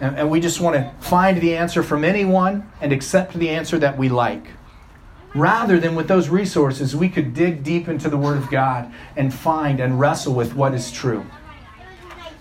And, 0.00 0.16
and 0.16 0.30
we 0.30 0.40
just 0.40 0.60
want 0.60 0.76
to 0.76 0.92
find 1.00 1.40
the 1.40 1.56
answer 1.56 1.82
from 1.82 2.04
anyone 2.04 2.70
and 2.80 2.92
accept 2.92 3.34
the 3.34 3.50
answer 3.50 3.78
that 3.78 3.96
we 3.96 4.08
like 4.08 4.48
rather 5.34 5.78
than 5.78 5.94
with 5.94 6.08
those 6.08 6.28
resources, 6.28 6.96
we 6.96 7.08
could 7.08 7.34
dig 7.34 7.62
deep 7.62 7.88
into 7.88 8.08
the 8.08 8.16
Word 8.16 8.36
of 8.36 8.50
God 8.50 8.92
and 9.16 9.32
find 9.32 9.80
and 9.80 10.00
wrestle 10.00 10.34
with 10.34 10.54
what 10.54 10.74
is 10.74 10.90
true. 10.90 11.24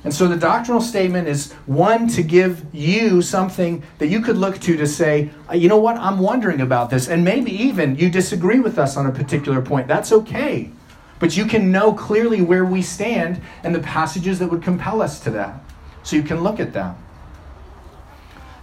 And 0.03 0.14
so 0.14 0.28
the 0.28 0.38
doctrinal 0.38 0.82
statement 0.82 1.28
is 1.28 1.51
one 1.66 2.07
to 2.09 2.24
give 2.24 2.66
you 2.74 3.22
something 3.22 3.84
that 3.97 4.07
you 4.07 4.22
could 4.22 4.38
look 4.38 4.57
to 4.59 4.78
to 4.78 4.88
say, 4.88 5.30
uh, 5.49 5.55
you 5.55 5.68
know 5.68 5.78
what, 5.78 5.97
I'm 5.97 6.20
wondering 6.20 6.61
about 6.61 6.89
this. 6.89 7.09
And 7.09 7.26
maybe 7.26 7.51
even 7.51 7.97
you 7.97 8.09
disagree 8.09 8.59
with 8.59 8.80
us 8.80 8.95
on 8.95 9.07
a 9.07 9.11
particular 9.11 9.61
point. 9.61 9.88
That's 9.88 10.14
okay. 10.14 10.72
But 11.20 11.36
you 11.36 11.45
can 11.45 11.72
know 11.72 11.93
clearly 11.93 12.41
where 12.41 12.65
we 12.65 12.82
stand 12.82 13.41
and 13.63 13.76
the 13.76 13.80
passages 13.80 14.39
that 14.39 14.49
would 14.49 14.63
compel 14.63 15.01
us 15.01 15.20
to 15.22 15.32
that. 15.32 15.59
So 16.03 16.15
you 16.15 16.24
can 16.24 16.41
look 16.41 16.59
at 16.59 16.74
that. 16.74 16.95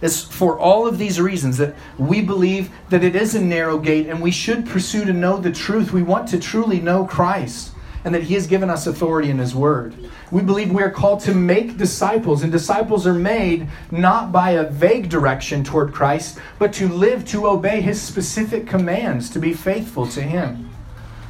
It's 0.01 0.21
for 0.21 0.59
all 0.59 0.87
of 0.87 0.97
these 0.97 1.19
reasons 1.19 1.57
that 1.57 1.75
we 1.97 2.21
believe 2.21 2.69
that 2.89 3.03
it 3.03 3.15
is 3.15 3.35
a 3.35 3.41
narrow 3.41 3.77
gate 3.79 4.07
and 4.07 4.21
we 4.21 4.31
should 4.31 4.65
pursue 4.65 5.05
to 5.05 5.13
know 5.13 5.37
the 5.37 5.51
truth. 5.51 5.91
We 5.91 6.03
want 6.03 6.27
to 6.29 6.39
truly 6.39 6.79
know 6.79 7.05
Christ. 7.05 7.73
and 8.07 8.15
that 8.15 8.23
He 8.23 8.35
has 8.35 8.47
given 8.47 8.69
us 8.69 8.87
authority 8.87 9.29
in 9.29 9.37
His 9.37 9.53
Word. 9.53 9.93
We 10.31 10.41
believe 10.41 10.71
we 10.71 10.81
are 10.81 10.89
called 10.89 11.19
to 11.21 11.33
make 11.35 11.77
disciples, 11.77 12.41
and 12.41 12.49
disciples 12.49 13.05
are 13.05 13.13
made 13.13 13.67
not 13.91 14.31
by 14.31 14.51
a 14.51 14.69
vague 14.69 15.09
direction 15.09 15.61
toward 15.61 15.93
Christ, 15.93 16.39
but 16.57 16.71
to 16.73 16.87
live 16.87 17.25
to 17.25 17.47
obey 17.47 17.81
His 17.81 18.01
specific 18.01 18.65
commands, 18.65 19.29
to 19.31 19.39
be 19.39 19.53
faithful 19.53 20.07
to 20.07 20.21
Him. 20.21 20.69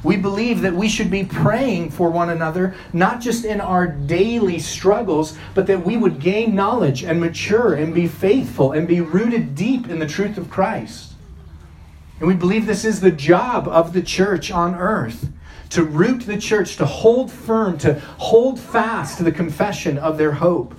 We 0.03 0.15
believe 0.15 0.61
that 0.61 0.73
we 0.73 0.89
should 0.89 1.09
be 1.09 1.25
praying 1.25 1.91
for 1.91 2.09
one 2.09 2.29
another, 2.29 2.75
not 2.93 3.19
just 3.19 3.45
in 3.45 3.59
our 3.59 3.87
daily 3.87 4.59
struggles, 4.59 5.37
but 5.55 5.67
that 5.67 5.85
we 5.85 5.97
would 5.97 6.19
gain 6.19 6.55
knowledge 6.55 7.03
and 7.03 7.19
mature 7.19 7.73
and 7.73 7.93
be 7.93 8.07
faithful 8.07 8.71
and 8.73 8.87
be 8.87 9.01
rooted 9.01 9.55
deep 9.55 9.89
in 9.89 9.99
the 9.99 10.07
truth 10.07 10.37
of 10.37 10.49
Christ. 10.49 11.13
And 12.19 12.27
we 12.27 12.35
believe 12.35 12.65
this 12.65 12.85
is 12.85 13.01
the 13.01 13.11
job 13.11 13.67
of 13.67 13.93
the 13.93 14.01
church 14.01 14.51
on 14.51 14.75
earth 14.75 15.29
to 15.69 15.83
root 15.83 16.21
the 16.21 16.37
church, 16.37 16.77
to 16.77 16.85
hold 16.85 17.31
firm, 17.31 17.77
to 17.79 17.99
hold 17.99 18.59
fast 18.59 19.17
to 19.17 19.23
the 19.23 19.31
confession 19.31 19.97
of 19.97 20.17
their 20.17 20.31
hope. 20.33 20.73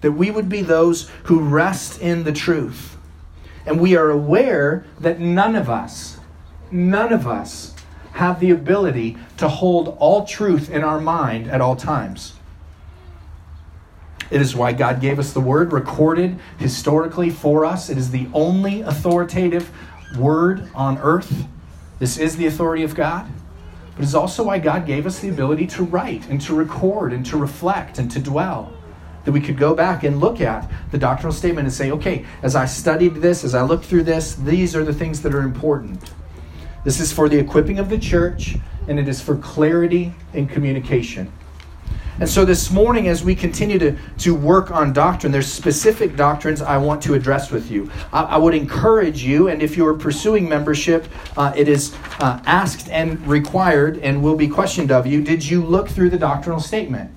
That 0.00 0.12
we 0.12 0.30
would 0.30 0.48
be 0.48 0.62
those 0.62 1.08
who 1.24 1.40
rest 1.40 2.00
in 2.00 2.24
the 2.24 2.32
truth. 2.32 2.96
And 3.64 3.80
we 3.80 3.94
are 3.94 4.10
aware 4.10 4.84
that 4.98 5.20
none 5.20 5.54
of 5.54 5.70
us, 5.70 6.18
none 6.70 7.12
of 7.12 7.28
us, 7.28 7.71
have 8.12 8.40
the 8.40 8.50
ability 8.50 9.16
to 9.38 9.48
hold 9.48 9.96
all 9.98 10.24
truth 10.24 10.70
in 10.70 10.84
our 10.84 11.00
mind 11.00 11.50
at 11.50 11.60
all 11.60 11.76
times. 11.76 12.34
It 14.30 14.40
is 14.40 14.56
why 14.56 14.72
God 14.72 15.00
gave 15.00 15.18
us 15.18 15.32
the 15.32 15.40
word 15.40 15.72
recorded 15.72 16.38
historically 16.58 17.28
for 17.28 17.66
us. 17.66 17.90
It 17.90 17.98
is 17.98 18.10
the 18.10 18.28
only 18.32 18.80
authoritative 18.80 19.70
word 20.16 20.68
on 20.74 20.96
earth. 20.98 21.46
This 21.98 22.16
is 22.16 22.36
the 22.36 22.46
authority 22.46 22.82
of 22.82 22.94
God. 22.94 23.30
But 23.94 24.04
it's 24.04 24.14
also 24.14 24.44
why 24.44 24.58
God 24.58 24.86
gave 24.86 25.06
us 25.06 25.18
the 25.18 25.28
ability 25.28 25.66
to 25.68 25.84
write 25.84 26.28
and 26.28 26.40
to 26.42 26.54
record 26.54 27.12
and 27.12 27.26
to 27.26 27.36
reflect 27.36 27.98
and 27.98 28.10
to 28.10 28.18
dwell. 28.18 28.72
That 29.24 29.32
we 29.32 29.40
could 29.40 29.58
go 29.58 29.74
back 29.74 30.02
and 30.02 30.18
look 30.18 30.40
at 30.40 30.68
the 30.90 30.98
doctrinal 30.98 31.32
statement 31.32 31.66
and 31.66 31.74
say, 31.74 31.90
okay, 31.92 32.24
as 32.42 32.56
I 32.56 32.64
studied 32.64 33.16
this, 33.16 33.44
as 33.44 33.54
I 33.54 33.62
looked 33.62 33.84
through 33.84 34.04
this, 34.04 34.34
these 34.34 34.74
are 34.74 34.82
the 34.82 34.94
things 34.94 35.20
that 35.22 35.34
are 35.34 35.42
important. 35.42 36.10
This 36.84 36.98
is 36.98 37.12
for 37.12 37.28
the 37.28 37.38
equipping 37.38 37.78
of 37.78 37.88
the 37.88 37.98
church, 37.98 38.56
and 38.88 38.98
it 38.98 39.08
is 39.08 39.20
for 39.20 39.36
clarity 39.36 40.12
in 40.34 40.48
communication. 40.48 41.32
And 42.18 42.28
so 42.28 42.44
this 42.44 42.70
morning, 42.70 43.08
as 43.08 43.24
we 43.24 43.34
continue 43.34 43.78
to, 43.78 43.96
to 44.18 44.34
work 44.34 44.70
on 44.70 44.92
doctrine, 44.92 45.32
there's 45.32 45.50
specific 45.50 46.14
doctrines 46.16 46.60
I 46.60 46.76
want 46.76 47.02
to 47.04 47.14
address 47.14 47.50
with 47.50 47.70
you. 47.70 47.90
I, 48.12 48.22
I 48.22 48.36
would 48.36 48.54
encourage 48.54 49.22
you, 49.22 49.48
and 49.48 49.62
if 49.62 49.76
you're 49.76 49.94
pursuing 49.94 50.48
membership, 50.48 51.06
uh, 51.36 51.52
it 51.56 51.68
is 51.68 51.94
uh, 52.18 52.42
asked 52.46 52.90
and 52.90 53.24
required 53.26 53.98
and 53.98 54.22
will 54.22 54.36
be 54.36 54.48
questioned 54.48 54.90
of 54.90 55.06
you. 55.06 55.22
Did 55.22 55.48
you 55.48 55.64
look 55.64 55.88
through 55.88 56.10
the 56.10 56.18
doctrinal 56.18 56.60
statement? 56.60 57.10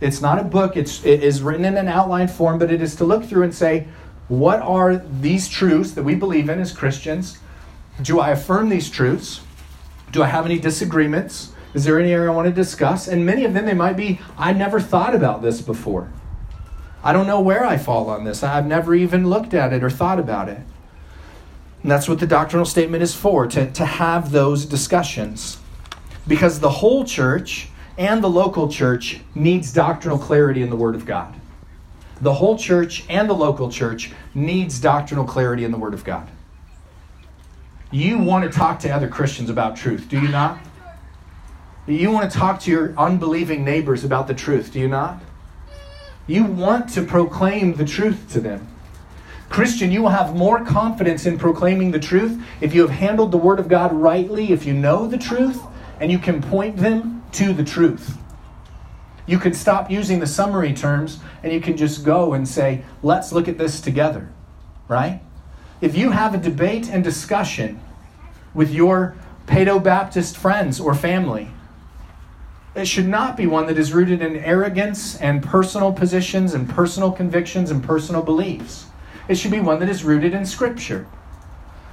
It's 0.00 0.20
not 0.20 0.38
a 0.38 0.44
book, 0.44 0.76
it's, 0.76 1.04
it 1.04 1.22
is 1.22 1.40
written 1.40 1.64
in 1.64 1.76
an 1.76 1.88
outline 1.88 2.28
form, 2.28 2.58
but 2.58 2.70
it 2.70 2.82
is 2.82 2.96
to 2.96 3.04
look 3.04 3.24
through 3.24 3.44
and 3.44 3.54
say, 3.54 3.86
what 4.28 4.60
are 4.60 4.96
these 4.96 5.48
truths 5.48 5.92
that 5.92 6.02
we 6.02 6.14
believe 6.14 6.48
in 6.48 6.60
as 6.60 6.72
Christians? 6.72 7.38
Do 8.02 8.20
I 8.20 8.30
affirm 8.30 8.68
these 8.68 8.88
truths? 8.90 9.40
Do 10.12 10.22
I 10.22 10.26
have 10.26 10.44
any 10.44 10.58
disagreements? 10.58 11.52
Is 11.74 11.84
there 11.84 11.98
any 11.98 12.12
area 12.12 12.30
I 12.30 12.34
want 12.34 12.46
to 12.46 12.54
discuss? 12.54 13.08
And 13.08 13.26
many 13.26 13.44
of 13.44 13.54
them, 13.54 13.66
they 13.66 13.74
might 13.74 13.96
be, 13.96 14.20
I 14.36 14.52
never 14.52 14.80
thought 14.80 15.14
about 15.14 15.42
this 15.42 15.60
before. 15.60 16.10
I 17.02 17.12
don't 17.12 17.26
know 17.26 17.40
where 17.40 17.64
I 17.64 17.76
fall 17.76 18.08
on 18.10 18.24
this. 18.24 18.42
I've 18.42 18.66
never 18.66 18.94
even 18.94 19.28
looked 19.28 19.54
at 19.54 19.72
it 19.72 19.84
or 19.84 19.90
thought 19.90 20.18
about 20.18 20.48
it. 20.48 20.60
And 21.82 21.90
that's 21.90 22.08
what 22.08 22.18
the 22.18 22.26
doctrinal 22.26 22.66
statement 22.66 23.02
is 23.02 23.14
for, 23.14 23.46
to, 23.46 23.70
to 23.70 23.84
have 23.84 24.30
those 24.32 24.64
discussions. 24.64 25.58
Because 26.26 26.60
the 26.60 26.70
whole 26.70 27.04
church 27.04 27.68
and 27.96 28.22
the 28.22 28.30
local 28.30 28.68
church 28.68 29.20
needs 29.34 29.72
doctrinal 29.72 30.18
clarity 30.18 30.62
in 30.62 30.70
the 30.70 30.76
Word 30.76 30.94
of 30.94 31.04
God. 31.04 31.34
The 32.20 32.34
whole 32.34 32.58
church 32.58 33.04
and 33.08 33.28
the 33.28 33.34
local 33.34 33.70
church 33.70 34.12
needs 34.34 34.80
doctrinal 34.80 35.24
clarity 35.24 35.64
in 35.64 35.70
the 35.70 35.78
Word 35.78 35.94
of 35.94 36.04
God. 36.04 36.28
You 37.90 38.18
want 38.18 38.44
to 38.44 38.56
talk 38.56 38.80
to 38.80 38.90
other 38.90 39.08
Christians 39.08 39.48
about 39.48 39.76
truth, 39.76 40.08
do 40.08 40.20
you 40.20 40.28
not? 40.28 40.58
You 41.86 42.10
want 42.10 42.30
to 42.30 42.38
talk 42.38 42.60
to 42.60 42.70
your 42.70 42.94
unbelieving 42.98 43.64
neighbors 43.64 44.04
about 44.04 44.26
the 44.26 44.34
truth, 44.34 44.72
do 44.72 44.78
you 44.78 44.88
not? 44.88 45.22
You 46.26 46.44
want 46.44 46.90
to 46.90 47.02
proclaim 47.02 47.74
the 47.74 47.86
truth 47.86 48.30
to 48.32 48.40
them. 48.40 48.68
Christian, 49.48 49.90
you 49.90 50.02
will 50.02 50.10
have 50.10 50.36
more 50.36 50.62
confidence 50.62 51.24
in 51.24 51.38
proclaiming 51.38 51.90
the 51.90 51.98
truth 51.98 52.42
if 52.60 52.74
you 52.74 52.82
have 52.82 52.90
handled 52.90 53.32
the 53.32 53.38
Word 53.38 53.58
of 53.58 53.68
God 53.68 53.94
rightly, 53.94 54.52
if 54.52 54.66
you 54.66 54.74
know 54.74 55.06
the 55.06 55.16
truth, 55.16 55.62
and 55.98 56.12
you 56.12 56.18
can 56.18 56.42
point 56.42 56.76
them 56.76 57.22
to 57.32 57.54
the 57.54 57.64
truth. 57.64 58.18
You 59.26 59.38
can 59.38 59.54
stop 59.54 59.90
using 59.90 60.20
the 60.20 60.26
summary 60.26 60.74
terms 60.74 61.20
and 61.42 61.52
you 61.52 61.60
can 61.60 61.76
just 61.76 62.04
go 62.04 62.34
and 62.34 62.46
say, 62.46 62.84
let's 63.02 63.32
look 63.32 63.48
at 63.48 63.56
this 63.56 63.80
together, 63.80 64.30
right? 64.88 65.22
If 65.80 65.96
you 65.96 66.10
have 66.10 66.34
a 66.34 66.38
debate 66.38 66.88
and 66.88 67.04
discussion 67.04 67.80
with 68.52 68.72
your 68.72 69.14
Paedo 69.46 69.82
Baptist 69.82 70.36
friends 70.36 70.80
or 70.80 70.94
family, 70.94 71.50
it 72.74 72.86
should 72.86 73.08
not 73.08 73.36
be 73.36 73.46
one 73.46 73.66
that 73.66 73.78
is 73.78 73.92
rooted 73.92 74.20
in 74.20 74.36
arrogance 74.36 75.16
and 75.16 75.42
personal 75.42 75.92
positions 75.92 76.54
and 76.54 76.68
personal 76.68 77.12
convictions 77.12 77.70
and 77.70 77.82
personal 77.82 78.22
beliefs. 78.22 78.86
It 79.28 79.36
should 79.36 79.50
be 79.50 79.60
one 79.60 79.78
that 79.80 79.88
is 79.88 80.04
rooted 80.04 80.34
in 80.34 80.44
Scripture. 80.46 81.06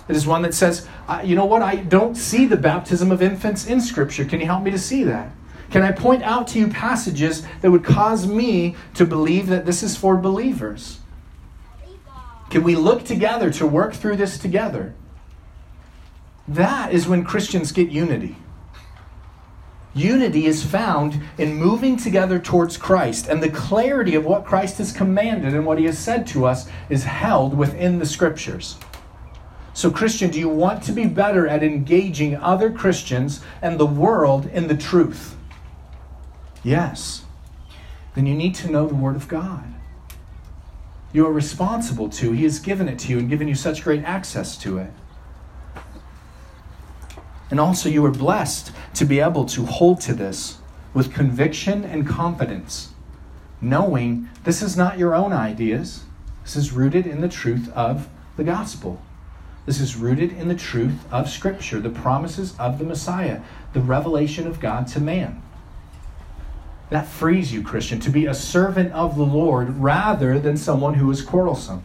It 0.08 0.16
is 0.16 0.28
one 0.28 0.42
that 0.44 0.54
says, 0.54 0.88
you 1.24 1.36
know 1.36 1.46
what, 1.46 1.62
I 1.62 1.76
don't 1.78 2.16
see 2.16 2.46
the 2.46 2.58
baptism 2.58 3.12
of 3.12 3.22
infants 3.22 3.66
in 3.66 3.82
Scripture. 3.82 4.26
Can 4.26 4.40
you 4.40 4.46
help 4.46 4.64
me 4.64 4.72
to 4.72 4.80
see 4.80 5.04
that? 5.04 5.32
Can 5.72 5.82
I 5.82 5.92
point 5.92 6.24
out 6.24 6.48
to 6.50 6.60
you 6.60 6.68
passages 6.68 7.46
that 7.62 7.72
would 7.72 7.84
cause 7.84 8.28
me 8.28 8.76
to 8.96 9.06
believe 9.06 9.48
that 9.48 9.66
this 9.66 9.82
is 9.82 9.98
for 9.98 10.16
believers? 10.18 11.00
Can 12.56 12.64
we 12.64 12.78
look 12.78 13.04
together 13.04 13.52
to 13.52 13.68
work 13.68 13.94
through 13.94 14.16
this 14.16 14.38
together? 14.38 14.96
That 16.48 16.94
is 16.94 17.06
when 17.06 17.26
Christians 17.26 17.74
get 17.74 17.90
unity. 17.90 18.38
Unity 19.94 20.46
is 20.46 20.64
found 20.64 21.22
in 21.38 21.56
moving 21.56 21.98
together 21.98 22.40
towards 22.40 22.78
Christ, 22.78 23.28
and 23.28 23.44
the 23.44 23.50
clarity 23.50 24.16
of 24.16 24.24
what 24.24 24.46
Christ 24.46 24.78
has 24.78 24.94
commanded 24.94 25.54
and 25.54 25.66
what 25.66 25.80
he 25.80 25.84
has 25.84 26.00
said 26.00 26.26
to 26.28 26.46
us 26.46 26.70
is 26.90 27.04
held 27.04 27.58
within 27.58 28.00
the 28.00 28.06
scriptures. 28.06 28.78
So, 29.74 29.92
Christian, 29.92 30.32
do 30.32 30.40
you 30.40 30.48
want 30.48 30.82
to 30.84 30.94
be 30.94 31.08
better 31.08 31.46
at 31.50 31.62
engaging 31.62 32.38
other 32.38 32.72
Christians 32.72 33.42
and 33.62 33.78
the 33.78 33.86
world 33.86 34.46
in 34.46 34.70
the 34.70 34.78
truth? 34.78 35.36
Yes. 36.64 37.26
Then 38.14 38.26
you 38.26 38.34
need 38.34 38.56
to 38.56 38.72
know 38.72 38.88
the 38.88 38.96
Word 38.96 39.18
of 39.18 39.28
God. 39.28 39.75
You 41.16 41.26
are 41.28 41.32
responsible 41.32 42.10
to. 42.10 42.34
He 42.34 42.44
has 42.44 42.60
given 42.60 42.90
it 42.90 43.00
to 43.00 43.10
you 43.10 43.20
and 43.20 43.30
given 43.30 43.48
you 43.48 43.56
such 43.56 43.86
great 43.86 44.04
access 44.04 44.58
to 44.58 44.80
it. 44.80 44.92
And 47.50 47.58
also, 47.58 47.88
you 47.88 48.04
are 48.04 48.12
blessed 48.12 48.74
to 48.96 49.06
be 49.06 49.22
able 49.22 49.46
to 49.46 49.66
hold 49.66 50.02
to 50.02 50.14
this 50.14 50.58
with 50.94 51.14
conviction 51.14 51.86
and 51.86 52.06
confidence, 52.06 52.90
knowing 53.62 54.28
this 54.44 54.62
is 54.62 54.76
not 54.76 54.98
your 54.98 55.16
own 55.16 55.32
ideas. 55.32 56.04
This 56.44 56.58
is 56.58 56.74
rooted 56.74 57.08
in 57.08 57.22
the 57.22 57.30
truth 57.30 57.72
of 57.72 58.10
the 58.36 58.44
gospel. 58.44 59.02
This 59.66 59.80
is 59.80 59.96
rooted 59.96 60.34
in 60.34 60.50
the 60.50 60.54
truth 60.54 61.00
of 61.14 61.30
Scripture, 61.30 61.80
the 61.80 61.90
promises 61.90 62.54
of 62.60 62.78
the 62.78 62.84
Messiah, 62.84 63.40
the 63.72 63.80
revelation 63.80 64.48
of 64.48 64.60
God 64.60 64.86
to 64.88 65.00
man. 65.00 65.42
That 66.90 67.08
frees 67.08 67.52
you, 67.52 67.64
Christian, 67.64 68.00
to 68.02 68.10
be 68.10 68.26
a 68.26 68.34
servant 68.34 68.92
of 68.94 69.18
the 69.18 69.26
Lord 69.26 69.78
rather 69.78 70.40
than 70.40 70.58
someone 70.58 70.96
who 70.96 71.10
is 71.12 71.22
quarrelsome 71.22 71.84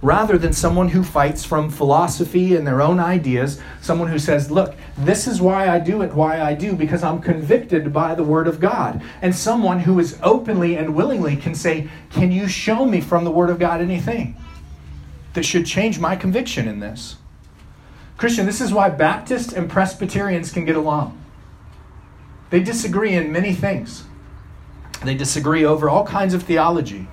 rather 0.00 0.38
than 0.38 0.52
someone 0.52 0.88
who 0.88 1.02
fights 1.02 1.44
from 1.44 1.70
philosophy 1.70 2.56
and 2.56 2.66
their 2.66 2.82
own 2.82 2.98
ideas, 2.98 3.60
someone 3.80 4.08
who 4.08 4.18
says, 4.18 4.50
Look, 4.50 4.74
this 4.98 5.26
is 5.26 5.40
why 5.40 5.68
I 5.68 5.78
do 5.78 6.02
it, 6.02 6.12
why 6.12 6.40
I 6.40 6.54
do, 6.54 6.74
because 6.74 7.02
I'm 7.02 7.20
convicted 7.20 7.92
by 7.92 8.14
the 8.14 8.24
Word 8.24 8.48
of 8.48 8.60
God. 8.60 9.02
And 9.20 9.34
someone 9.34 9.80
who 9.80 9.98
is 9.98 10.18
openly 10.22 10.76
and 10.76 10.94
willingly 10.94 11.36
can 11.36 11.54
say, 11.54 11.88
Can 12.10 12.32
you 12.32 12.48
show 12.48 12.84
me 12.84 13.00
from 13.00 13.24
the 13.24 13.30
Word 13.30 13.50
of 13.50 13.58
God 13.58 13.80
anything 13.80 14.36
that 15.34 15.44
should 15.44 15.66
change 15.66 15.98
my 15.98 16.16
conviction 16.16 16.68
in 16.68 16.80
this? 16.80 17.16
Christian, 18.16 18.46
this 18.46 18.60
is 18.60 18.72
why 18.72 18.88
Baptists 18.88 19.52
and 19.52 19.68
Presbyterians 19.70 20.52
can 20.52 20.64
get 20.64 20.76
along. 20.76 21.18
They 22.50 22.62
disagree 22.62 23.14
in 23.14 23.32
many 23.32 23.52
things. 23.52 24.04
They 25.04 25.14
disagree 25.14 25.64
over 25.64 25.88
all 25.88 26.06
kinds 26.06 26.34
of 26.34 26.42
theology. 26.42 27.08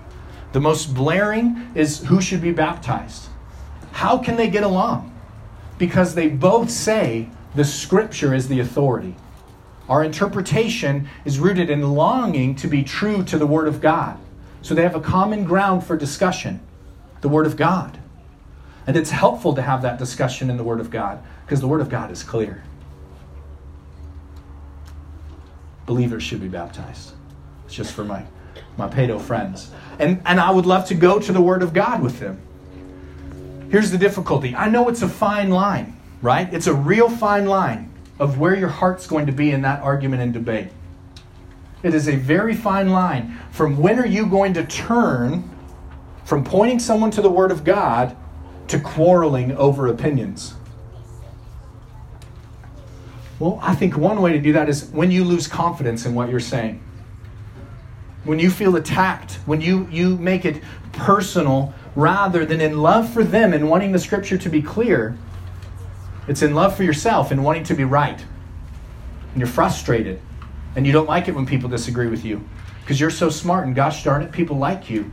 The 0.54 0.60
most 0.60 0.94
blaring 0.94 1.72
is 1.76 2.06
who 2.06 2.22
should 2.22 2.42
be 2.42 2.52
baptized. 2.52 3.30
How 3.92 4.18
can 4.18 4.36
they 4.36 4.50
get 4.50 4.64
along? 4.64 5.16
Because 5.78 6.16
they 6.16 6.30
both 6.30 6.70
say 6.70 7.30
the 7.56 7.66
scripture 7.66 8.34
is 8.34 8.48
the 8.48 8.60
authority. 8.60 9.16
Our 9.88 10.04
interpretation 10.04 11.10
is 11.26 11.40
rooted 11.40 11.70
in 11.70 11.94
longing 11.94 12.56
to 12.56 12.68
be 12.68 12.84
true 12.84 13.24
to 13.26 13.38
the 13.38 13.48
Word 13.48 13.68
of 13.68 13.82
God. 13.82 14.20
So 14.62 14.76
they 14.76 14.84
have 14.84 14.96
a 14.96 15.02
common 15.02 15.44
ground 15.44 15.84
for 15.84 15.98
discussion 15.98 16.60
the 17.22 17.30
Word 17.30 17.46
of 17.46 17.58
God. 17.58 18.00
And 18.88 18.96
it's 18.96 19.10
helpful 19.10 19.54
to 19.56 19.62
have 19.62 19.82
that 19.82 20.00
discussion 20.00 20.50
in 20.50 20.58
the 20.58 20.64
Word 20.64 20.80
of 20.80 20.90
God 20.90 21.22
because 21.46 21.60
the 21.60 21.68
Word 21.68 21.82
of 21.82 21.90
God 21.90 22.12
is 22.12 22.24
clear. 22.24 22.64
believers 25.90 26.22
should 26.22 26.40
be 26.40 26.48
baptized. 26.48 27.14
It's 27.70 27.76
just 27.76 27.93
for 27.93 28.03
my, 28.03 28.26
my 28.78 28.88
pedo 28.88 29.22
friends. 29.22 29.70
And, 29.99 30.24
and 30.26 30.39
I 30.39 30.49
would 30.49 30.65
love 30.65 30.88
to 30.88 30.95
go 30.95 31.20
to 31.20 31.32
the 31.32 31.39
Word 31.39 31.61
of 31.61 31.72
God 31.72 32.01
with 32.01 32.20
them. 32.20 32.41
Here's 33.70 33.91
the 33.91 33.97
difficulty 33.99 34.55
I 34.55 34.70
know 34.70 34.89
it's 34.89 35.03
a 35.03 35.07
fine 35.07 35.51
line, 35.51 35.95
right? 36.24 36.51
It's 36.51 36.65
a 36.65 36.74
real 36.74 37.11
fine 37.11 37.45
line 37.45 37.93
of 38.17 38.39
where 38.39 38.55
your 38.55 38.70
heart's 38.70 39.05
going 39.05 39.28
to 39.28 39.32
be 39.32 39.51
in 39.51 39.61
that 39.61 39.84
argument 39.84 40.24
and 40.24 40.34
debate. 40.34 40.70
It 41.84 41.93
is 41.93 42.09
a 42.09 42.15
very 42.15 42.55
fine 42.55 42.89
line 42.89 43.38
from 43.51 43.78
when 43.78 43.99
are 43.99 44.07
you 44.07 44.26
going 44.26 44.55
to 44.55 44.65
turn 44.65 45.47
from 46.26 46.43
pointing 46.43 46.80
someone 46.80 47.11
to 47.11 47.22
the 47.22 47.30
Word 47.30 47.51
of 47.51 47.63
God 47.63 48.17
to 48.70 48.80
quarreling 48.80 49.51
over 49.57 49.86
opinions. 49.89 50.55
Well, 53.38 53.59
I 53.61 53.76
think 53.76 53.95
one 53.95 54.20
way 54.24 54.32
to 54.34 54.39
do 54.39 54.53
that 54.53 54.70
is 54.70 54.86
when 54.86 55.11
you 55.11 55.24
lose 55.24 55.47
confidence 55.47 56.07
in 56.07 56.15
what 56.15 56.32
you're 56.32 56.39
saying. 56.39 56.82
When 58.24 58.39
you 58.39 58.49
feel 58.49 58.76
attacked, 58.76 59.34
when 59.45 59.61
you, 59.61 59.88
you 59.89 60.17
make 60.17 60.45
it 60.45 60.61
personal 60.91 61.74
rather 61.95 62.45
than 62.45 62.61
in 62.61 62.82
love 62.82 63.11
for 63.11 63.24
them 63.24 63.53
and 63.53 63.70
wanting 63.70 63.91
the 63.91 63.99
scripture 63.99 64.38
to 64.38 64.49
be 64.49 64.61
clear, 64.61 65.17
it's 66.28 66.41
in 66.41 66.53
love 66.53 66.76
for 66.76 66.84
yourself 66.84 67.32
and 67.32 67.43
wanting 67.43 67.63
to 67.65 67.74
be 67.74 67.84
right. 67.84 68.20
And 69.32 69.38
you're 69.38 69.47
frustrated 69.47 70.20
and 70.76 70.86
you 70.86 70.93
don't 70.93 71.07
like 71.07 71.28
it 71.28 71.36
when 71.36 71.45
people 71.45 71.70
disagree 71.70 72.07
with 72.07 72.24
you 72.24 72.47
because 72.82 72.99
you're 72.99 73.09
so 73.09 73.30
smart 73.30 73.65
and 73.67 73.76
gosh 73.76 74.03
darn 74.03 74.22
it, 74.22 74.32
people 74.32 74.57
like 74.57 74.89
you. 74.89 75.11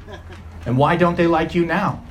And 0.65 0.77
why 0.77 0.97
don't 0.97 1.17
they 1.17 1.27
like 1.27 1.55
you 1.55 1.65
now? 1.65 2.03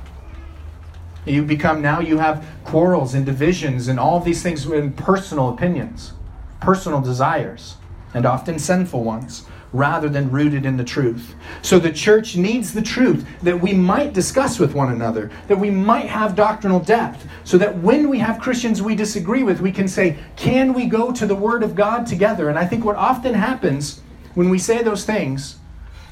You 1.25 1.41
become 1.41 1.81
now, 1.81 1.99
you 1.99 2.19
have 2.19 2.45
quarrels 2.63 3.15
and 3.15 3.25
divisions 3.25 3.87
and 3.87 3.99
all 3.99 4.19
these 4.19 4.43
things 4.43 4.65
in 4.67 4.93
personal 4.93 5.49
opinions, 5.49 6.13
personal 6.61 7.01
desires, 7.01 7.77
and 8.13 8.25
often 8.25 8.59
sinful 8.59 9.03
ones, 9.03 9.47
rather 9.75 10.09
than 10.09 10.31
rooted 10.31 10.65
in 10.65 10.77
the 10.77 10.83
truth. 10.83 11.35
So 11.61 11.79
the 11.79 11.91
church 11.91 12.35
needs 12.35 12.73
the 12.73 12.81
truth 12.81 13.27
that 13.41 13.59
we 13.59 13.73
might 13.73 14.13
discuss 14.13 14.59
with 14.59 14.73
one 14.73 14.91
another, 14.91 15.31
that 15.47 15.59
we 15.59 15.69
might 15.69 16.07
have 16.07 16.35
doctrinal 16.35 16.79
depth, 16.79 17.27
so 17.43 17.57
that 17.57 17.77
when 17.79 18.09
we 18.09 18.19
have 18.19 18.39
Christians 18.39 18.81
we 18.81 18.95
disagree 18.95 19.43
with, 19.43 19.61
we 19.61 19.71
can 19.71 19.87
say, 19.87 20.17
Can 20.35 20.73
we 20.73 20.85
go 20.85 21.11
to 21.11 21.25
the 21.25 21.35
Word 21.35 21.63
of 21.63 21.75
God 21.75 22.07
together? 22.07 22.49
And 22.49 22.57
I 22.57 22.65
think 22.65 22.85
what 22.85 22.95
often 22.95 23.33
happens 23.33 24.01
when 24.33 24.49
we 24.49 24.59
say 24.59 24.81
those 24.83 25.05
things 25.05 25.57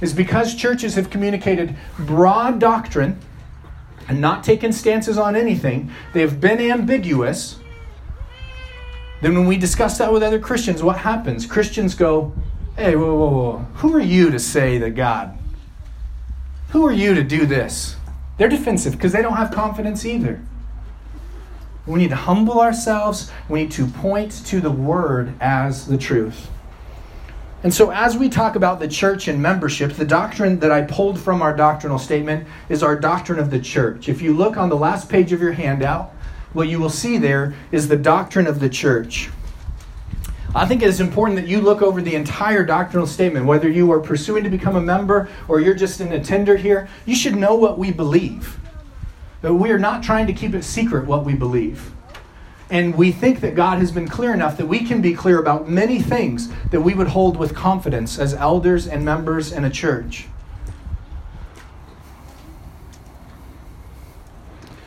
is 0.02 0.14
because 0.14 0.56
churches 0.56 0.96
have 0.96 1.10
communicated 1.10 1.76
broad 1.98 2.60
doctrine 2.60 3.20
and 4.08 4.20
not 4.20 4.44
taken 4.44 4.74
stances 4.74 5.18
on 5.18 5.36
anything, 5.36 5.92
they 6.14 6.22
have 6.22 6.42
been 6.42 6.60
ambiguous. 6.60 7.60
Then, 9.22 9.36
when 9.36 9.48
we 9.48 9.56
discuss 9.56 9.98
that 10.00 10.12
with 10.12 10.22
other 10.22 10.40
Christians, 10.40 10.84
what 10.84 10.98
happens? 10.98 11.46
Christians 11.46 11.96
go, 11.96 12.34
Hey, 12.76 12.96
whoa, 12.96 13.14
whoa, 13.14 13.30
whoa. 13.30 13.58
Who 13.76 13.96
are 13.96 14.02
you 14.02 14.32
to 14.32 14.40
say 14.40 14.80
that 14.80 14.92
God? 14.92 15.38
Who 16.70 16.84
are 16.88 16.92
you 16.92 17.14
to 17.14 17.24
do 17.24 17.46
this? 17.46 17.98
They're 18.40 18.50
defensive 18.50 18.94
because 18.94 19.12
they 19.12 19.22
don't 19.22 19.38
have 19.38 19.52
confidence 19.52 20.06
either. 20.06 20.42
We 21.86 22.00
need 22.00 22.10
to 22.10 22.16
humble 22.16 22.60
ourselves. 22.60 23.32
We 23.48 23.64
need 23.64 23.72
to 23.74 23.86
point 23.86 24.32
to 24.48 24.60
the 24.60 24.72
Word 24.72 25.34
as 25.40 25.86
the 25.86 26.00
truth. 26.00 26.50
And 27.62 27.72
so, 27.72 27.92
as 27.92 28.18
we 28.18 28.28
talk 28.28 28.56
about 28.56 28.80
the 28.80 28.88
church 28.88 29.28
and 29.28 29.40
membership, 29.40 29.94
the 29.94 30.04
doctrine 30.04 30.60
that 30.60 30.72
I 30.72 30.82
pulled 30.82 31.20
from 31.20 31.44
our 31.44 31.56
doctrinal 31.56 32.00
statement 32.00 32.48
is 32.70 32.82
our 32.82 33.00
doctrine 33.00 33.38
of 33.38 33.52
the 33.52 33.60
church. 33.60 34.10
If 34.10 34.20
you 34.20 34.34
look 34.34 34.58
on 34.58 34.70
the 34.70 34.76
last 34.76 35.10
page 35.10 35.32
of 35.32 35.42
your 35.42 35.54
handout, 35.54 36.10
what 36.54 36.68
you 36.68 36.80
will 36.80 36.90
see 36.90 37.20
there 37.20 37.54
is 37.72 37.88
the 37.88 37.98
doctrine 37.98 38.48
of 38.48 38.60
the 38.60 38.70
church. 38.70 39.30
I 40.56 40.66
think 40.68 40.84
it 40.84 40.90
is 40.90 41.00
important 41.00 41.40
that 41.40 41.48
you 41.48 41.62
look 41.62 41.82
over 41.82 42.00
the 42.00 42.14
entire 42.14 42.64
doctrinal 42.64 43.08
statement, 43.08 43.48
whether 43.48 43.68
you 43.68 43.92
are 43.92 44.00
pursuing 44.00 44.44
to 44.44 44.52
become 44.52 44.76
a 44.76 44.82
member 44.82 45.28
or 45.48 45.60
you're 45.60 45.74
just 45.74 46.00
an 46.00 46.12
attender 46.12 46.56
here. 46.58 46.88
You 47.06 47.16
should 47.16 47.36
know 47.36 47.56
what 47.56 47.80
we 47.80 47.92
believe. 47.92 48.60
We 49.42 49.72
are 49.72 49.80
not 49.80 50.04
trying 50.04 50.28
to 50.28 50.34
keep 50.34 50.54
it 50.54 50.64
secret 50.64 51.08
what 51.08 51.26
we 51.26 51.34
believe. 51.34 51.92
And 52.70 52.96
we 52.96 53.12
think 53.12 53.42
that 53.42 53.56
God 53.56 53.80
has 53.80 53.92
been 53.92 54.08
clear 54.08 54.34
enough 54.34 54.56
that 54.58 54.68
we 54.68 54.86
can 54.86 55.02
be 55.02 55.14
clear 55.14 55.40
about 55.40 55.68
many 55.68 56.02
things 56.02 56.50
that 56.70 56.82
we 56.82 56.94
would 56.94 57.10
hold 57.10 57.36
with 57.36 57.56
confidence 57.56 58.20
as 58.20 58.34
elders 58.34 58.88
and 58.88 59.04
members 59.04 59.52
in 59.52 59.66
a 59.66 59.70
church. 59.70 60.28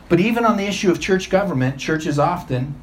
But 0.09 0.21
even 0.21 0.45
on 0.45 0.57
the 0.57 0.65
issue 0.65 0.91
of 0.91 1.01
church 1.01 1.29
government, 1.29 1.79
churches 1.79 2.19
often, 2.19 2.81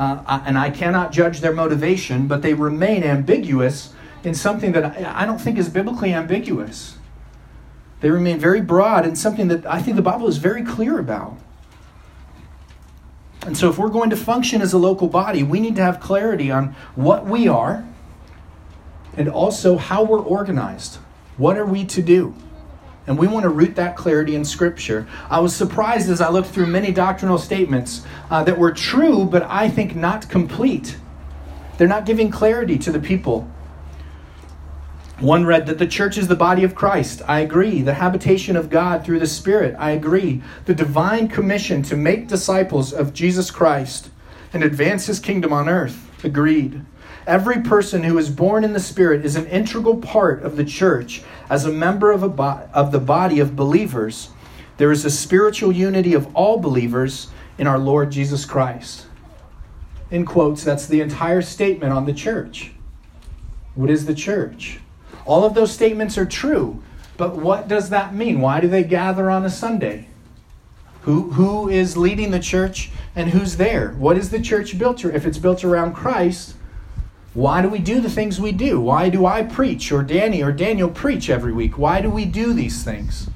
uh, 0.00 0.40
and 0.46 0.56
I 0.56 0.70
cannot 0.70 1.12
judge 1.12 1.40
their 1.40 1.52
motivation, 1.52 2.26
but 2.26 2.40
they 2.40 2.54
remain 2.54 3.04
ambiguous 3.04 3.92
in 4.24 4.34
something 4.34 4.72
that 4.72 4.96
I 5.14 5.26
don't 5.26 5.38
think 5.38 5.58
is 5.58 5.68
biblically 5.68 6.14
ambiguous. 6.14 6.96
They 8.00 8.10
remain 8.10 8.38
very 8.38 8.62
broad 8.62 9.04
in 9.04 9.14
something 9.14 9.48
that 9.48 9.66
I 9.66 9.82
think 9.82 9.96
the 9.96 10.02
Bible 10.02 10.26
is 10.26 10.38
very 10.38 10.62
clear 10.62 10.98
about. 10.98 11.36
And 13.44 13.58
so, 13.58 13.68
if 13.68 13.76
we're 13.76 13.90
going 13.90 14.08
to 14.08 14.16
function 14.16 14.62
as 14.62 14.72
a 14.72 14.78
local 14.78 15.06
body, 15.06 15.42
we 15.42 15.60
need 15.60 15.76
to 15.76 15.82
have 15.82 16.00
clarity 16.00 16.50
on 16.50 16.74
what 16.94 17.26
we 17.26 17.46
are 17.46 17.86
and 19.18 19.28
also 19.28 19.76
how 19.76 20.02
we're 20.02 20.22
organized. 20.22 20.96
What 21.36 21.58
are 21.58 21.66
we 21.66 21.84
to 21.84 22.00
do? 22.00 22.34
And 23.06 23.18
we 23.18 23.26
want 23.26 23.44
to 23.44 23.48
root 23.48 23.76
that 23.76 23.96
clarity 23.96 24.34
in 24.34 24.44
Scripture. 24.44 25.06
I 25.28 25.40
was 25.40 25.54
surprised 25.54 26.10
as 26.10 26.20
I 26.20 26.28
looked 26.30 26.48
through 26.48 26.66
many 26.66 26.92
doctrinal 26.92 27.38
statements 27.38 28.04
uh, 28.30 28.44
that 28.44 28.58
were 28.58 28.72
true, 28.72 29.24
but 29.24 29.42
I 29.44 29.68
think 29.68 29.96
not 29.96 30.28
complete. 30.28 30.96
They're 31.78 31.88
not 31.88 32.06
giving 32.06 32.30
clarity 32.30 32.78
to 32.78 32.92
the 32.92 33.00
people 33.00 33.50
one 35.20 35.44
read 35.44 35.66
that 35.66 35.76
the 35.78 35.86
church 35.86 36.16
is 36.16 36.28
the 36.28 36.34
body 36.34 36.64
of 36.64 36.74
Christ. 36.74 37.20
I 37.28 37.40
agree. 37.40 37.82
The 37.82 37.94
habitation 37.94 38.56
of 38.56 38.70
God 38.70 39.04
through 39.04 39.18
the 39.18 39.26
Spirit. 39.26 39.76
I 39.78 39.90
agree. 39.90 40.42
The 40.64 40.74
divine 40.74 41.28
commission 41.28 41.82
to 41.84 41.96
make 41.96 42.26
disciples 42.26 42.92
of 42.92 43.12
Jesus 43.12 43.50
Christ 43.50 44.10
and 44.54 44.64
advance 44.64 45.06
his 45.06 45.20
kingdom 45.20 45.52
on 45.52 45.68
earth. 45.68 46.10
Agreed. 46.24 46.82
Every 47.26 47.60
person 47.62 48.02
who 48.02 48.18
is 48.18 48.30
born 48.30 48.64
in 48.64 48.72
the 48.72 48.80
Spirit 48.80 49.24
is 49.24 49.36
an 49.36 49.46
integral 49.46 49.96
part 49.96 50.42
of 50.42 50.56
the 50.56 50.64
church 50.64 51.22
as 51.48 51.64
a 51.64 51.72
member 51.72 52.12
of, 52.12 52.22
a 52.22 52.28
bo- 52.28 52.68
of 52.72 52.92
the 52.92 52.98
body 52.98 53.40
of 53.40 53.56
believers. 53.56 54.30
There 54.78 54.90
is 54.90 55.04
a 55.04 55.10
spiritual 55.10 55.72
unity 55.72 56.14
of 56.14 56.34
all 56.34 56.58
believers 56.58 57.28
in 57.58 57.66
our 57.66 57.78
Lord 57.78 58.10
Jesus 58.10 58.44
Christ. 58.44 59.06
In 60.10 60.24
quotes, 60.24 60.64
that's 60.64 60.86
the 60.86 61.02
entire 61.02 61.42
statement 61.42 61.92
on 61.92 62.06
the 62.06 62.14
church. 62.14 62.72
What 63.74 63.90
is 63.90 64.06
the 64.06 64.14
church? 64.14 64.80
All 65.24 65.44
of 65.44 65.54
those 65.54 65.70
statements 65.70 66.16
are 66.18 66.26
true. 66.26 66.82
But 67.16 67.36
what 67.36 67.68
does 67.68 67.90
that 67.90 68.14
mean? 68.14 68.40
Why 68.40 68.60
do 68.60 68.68
they 68.68 68.82
gather 68.82 69.30
on 69.30 69.44
a 69.44 69.50
Sunday? 69.50 70.08
Who, 71.02 71.32
who 71.32 71.68
is 71.68 71.96
leading 71.96 72.30
the 72.30 72.40
church 72.40 72.90
and 73.14 73.30
who's 73.30 73.56
there? 73.56 73.90
What 73.92 74.16
is 74.16 74.30
the 74.30 74.40
church 74.40 74.78
built? 74.78 75.04
If 75.04 75.26
it's 75.26 75.38
built 75.38 75.62
around 75.62 75.94
Christ, 75.94 76.54
why 77.32 77.62
do 77.62 77.68
we 77.68 77.78
do 77.78 78.00
the 78.00 78.10
things 78.10 78.40
we 78.40 78.52
do? 78.52 78.80
Why 78.80 79.08
do 79.08 79.24
I 79.24 79.42
preach 79.42 79.92
or 79.92 80.02
Danny 80.02 80.42
or 80.42 80.50
Daniel 80.50 80.88
preach 80.88 81.30
every 81.30 81.52
week? 81.52 81.78
Why 81.78 82.00
do 82.00 82.10
we 82.10 82.24
do 82.24 82.52
these 82.52 82.82
things? 82.82 83.28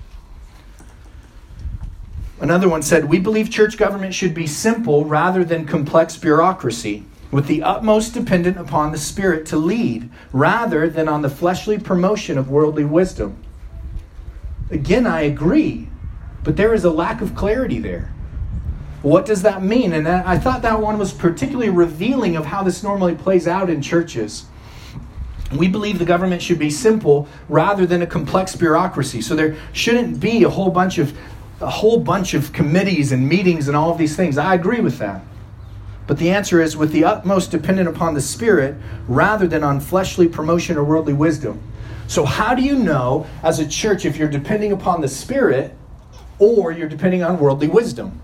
Another 2.40 2.68
one 2.68 2.82
said, 2.82 3.04
We 3.04 3.20
believe 3.20 3.50
church 3.50 3.78
government 3.78 4.14
should 4.14 4.34
be 4.34 4.46
simple 4.46 5.04
rather 5.04 5.44
than 5.44 5.64
complex 5.64 6.16
bureaucracy 6.16 7.04
with 7.34 7.46
the 7.48 7.62
utmost 7.64 8.14
dependent 8.14 8.56
upon 8.56 8.92
the 8.92 8.98
Spirit 8.98 9.44
to 9.44 9.56
lead, 9.56 10.08
rather 10.32 10.88
than 10.88 11.08
on 11.08 11.22
the 11.22 11.28
fleshly 11.28 11.76
promotion 11.76 12.38
of 12.38 12.48
worldly 12.48 12.84
wisdom. 12.84 13.36
Again, 14.70 15.04
I 15.04 15.22
agree, 15.22 15.88
but 16.44 16.56
there 16.56 16.72
is 16.72 16.84
a 16.84 16.90
lack 16.90 17.20
of 17.20 17.34
clarity 17.34 17.80
there. 17.80 18.13
What 19.04 19.26
does 19.26 19.42
that 19.42 19.62
mean? 19.62 19.92
And 19.92 20.08
I 20.08 20.38
thought 20.38 20.62
that 20.62 20.80
one 20.80 20.96
was 20.96 21.12
particularly 21.12 21.68
revealing 21.68 22.36
of 22.36 22.46
how 22.46 22.62
this 22.62 22.82
normally 22.82 23.14
plays 23.14 23.46
out 23.46 23.68
in 23.68 23.82
churches. 23.82 24.46
We 25.54 25.68
believe 25.68 25.98
the 25.98 26.06
government 26.06 26.40
should 26.40 26.58
be 26.58 26.70
simple 26.70 27.28
rather 27.50 27.84
than 27.84 28.00
a 28.00 28.06
complex 28.06 28.56
bureaucracy. 28.56 29.20
So 29.20 29.36
there 29.36 29.56
shouldn't 29.74 30.20
be 30.20 30.42
a 30.44 30.48
whole 30.48 30.70
bunch 30.70 30.96
of 30.96 31.14
a 31.60 31.68
whole 31.68 32.00
bunch 32.00 32.32
of 32.32 32.54
committees 32.54 33.12
and 33.12 33.28
meetings 33.28 33.68
and 33.68 33.76
all 33.76 33.90
of 33.90 33.98
these 33.98 34.16
things. 34.16 34.38
I 34.38 34.54
agree 34.54 34.80
with 34.80 34.96
that. 35.00 35.20
But 36.06 36.16
the 36.16 36.30
answer 36.30 36.62
is 36.62 36.74
with 36.74 36.90
the 36.90 37.04
utmost 37.04 37.50
dependent 37.50 37.90
upon 37.90 38.14
the 38.14 38.22
Spirit 38.22 38.74
rather 39.06 39.46
than 39.46 39.62
on 39.62 39.80
fleshly 39.80 40.28
promotion 40.28 40.78
or 40.78 40.84
worldly 40.84 41.12
wisdom. 41.12 41.60
So, 42.06 42.24
how 42.24 42.54
do 42.54 42.62
you 42.62 42.78
know 42.78 43.26
as 43.42 43.58
a 43.58 43.68
church 43.68 44.06
if 44.06 44.16
you're 44.16 44.28
depending 44.28 44.72
upon 44.72 45.02
the 45.02 45.08
Spirit 45.08 45.76
or 46.38 46.72
you're 46.72 46.88
depending 46.88 47.22
on 47.22 47.38
worldly 47.38 47.68
wisdom? 47.68 48.22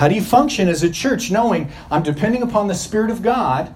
How 0.00 0.08
do 0.08 0.14
you 0.14 0.22
function 0.22 0.66
as 0.66 0.82
a 0.82 0.88
church 0.88 1.30
knowing 1.30 1.70
I'm 1.90 2.02
depending 2.02 2.40
upon 2.40 2.68
the 2.68 2.74
Spirit 2.74 3.10
of 3.10 3.20
God? 3.20 3.74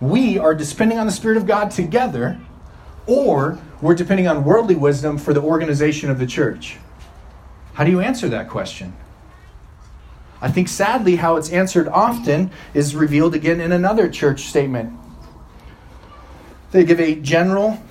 We 0.00 0.38
are 0.38 0.54
depending 0.54 0.98
on 0.98 1.04
the 1.04 1.12
Spirit 1.12 1.36
of 1.36 1.46
God 1.46 1.70
together, 1.70 2.40
or 3.06 3.58
we're 3.82 3.94
depending 3.94 4.26
on 4.28 4.44
worldly 4.44 4.76
wisdom 4.76 5.18
for 5.18 5.34
the 5.34 5.42
organization 5.42 6.08
of 6.08 6.18
the 6.18 6.24
church? 6.26 6.78
How 7.74 7.84
do 7.84 7.90
you 7.90 8.00
answer 8.00 8.30
that 8.30 8.48
question? 8.48 8.96
I 10.40 10.50
think 10.50 10.68
sadly, 10.68 11.16
how 11.16 11.36
it's 11.36 11.50
answered 11.50 11.86
often 11.88 12.50
is 12.72 12.96
revealed 12.96 13.34
again 13.34 13.60
in 13.60 13.72
another 13.72 14.08
church 14.08 14.44
statement. 14.44 14.98
They 16.70 16.82
give 16.82 16.98
a 16.98 17.14
general, 17.14 17.82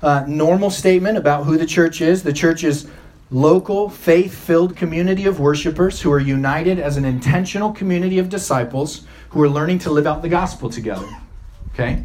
uh, 0.00 0.24
normal 0.26 0.70
statement 0.70 1.18
about 1.18 1.44
who 1.44 1.58
the 1.58 1.66
church 1.66 2.00
is. 2.00 2.22
The 2.22 2.32
church 2.32 2.64
is 2.64 2.88
local, 3.30 3.88
faith 3.88 4.34
filled 4.34 4.76
community 4.76 5.26
of 5.26 5.40
worshipers 5.40 6.00
who 6.00 6.12
are 6.12 6.20
united 6.20 6.78
as 6.78 6.96
an 6.96 7.04
intentional 7.04 7.72
community 7.72 8.18
of 8.18 8.28
disciples 8.28 9.06
who 9.30 9.42
are 9.42 9.48
learning 9.48 9.78
to 9.80 9.90
live 9.90 10.06
out 10.06 10.22
the 10.22 10.28
gospel 10.28 10.70
together. 10.70 11.08
Okay? 11.72 12.04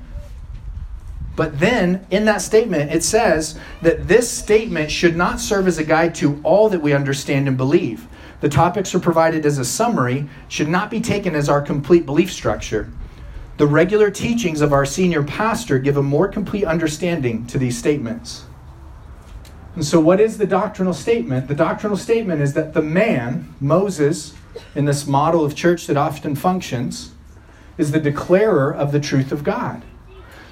But 1.36 1.60
then 1.60 2.06
in 2.12 2.26
that 2.26 2.42
statement, 2.42 2.92
it 2.92 3.04
says 3.04 3.58
that 3.82 4.08
this 4.08 4.30
statement 4.30 4.92
should 4.92 5.16
not 5.16 5.40
serve 5.40 5.68
as 5.68 5.78
a 5.78 5.84
guide 5.84 6.14
to 6.16 6.42
all 6.44 6.70
that 6.70 6.82
we 6.82 6.94
understand 6.94 7.48
and 7.48 7.56
believe. 7.56 8.08
The 8.42 8.50
topics 8.50 8.94
are 8.96 9.00
provided 9.00 9.46
as 9.46 9.58
a 9.60 9.66
summary, 9.66 10.28
should 10.48 10.68
not 10.68 10.90
be 10.90 11.00
taken 11.00 11.36
as 11.36 11.48
our 11.48 11.62
complete 11.62 12.06
belief 12.06 12.32
structure. 12.32 12.92
The 13.58 13.68
regular 13.68 14.10
teachings 14.10 14.62
of 14.62 14.74
our 14.74 14.86
senior 14.86 15.24
pastor 15.24 15.78
give 15.78 15.98
a 15.98 16.04
more 16.04 16.28
complete 16.28 16.66
understanding 16.66 17.46
to 17.48 17.60
these 17.60 17.78
statements. 17.78 18.46
And 19.76 19.86
so, 19.86 20.00
what 20.00 20.20
is 20.20 20.38
the 20.38 20.48
doctrinal 20.48 20.94
statement? 20.94 21.48
The 21.48 21.56
doctrinal 21.56 21.98
statement 21.98 22.42
is 22.42 22.54
that 22.54 22.74
the 22.74 22.82
man, 22.82 23.54
Moses, 23.62 24.34
in 24.76 24.86
this 24.86 25.08
model 25.08 25.46
of 25.46 25.56
church 25.56 25.88
that 25.88 25.96
often 25.96 26.36
functions, 26.36 27.14
is 27.78 27.92
the 27.92 28.00
declarer 28.00 28.74
of 28.74 28.92
the 28.92 29.00
truth 29.00 29.32
of 29.32 29.44
God. 29.44 29.84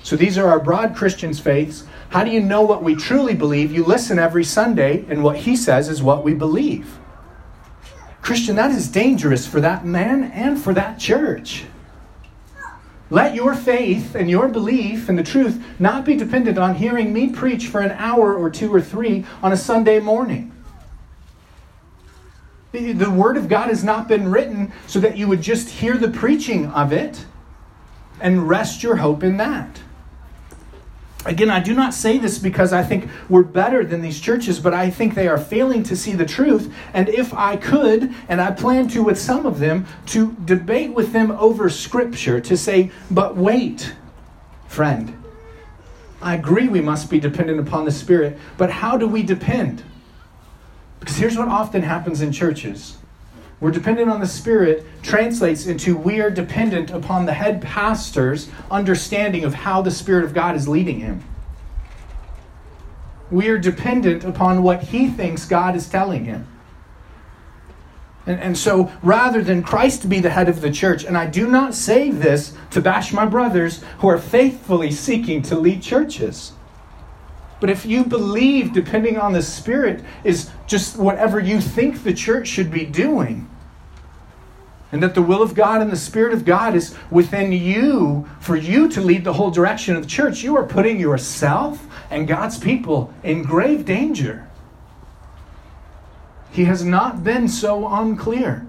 So, 0.04 0.16
these 0.16 0.38
are 0.38 0.48
our 0.48 0.60
broad 0.60 0.96
Christian's 0.96 1.40
faiths. 1.40 1.86
How 2.10 2.24
do 2.24 2.32
you 2.32 2.40
know 2.40 2.62
what 2.62 2.82
we 2.82 2.96
truly 2.96 3.36
believe? 3.36 3.74
You 3.74 3.84
listen 3.84 4.18
every 4.18 4.46
Sunday, 4.46 5.06
and 5.10 5.22
what 5.22 5.38
he 5.38 5.58
says 5.58 5.90
is 5.90 6.02
what 6.02 6.24
we 6.24 6.34
believe. 6.34 6.98
Christian, 8.22 8.56
that 8.56 8.72
is 8.72 8.90
dangerous 8.90 9.46
for 9.46 9.60
that 9.60 9.86
man 9.86 10.24
and 10.32 10.62
for 10.62 10.74
that 10.74 10.98
church. 10.98 11.66
Let 13.10 13.34
your 13.34 13.56
faith 13.56 14.14
and 14.14 14.30
your 14.30 14.48
belief 14.48 15.10
in 15.10 15.16
the 15.16 15.24
truth 15.24 15.64
not 15.80 16.06
be 16.06 16.16
dependent 16.16 16.58
on 16.58 16.76
hearing 16.76 17.12
me 17.12 17.30
preach 17.30 17.68
for 17.68 17.82
an 17.82 17.92
hour 17.92 18.36
or 18.36 18.50
two 18.50 18.74
or 18.74 18.82
three 18.82 19.26
on 19.42 19.52
a 19.52 19.58
Sunday 19.58 20.00
morning. 20.00 20.52
The 22.72 23.10
Word 23.10 23.36
of 23.36 23.50
God 23.50 23.70
has 23.70 23.84
not 23.84 24.08
been 24.08 24.30
written 24.30 24.72
so 24.86 25.00
that 25.00 25.18
you 25.18 25.28
would 25.28 25.42
just 25.42 25.70
hear 25.70 25.98
the 25.98 26.10
preaching 26.10 26.68
of 26.68 26.94
it 26.94 27.26
and 28.22 28.48
rest 28.48 28.84
your 28.84 28.98
hope 28.98 29.24
in 29.24 29.38
that. 29.38 29.82
Again, 31.26 31.50
I 31.50 31.60
do 31.60 31.74
not 31.74 31.94
say 31.94 32.18
this 32.18 32.40
because 32.40 32.72
I 32.72 32.82
think 32.82 33.10
we're 33.28 33.44
better 33.44 33.84
than 33.84 34.02
these 34.02 34.22
churches, 34.22 34.58
but 34.58 34.74
I 34.74 34.90
think 34.90 35.16
they 35.16 35.28
are 35.28 35.38
failing 35.38 35.84
to 35.84 35.96
see 35.96 36.14
the 36.14 36.26
truth. 36.26 36.74
And 36.94 37.10
if 37.10 37.34
I 37.34 37.58
could, 37.58 38.14
and 38.30 38.40
I 38.40 38.52
plan 38.52 38.88
to 38.90 39.04
with 39.04 39.20
some 39.20 39.46
of 39.46 39.60
them, 39.60 39.86
to 40.08 40.32
debate 40.46 40.94
with 40.94 41.12
them 41.12 41.32
over 41.32 41.70
Scripture, 41.70 42.40
to 42.40 42.56
say, 42.56 42.92
but 43.12 43.36
wait, 43.36 43.94
friend, 44.68 45.22
I 46.22 46.36
agree 46.36 46.70
we 46.70 46.82
must 46.82 47.10
be 47.10 47.20
dependent 47.20 47.60
upon 47.60 47.84
the 47.84 47.92
Spirit, 47.92 48.38
but 48.58 48.70
how 48.70 48.98
do 48.98 49.06
we 49.06 49.22
depend? 49.22 49.84
Because 51.02 51.18
here's 51.18 51.38
what 51.38 51.50
often 51.50 51.82
happens 51.82 52.22
in 52.22 52.32
churches 52.32 52.98
we're 53.62 53.72
dependent 53.72 54.10
on 54.10 54.22
the 54.22 54.28
Spirit 54.28 54.86
translates 55.02 55.66
into 55.66 55.98
we 55.98 56.22
are 56.22 56.30
dependent 56.30 56.92
upon 56.92 57.26
the 57.26 57.34
head 57.34 57.62
pastor's 57.62 58.50
understanding 58.72 59.44
of 59.44 59.54
how 59.54 59.82
the 59.82 59.92
Spirit 59.92 60.24
of 60.24 60.34
God 60.34 60.56
is 60.56 60.68
leading 60.68 61.00
him. 61.00 61.24
We 63.30 63.50
are 63.50 63.58
dependent 63.58 64.24
upon 64.24 64.64
what 64.64 64.84
he 64.84 65.10
thinks 65.10 65.46
God 65.46 65.76
is 65.76 65.90
telling 65.90 66.26
him. 66.26 66.48
And, 68.26 68.40
and 68.40 68.58
so, 68.58 68.92
rather 69.02 69.44
than 69.44 69.62
Christ 69.62 70.08
be 70.08 70.20
the 70.20 70.30
head 70.30 70.50
of 70.50 70.62
the 70.62 70.72
church, 70.72 71.04
and 71.04 71.18
I 71.18 71.26
do 71.26 71.48
not 71.48 71.74
say 71.74 72.12
this 72.12 72.54
to 72.72 72.82
bash 72.82 73.12
my 73.12 73.26
brothers 73.26 73.84
who 74.00 74.08
are 74.08 74.18
faithfully 74.18 74.92
seeking 74.92 75.42
to 75.44 75.60
lead 75.60 75.82
churches. 75.82 76.54
But 77.60 77.70
if 77.70 77.86
you 77.86 78.06
believe 78.06 78.74
depending 78.74 79.18
on 79.18 79.34
the 79.34 79.42
Spirit 79.42 80.04
is 80.24 80.50
just 80.68 80.98
whatever 80.98 81.40
you 81.40 81.60
think 81.60 82.04
the 82.04 82.14
church 82.14 82.48
should 82.48 82.72
be 82.72 82.86
doing, 82.86 83.50
and 84.92 85.04
that 85.04 85.14
the 85.14 85.22
will 85.22 85.42
of 85.42 85.54
God 85.54 85.82
and 85.82 85.92
the 85.92 85.98
Spirit 85.98 86.34
of 86.34 86.46
God 86.46 86.74
is 86.76 86.96
within 87.12 87.52
you 87.52 88.28
for 88.40 88.56
you 88.56 88.90
to 88.90 89.02
lead 89.02 89.24
the 89.24 89.34
whole 89.34 89.52
direction 89.52 89.96
of 89.96 90.04
the 90.04 90.10
church, 90.10 90.42
you 90.42 90.56
are 90.56 90.66
putting 90.66 91.00
yourself 91.00 91.86
and 92.10 92.28
God's 92.28 92.58
people 92.58 93.14
in 93.24 93.44
grave 93.44 93.86
danger. 93.86 94.48
He 96.52 96.66
has 96.66 96.84
not 96.84 97.24
been 97.24 97.48
so 97.48 97.88
unclear. 97.88 98.66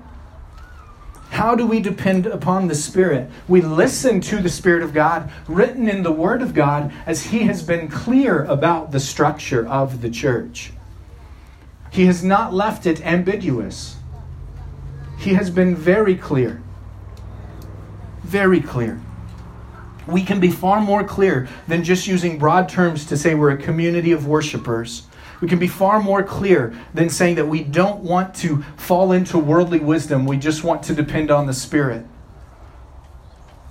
How 1.31 1.55
do 1.55 1.65
we 1.65 1.81
depend 1.81 2.27
upon 2.27 2.67
the 2.67 2.75
Spirit? 2.75 3.31
We 3.47 3.61
listen 3.61 4.21
to 4.23 4.43
the 4.43 4.49
Spirit 4.49 4.83
of 4.83 4.93
God 4.93 5.31
written 5.47 5.89
in 5.89 6.03
the 6.03 6.13
Word 6.13 6.43
of 6.43 6.55
God 6.55 6.93
as 7.07 7.23
He 7.27 7.45
has 7.45 7.63
been 7.63 7.89
clear 7.89 8.45
about 8.45 8.91
the 8.91 9.01
structure 9.01 9.67
of 9.67 10.03
the 10.03 10.11
church. 10.11 10.73
He 11.93 12.07
has 12.07 12.25
not 12.25 12.53
left 12.53 12.85
it 12.85 13.05
ambiguous. 13.07 13.97
He 15.19 15.35
has 15.35 15.51
been 15.51 15.77
very 15.77 16.17
clear. 16.17 16.63
Very 18.23 18.61
clear. 18.61 19.01
We 20.09 20.25
can 20.25 20.41
be 20.41 20.51
far 20.51 20.81
more 20.81 21.05
clear 21.05 21.49
than 21.69 21.85
just 21.85 22.09
using 22.09 22.39
broad 22.39 22.69
terms 22.69 23.07
to 23.07 23.17
say 23.17 23.35
we're 23.35 23.51
a 23.51 23.57
community 23.57 24.11
of 24.13 24.27
worshipers 24.27 25.07
we 25.41 25.49
can 25.49 25.59
be 25.59 25.69
far 25.69 26.03
more 26.03 26.23
clear 26.23 26.79
than 26.93 27.09
saying 27.09 27.37
that 27.37 27.47
we 27.47 27.63
don't 27.63 28.03
want 28.03 28.35
to 28.37 28.63
fall 28.77 29.13
into 29.13 29.39
worldly 29.39 29.81
wisdom, 29.81 30.27
we 30.27 30.37
just 30.37 30.65
want 30.65 30.83
to 30.85 30.95
depend 30.95 31.31
on 31.31 31.47
the 31.47 31.55
Spirit. 31.55 32.05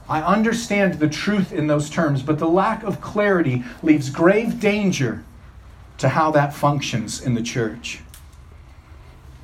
I 0.09 0.21
understand 0.21 0.95
the 0.95 1.07
truth 1.07 1.53
in 1.53 1.67
those 1.67 1.89
terms, 1.89 2.23
but 2.23 2.39
the 2.39 2.47
lack 2.47 2.83
of 2.83 2.99
clarity 2.99 3.63
leaves 3.83 4.09
grave 4.09 4.59
danger 4.59 5.23
to 5.99 6.09
how 6.09 6.31
that 6.31 6.53
functions 6.53 7.21
in 7.21 7.35
the 7.35 7.43
church. 7.43 7.99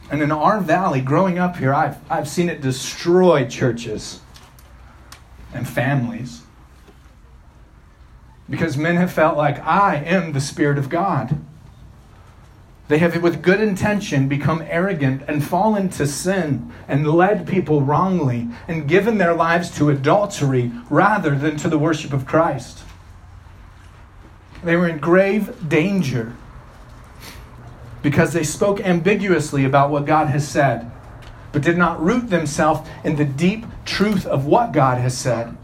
And 0.09 0.21
in 0.21 0.31
our 0.31 0.59
valley, 0.59 1.01
growing 1.01 1.37
up 1.37 1.57
here, 1.57 1.73
I've, 1.73 1.97
I've 2.09 2.27
seen 2.27 2.49
it 2.49 2.61
destroy 2.61 3.47
churches 3.47 4.21
and 5.53 5.67
families. 5.67 6.41
Because 8.49 8.77
men 8.77 8.95
have 8.95 9.11
felt 9.11 9.37
like, 9.37 9.59
I 9.59 9.95
am 9.97 10.33
the 10.33 10.41
Spirit 10.41 10.77
of 10.77 10.89
God. 10.89 11.37
They 12.87 12.99
have, 12.99 13.21
with 13.23 13.41
good 13.41 13.61
intention, 13.61 14.27
become 14.27 14.63
arrogant 14.67 15.23
and 15.27 15.43
fallen 15.43 15.89
to 15.89 16.05
sin 16.05 16.71
and 16.87 17.07
led 17.07 17.47
people 17.47 17.81
wrongly 17.81 18.49
and 18.67 18.87
given 18.87 19.17
their 19.17 19.33
lives 19.33 19.75
to 19.77 19.89
adultery 19.89 20.71
rather 20.89 21.35
than 21.35 21.57
to 21.57 21.69
the 21.69 21.79
worship 21.79 22.13
of 22.13 22.27
Christ. 22.27 22.83
They 24.63 24.75
were 24.75 24.87
in 24.87 24.99
grave 24.99 25.67
danger 25.67 26.35
because 28.03 28.33
they 28.33 28.43
spoke 28.43 28.79
ambiguously 28.81 29.65
about 29.65 29.89
what 29.89 30.05
God 30.05 30.27
has 30.27 30.47
said, 30.47 30.91
but 31.51 31.63
did 31.63 31.77
not 31.77 32.03
root 32.03 32.29
themselves 32.29 32.87
in 33.03 33.15
the 33.15 33.25
deep 33.25 33.65
truth 33.83 34.27
of 34.27 34.45
what 34.45 34.71
God 34.71 34.99
has 34.99 35.17
said, 35.17 35.57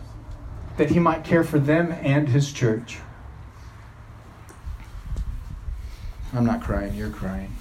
that 0.78 0.90
He 0.90 0.98
might 0.98 1.24
care 1.24 1.44
for 1.44 1.60
them 1.60 1.92
and 2.02 2.30
His 2.30 2.52
church. 2.52 2.98
I'm 6.34 6.46
not 6.46 6.62
crying, 6.62 6.94
you're 6.96 7.10
crying. 7.10 7.54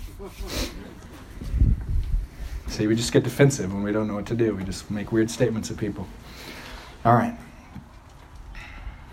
See, 2.68 2.86
we 2.86 2.94
just 2.94 3.12
get 3.12 3.24
defensive 3.24 3.72
when 3.74 3.82
we 3.82 3.90
don't 3.90 4.06
know 4.06 4.14
what 4.14 4.26
to 4.26 4.34
do. 4.34 4.54
We 4.54 4.62
just 4.62 4.90
make 4.90 5.10
weird 5.10 5.28
statements 5.28 5.70
at 5.72 5.76
people. 5.76 6.06
All 7.04 7.14
right. 7.14 7.36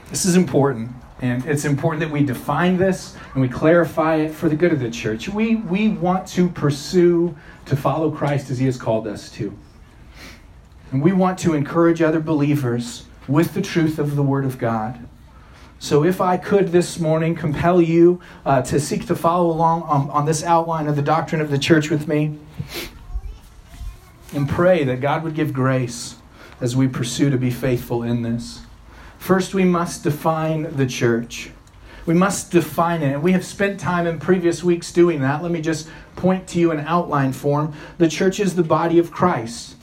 This 0.10 0.26
is 0.26 0.36
important, 0.36 0.91
and 1.22 1.43
it's 1.45 1.66
important 1.66 2.01
that 2.01 2.12
we 2.12 2.24
define 2.24 2.78
this 2.78 3.18
and 3.34 3.41
we 3.41 3.49
clarify 3.49 4.18
it 4.18 4.32
for 4.32 4.47
the 4.47 4.55
good 4.55 4.72
of 4.72 4.80
the 4.80 4.91
church. 4.91 5.28
We, 5.28 5.55
we 5.55 5.89
want 5.89 6.28
to 6.30 6.49
pursue 6.49 7.36
to 7.66 7.76
follow 7.76 8.12
Christ 8.12 8.51
as 8.51 8.60
He 8.60 8.66
has 8.66 8.78
called 8.78 9.08
us 9.08 9.32
to. 9.32 9.58
And 10.91 11.01
we 11.01 11.14
want 11.14 11.39
to 11.39 11.55
encourage 11.55 12.01
other 12.01 12.20
believers 12.20 13.05
with 13.28 13.53
the 13.53 13.62
truth 13.62 13.97
of 13.97 14.16
the 14.16 14.24
Word 14.24 14.45
of 14.45 14.58
God. 14.60 15.07
So, 15.80 16.04
if 16.04 16.22
I 16.22 16.38
could 16.38 16.70
this 16.70 17.00
morning 17.00 17.36
compel 17.36 17.82
you 17.82 18.20
uh, 18.46 18.64
to 18.64 18.80
seek 18.80 19.06
to 19.08 19.16
follow 19.16 19.52
along 19.52 19.84
on, 19.84 20.10
on 20.10 20.26
this 20.26 20.44
outline 20.44 20.88
of 20.88 20.96
the 20.96 21.04
doctrine 21.04 21.40
of 21.40 21.52
the 21.52 21.60
church 21.60 21.92
with 21.92 22.08
me, 22.08 22.38
and 24.34 24.50
pray 24.50 24.84
that 24.84 25.02
God 25.02 25.24
would 25.24 25.36
give 25.36 25.54
grace 25.54 26.16
as 26.60 26.76
we 26.76 26.88
pursue 26.88 27.30
to 27.30 27.38
be 27.38 27.52
faithful 27.52 28.04
in 28.04 28.24
this. 28.24 28.62
First, 29.20 29.54
we 29.54 29.64
must 29.64 30.04
define 30.04 30.76
the 30.76 30.86
church. 30.86 31.52
We 32.06 32.14
must 32.14 32.52
define 32.52 33.04
it. 33.04 33.14
And 33.14 33.24
we 33.24 33.34
have 33.34 33.46
spent 33.46 33.80
time 33.80 34.08
in 34.08 34.20
previous 34.20 34.64
weeks 34.64 34.92
doing 34.92 35.22
that. 35.22 35.44
Let 35.44 35.52
me 35.52 35.62
just 35.62 35.90
point 36.16 36.48
to 36.50 36.60
you 36.60 36.72
in 36.72 36.80
outline 36.80 37.34
form. 37.34 37.74
The 37.98 38.08
church 38.08 38.40
is 38.40 38.56
the 38.56 38.64
body 38.64 38.98
of 38.98 39.12
Christ. 39.12 39.76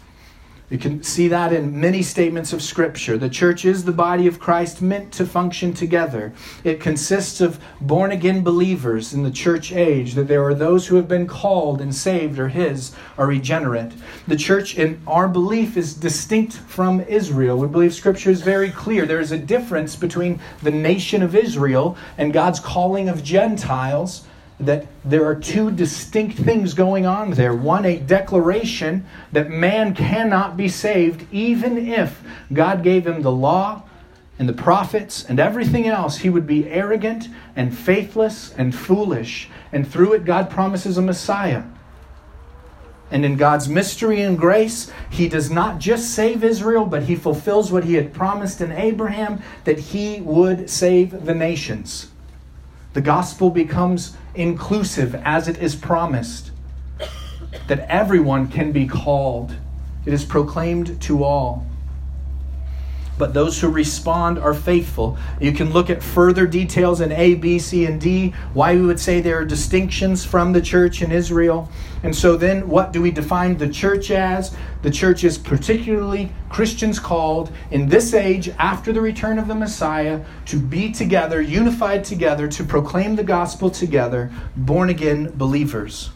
You 0.74 0.80
can 0.80 1.04
see 1.04 1.28
that 1.28 1.52
in 1.52 1.78
many 1.78 2.02
statements 2.02 2.52
of 2.52 2.60
Scripture. 2.60 3.16
The 3.16 3.28
church 3.28 3.64
is 3.64 3.84
the 3.84 3.92
body 3.92 4.26
of 4.26 4.40
Christ 4.40 4.82
meant 4.82 5.12
to 5.12 5.24
function 5.24 5.72
together. 5.72 6.32
It 6.64 6.80
consists 6.80 7.40
of 7.40 7.60
born 7.80 8.10
again 8.10 8.42
believers 8.42 9.14
in 9.14 9.22
the 9.22 9.30
church 9.30 9.70
age, 9.70 10.14
that 10.14 10.26
there 10.26 10.42
are 10.42 10.52
those 10.52 10.88
who 10.88 10.96
have 10.96 11.06
been 11.06 11.28
called 11.28 11.80
and 11.80 11.94
saved 11.94 12.40
or 12.40 12.48
His 12.48 12.90
are 13.16 13.28
regenerate. 13.28 13.92
The 14.26 14.34
church, 14.34 14.76
in 14.76 15.00
our 15.06 15.28
belief, 15.28 15.76
is 15.76 15.94
distinct 15.94 16.54
from 16.54 17.02
Israel. 17.02 17.56
We 17.56 17.68
believe 17.68 17.94
Scripture 17.94 18.30
is 18.30 18.42
very 18.42 18.72
clear. 18.72 19.06
There 19.06 19.20
is 19.20 19.30
a 19.30 19.38
difference 19.38 19.94
between 19.94 20.40
the 20.64 20.72
nation 20.72 21.22
of 21.22 21.36
Israel 21.36 21.96
and 22.18 22.32
God's 22.32 22.58
calling 22.58 23.08
of 23.08 23.22
Gentiles 23.22 24.26
that 24.60 24.86
there 25.04 25.24
are 25.24 25.34
two 25.34 25.70
distinct 25.70 26.38
things 26.38 26.74
going 26.74 27.06
on 27.06 27.32
there. 27.32 27.54
One, 27.54 27.84
a 27.84 27.98
declaration 27.98 29.04
that 29.32 29.50
man 29.50 29.94
cannot 29.94 30.56
be 30.56 30.68
saved 30.68 31.26
even 31.32 31.76
if 31.88 32.22
God 32.52 32.82
gave 32.82 33.06
him 33.06 33.22
the 33.22 33.32
law 33.32 33.82
and 34.38 34.48
the 34.48 34.52
prophets 34.52 35.24
and 35.24 35.40
everything 35.40 35.86
else. 35.86 36.18
He 36.18 36.30
would 36.30 36.46
be 36.46 36.68
arrogant 36.68 37.28
and 37.56 37.76
faithless 37.76 38.52
and 38.54 38.74
foolish. 38.74 39.48
And 39.72 39.86
through 39.86 40.12
it, 40.14 40.24
God 40.24 40.50
promises 40.50 40.98
a 40.98 41.02
Messiah. 41.02 41.64
And 43.10 43.24
in 43.24 43.36
God's 43.36 43.68
mystery 43.68 44.22
and 44.22 44.38
grace, 44.38 44.90
He 45.10 45.28
does 45.28 45.50
not 45.50 45.78
just 45.78 46.10
save 46.14 46.42
Israel, 46.42 46.86
but 46.86 47.04
He 47.04 47.16
fulfills 47.16 47.70
what 47.70 47.84
He 47.84 47.94
had 47.94 48.12
promised 48.12 48.60
in 48.60 48.72
Abraham 48.72 49.42
that 49.64 49.78
He 49.78 50.20
would 50.20 50.70
save 50.70 51.24
the 51.24 51.34
nations. 51.34 52.08
The 52.94 53.00
gospel 53.00 53.50
becomes 53.50 54.16
inclusive 54.36 55.16
as 55.16 55.48
it 55.48 55.58
is 55.58 55.74
promised, 55.74 56.52
that 57.66 57.80
everyone 57.88 58.48
can 58.48 58.70
be 58.70 58.86
called. 58.86 59.56
It 60.06 60.12
is 60.12 60.24
proclaimed 60.24 61.00
to 61.02 61.24
all. 61.24 61.66
But 63.16 63.32
those 63.32 63.60
who 63.60 63.68
respond 63.68 64.38
are 64.38 64.54
faithful. 64.54 65.16
You 65.40 65.52
can 65.52 65.72
look 65.72 65.88
at 65.88 66.02
further 66.02 66.46
details 66.46 67.00
in 67.00 67.12
A, 67.12 67.34
B, 67.34 67.58
C, 67.60 67.86
and 67.86 68.00
D, 68.00 68.34
why 68.54 68.74
we 68.74 68.82
would 68.82 68.98
say 68.98 69.20
there 69.20 69.38
are 69.38 69.44
distinctions 69.44 70.24
from 70.24 70.52
the 70.52 70.60
church 70.60 71.00
in 71.00 71.12
Israel. 71.12 71.68
And 72.02 72.14
so 72.14 72.36
then, 72.36 72.68
what 72.68 72.92
do 72.92 73.00
we 73.00 73.10
define 73.10 73.56
the 73.56 73.68
church 73.68 74.10
as? 74.10 74.54
The 74.82 74.90
church 74.90 75.22
is 75.22 75.38
particularly 75.38 76.32
Christians 76.50 76.98
called 76.98 77.52
in 77.70 77.88
this 77.88 78.14
age, 78.14 78.48
after 78.58 78.92
the 78.92 79.00
return 79.00 79.38
of 79.38 79.48
the 79.48 79.54
Messiah, 79.54 80.24
to 80.46 80.58
be 80.58 80.90
together, 80.90 81.40
unified 81.40 82.04
together, 82.04 82.48
to 82.48 82.64
proclaim 82.64 83.16
the 83.16 83.24
gospel 83.24 83.70
together, 83.70 84.32
born 84.56 84.90
again 84.90 85.32
believers. 85.36 86.10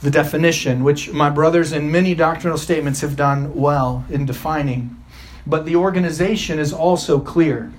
The 0.00 0.10
definition, 0.10 0.82
which 0.82 1.12
my 1.12 1.28
brothers 1.28 1.72
in 1.72 1.90
many 1.92 2.14
doctrinal 2.14 2.58
statements 2.58 3.00
have 3.02 3.16
done 3.16 3.54
well 3.54 4.04
in 4.08 4.26
defining, 4.26 4.96
but 5.46 5.64
the 5.64 5.76
organization 5.76 6.58
is 6.58 6.72
also 6.72 7.18
clear. 7.20 7.72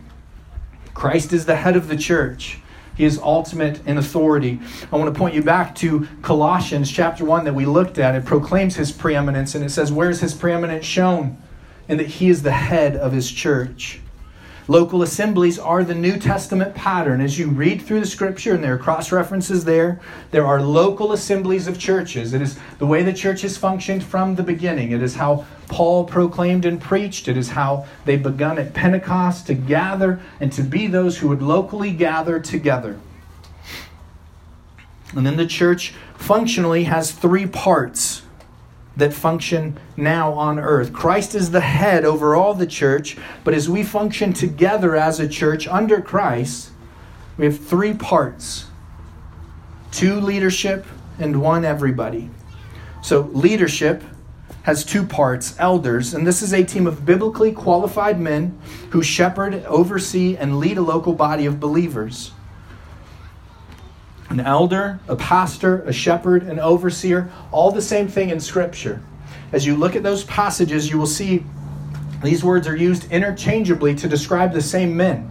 Christ 0.93 1.33
is 1.33 1.45
the 1.45 1.55
head 1.55 1.75
of 1.75 1.87
the 1.87 1.95
church. 1.95 2.59
He 2.95 3.05
is 3.05 3.17
ultimate 3.19 3.85
in 3.87 3.97
authority. 3.97 4.59
I 4.91 4.97
want 4.97 5.13
to 5.13 5.17
point 5.17 5.33
you 5.33 5.41
back 5.41 5.73
to 5.75 6.05
Colossians 6.21 6.91
chapter 6.91 7.23
1 7.23 7.45
that 7.45 7.55
we 7.55 7.65
looked 7.65 7.97
at. 7.97 8.13
It 8.13 8.25
proclaims 8.25 8.75
his 8.75 8.91
preeminence 8.91 9.55
and 9.55 9.63
it 9.63 9.69
says, 9.69 9.89
Where's 9.89 10.19
his 10.19 10.33
preeminence 10.33 10.85
shown? 10.85 11.37
And 11.87 11.97
that 11.99 12.07
he 12.07 12.29
is 12.29 12.43
the 12.43 12.51
head 12.51 12.97
of 12.97 13.13
his 13.13 13.31
church. 13.31 14.01
Local 14.69 15.01
assemblies 15.01 15.57
are 15.57 15.83
the 15.83 15.95
New 15.95 16.19
Testament 16.19 16.75
pattern. 16.75 17.21
As 17.21 17.39
you 17.39 17.49
read 17.49 17.81
through 17.81 18.01
the 18.01 18.05
scripture, 18.05 18.53
and 18.53 18.63
there 18.63 18.75
are 18.75 18.77
cross 18.77 19.11
references 19.11 19.65
there, 19.65 19.99
there 20.29 20.45
are 20.45 20.61
local 20.61 21.11
assemblies 21.11 21.67
of 21.67 21.79
churches. 21.79 22.35
It 22.35 22.41
is 22.43 22.59
the 22.77 22.85
way 22.85 23.01
the 23.01 23.11
church 23.11 23.41
has 23.41 23.57
functioned 23.57 24.03
from 24.03 24.35
the 24.35 24.43
beginning. 24.43 24.91
It 24.91 25.01
is 25.01 25.15
how 25.15 25.47
Paul 25.69 26.05
proclaimed 26.05 26.65
and 26.65 26.79
preached. 26.79 27.27
It 27.27 27.35
is 27.35 27.49
how 27.49 27.87
they 28.05 28.15
begun 28.15 28.59
at 28.59 28.75
Pentecost 28.75 29.47
to 29.47 29.55
gather 29.55 30.21
and 30.39 30.53
to 30.53 30.61
be 30.61 30.85
those 30.85 31.17
who 31.17 31.29
would 31.29 31.41
locally 31.41 31.91
gather 31.91 32.39
together. 32.39 32.99
And 35.15 35.25
then 35.25 35.37
the 35.37 35.47
church 35.47 35.95
functionally 36.15 36.83
has 36.83 37.11
three 37.11 37.47
parts 37.47 38.21
that 38.99 39.13
function 39.13 39.77
now 39.97 40.33
on 40.33 40.59
earth. 40.59 40.93
Christ 40.93 41.35
is 41.35 41.51
the 41.51 41.61
head 41.61 42.05
over 42.05 42.35
all 42.35 42.53
the 42.53 42.67
church, 42.67 43.17
but 43.43 43.53
as 43.53 43.69
we 43.69 43.83
function 43.83 44.33
together 44.33 44.95
as 44.95 45.19
a 45.19 45.27
church 45.27 45.67
under 45.67 46.01
Christ, 46.01 46.71
we 47.37 47.45
have 47.45 47.59
three 47.59 47.93
parts 47.93 48.65
two 49.91 50.19
leadership 50.19 50.85
and 51.17 51.41
one 51.41 51.65
everybody. 51.65 52.29
So, 53.01 53.21
leadership 53.33 54.03
has 54.63 54.83
two 54.83 55.03
parts 55.03 55.55
elders, 55.57 56.13
and 56.13 56.27
this 56.27 56.41
is 56.41 56.53
a 56.53 56.63
team 56.63 56.85
of 56.85 57.05
biblically 57.05 57.51
qualified 57.51 58.19
men 58.19 58.59
who 58.91 59.01
shepherd, 59.01 59.65
oversee, 59.65 60.37
and 60.37 60.59
lead 60.59 60.77
a 60.77 60.81
local 60.81 61.13
body 61.13 61.45
of 61.45 61.59
believers 61.59 62.31
an 64.29 64.39
elder, 64.39 64.99
a 65.07 65.15
pastor, 65.15 65.81
a 65.83 65.93
shepherd, 65.93 66.43
an 66.43 66.59
overseer, 66.59 67.31
all 67.51 67.71
the 67.71 67.81
same 67.81 68.07
thing 68.07 68.29
in 68.29 68.39
Scripture. 68.39 69.01
As 69.51 69.65
you 69.65 69.75
look 69.75 69.95
at 69.95 70.03
those 70.03 70.23
passages, 70.25 70.89
you 70.89 70.97
will 70.97 71.07
see 71.07 71.43
these 72.23 72.43
words 72.43 72.67
are 72.67 72.75
used 72.75 73.11
interchangeably 73.11 73.95
to 73.95 74.07
describe 74.07 74.53
the 74.53 74.61
same 74.61 74.95
men. 74.95 75.29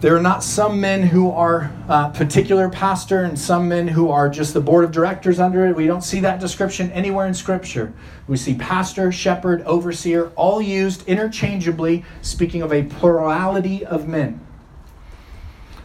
There 0.00 0.14
are 0.14 0.20
not 0.20 0.44
some 0.44 0.82
men 0.82 1.02
who 1.02 1.30
are 1.30 1.72
a 1.88 2.10
particular 2.10 2.68
pastor 2.68 3.24
and 3.24 3.38
some 3.38 3.68
men 3.68 3.88
who 3.88 4.10
are 4.10 4.28
just 4.28 4.52
the 4.52 4.60
board 4.60 4.84
of 4.84 4.92
directors 4.92 5.40
under 5.40 5.64
it. 5.66 5.74
We 5.74 5.86
don't 5.86 6.02
see 6.02 6.20
that 6.20 6.40
description 6.40 6.90
anywhere 6.92 7.26
in 7.26 7.32
Scripture. 7.32 7.94
We 8.26 8.36
see 8.36 8.54
pastor, 8.54 9.10
shepherd, 9.10 9.62
overseer, 9.62 10.30
all 10.36 10.60
used 10.60 11.08
interchangeably, 11.08 12.04
speaking 12.20 12.60
of 12.60 12.70
a 12.70 12.82
plurality 12.82 13.86
of 13.86 14.06
men. 14.06 14.44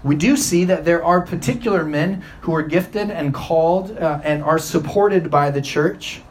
We 0.03 0.15
do 0.15 0.37
see 0.37 0.63
that 0.65 0.85
there 0.85 1.03
are 1.03 1.21
particular 1.21 1.83
men 1.83 2.23
who 2.41 2.55
are 2.55 2.61
gifted 2.61 3.11
and 3.11 3.33
called 3.33 3.97
uh, 3.97 4.21
and 4.23 4.43
are 4.43 4.59
supported 4.59 5.29
by 5.29 5.51
the 5.51 5.61
church. 5.61 6.21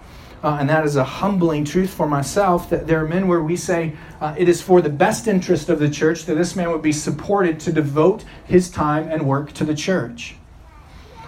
Uh, 0.42 0.58
and 0.60 0.68
that 0.70 0.84
is 0.84 0.94
a 0.94 1.02
humbling 1.02 1.64
truth 1.64 1.90
for 1.90 2.06
myself 2.06 2.70
that 2.70 2.86
there 2.86 3.04
are 3.04 3.08
men 3.08 3.26
where 3.26 3.42
we 3.42 3.56
say 3.56 3.96
uh, 4.20 4.34
it 4.38 4.48
is 4.48 4.62
for 4.62 4.80
the 4.80 4.88
best 4.88 5.26
interest 5.26 5.68
of 5.68 5.80
the 5.80 5.90
church 5.90 6.26
that 6.26 6.36
this 6.36 6.54
man 6.54 6.70
would 6.70 6.82
be 6.82 6.92
supported 6.92 7.58
to 7.58 7.72
devote 7.72 8.24
his 8.44 8.70
time 8.70 9.08
and 9.10 9.26
work 9.26 9.52
to 9.52 9.64
the 9.64 9.74
church. 9.74 10.36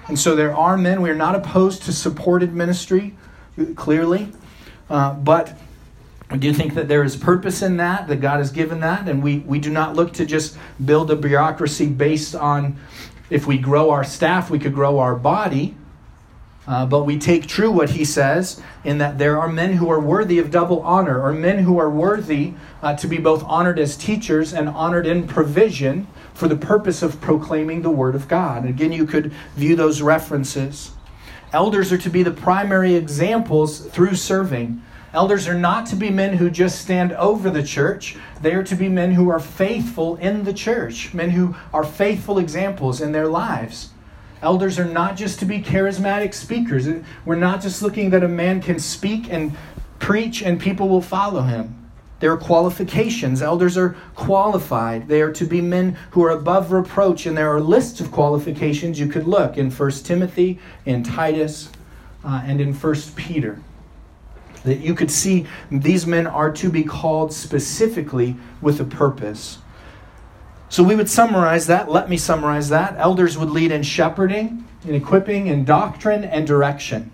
And 0.07 0.19
so 0.19 0.37
there 0.37 0.55
are 0.57 0.77
men, 0.77 1.03
we 1.03 1.11
are 1.11 1.17
not 1.17 1.35
opposed 1.35 1.83
to 1.85 1.93
supported 1.93 2.53
ministry, 2.53 3.17
clearly, 3.75 4.33
uh, 4.89 5.15
but 5.15 5.57
do 6.37 6.53
think 6.53 6.75
that 6.75 6.87
there 6.87 7.03
is 7.03 7.17
purpose 7.17 7.61
in 7.63 7.77
that, 7.79 8.07
that 8.09 8.21
God 8.21 8.39
has 8.39 8.53
given 8.53 8.81
that, 8.81 9.09
and 9.09 9.23
we, 9.23 9.39
we 9.39 9.59
do 9.59 9.71
not 9.71 9.97
look 9.97 10.13
to 10.15 10.25
just 10.25 10.57
build 10.85 11.11
a 11.11 11.17
bureaucracy 11.17 11.87
based 11.87 12.35
on 12.35 12.79
if 13.31 13.47
we 13.47 13.59
grow 13.59 13.91
our 13.91 14.05
staff, 14.05 14.51
we 14.51 14.59
could 14.59 14.75
grow 14.75 14.99
our 14.99 15.17
body. 15.17 15.75
Uh, 16.67 16.87
but 16.87 17.05
we 17.05 17.19
take 17.19 17.49
true 17.49 17.71
what 17.71 17.91
he 17.91 18.05
says 18.05 18.63
in 18.85 18.99
that 18.99 19.19
there 19.19 19.41
are 19.41 19.49
men 19.49 19.73
who 19.73 19.91
are 19.91 19.99
worthy 19.99 20.39
of 20.39 20.53
double 20.53 20.81
honor, 20.83 21.21
or 21.21 21.33
men 21.33 21.65
who 21.65 21.79
are 21.79 21.91
worthy 21.91 22.53
uh, 22.83 22.95
to 22.95 23.09
be 23.09 23.19
both 23.19 23.43
honored 23.45 23.79
as 23.79 23.97
teachers 23.97 24.53
and 24.53 24.69
honored 24.69 25.07
in 25.07 25.27
provision 25.27 26.07
for 26.33 26.47
the 26.47 26.57
purpose 26.57 27.03
of 27.03 27.21
proclaiming 27.21 27.83
the 27.83 27.91
word 27.91 28.15
of 28.15 28.29
God. 28.29 28.63
And 28.63 28.69
again, 28.69 28.93
you 28.93 29.05
could 29.05 29.33
view 29.57 29.75
those 29.75 30.01
references. 30.01 30.93
Elders 31.53 31.91
are 31.91 31.99
to 31.99 32.11
be 32.11 32.23
the 32.23 32.31
primary 32.31 32.95
examples 32.95 33.81
through 33.87 34.15
serving 34.15 34.83
Elders 35.13 35.49
are 35.49 35.59
not 35.59 35.87
to 35.87 35.97
be 35.97 36.11
men 36.11 36.37
who 36.37 36.51
just 36.51 36.81
stand 36.81 37.13
over 37.13 37.51
the 37.51 37.65
church. 37.65 38.17
They 38.43 38.55
are 38.55 38.63
to 38.63 38.77
be 38.77 38.89
men 38.89 39.13
who 39.13 39.29
are 39.29 39.41
faithful 39.41 40.17
in 40.17 40.45
the 40.45 40.55
church, 40.55 41.13
men 41.13 41.31
who 41.31 41.57
are 41.75 41.85
faithful 41.85 42.39
examples 42.39 43.01
in 43.01 43.11
their 43.11 43.27
lives. 43.27 43.91
Elders 44.41 44.79
are 44.79 44.85
not 44.85 45.17
just 45.17 45.41
to 45.41 45.45
be 45.45 45.61
charismatic 45.61 46.33
speakers. 46.33 46.89
We're 47.25 47.35
not 47.35 47.61
just 47.61 47.83
looking 47.83 48.11
that 48.11 48.23
a 48.23 48.29
man 48.29 48.63
can 48.63 48.79
speak 48.79 49.31
and 49.31 49.57
preach 49.99 50.43
and 50.43 50.61
people 50.61 50.89
will 50.89 51.03
follow 51.03 51.43
him. 51.43 51.77
There 52.21 52.33
are 52.33 52.39
qualifications. 52.39 53.43
Elders 53.43 53.77
are 53.77 53.97
qualified. 54.15 55.09
They 55.09 55.23
are 55.23 55.33
to 55.33 55.45
be 55.45 55.61
men 55.61 55.97
who 56.11 56.23
are 56.23 56.31
above 56.31 56.71
reproach, 56.71 57.25
and 57.25 57.37
there 57.37 57.51
are 57.51 57.61
lists 57.61 57.99
of 57.99 58.13
qualifications 58.13 59.01
you 59.01 59.07
could 59.07 59.27
look 59.27 59.57
in 59.57 59.71
1 59.71 59.91
Timothy, 60.05 60.59
in 60.85 61.03
Titus, 61.03 61.71
uh, 62.23 62.43
and 62.45 62.61
in 62.61 62.75
1 62.75 62.95
Peter. 63.17 63.59
That 64.65 64.81
you 64.81 64.95
could 64.95 65.11
see 65.11 65.47
these 65.71 66.07
men 66.07 66.27
are 66.27 66.53
to 66.53 66.71
be 66.71 66.85
called 66.85 67.33
specifically 67.33 68.37
with 68.61 68.81
a 68.81 68.85
purpose. 68.85 69.59
So 70.69 70.85
we 70.85 70.95
would 70.95 71.11
summarize 71.11 71.67
that. 71.67 71.91
Let 71.91 72.09
me 72.09 72.17
summarize 72.17 72.69
that. 72.69 72.95
Elders 72.97 73.37
would 73.37 73.51
lead 73.51 73.73
in 73.73 73.83
shepherding, 73.83 74.65
in 74.85 74.95
equipping, 74.95 75.49
in 75.49 75.65
doctrine, 75.65 76.25
and 76.25 76.47
direction. 76.47 77.11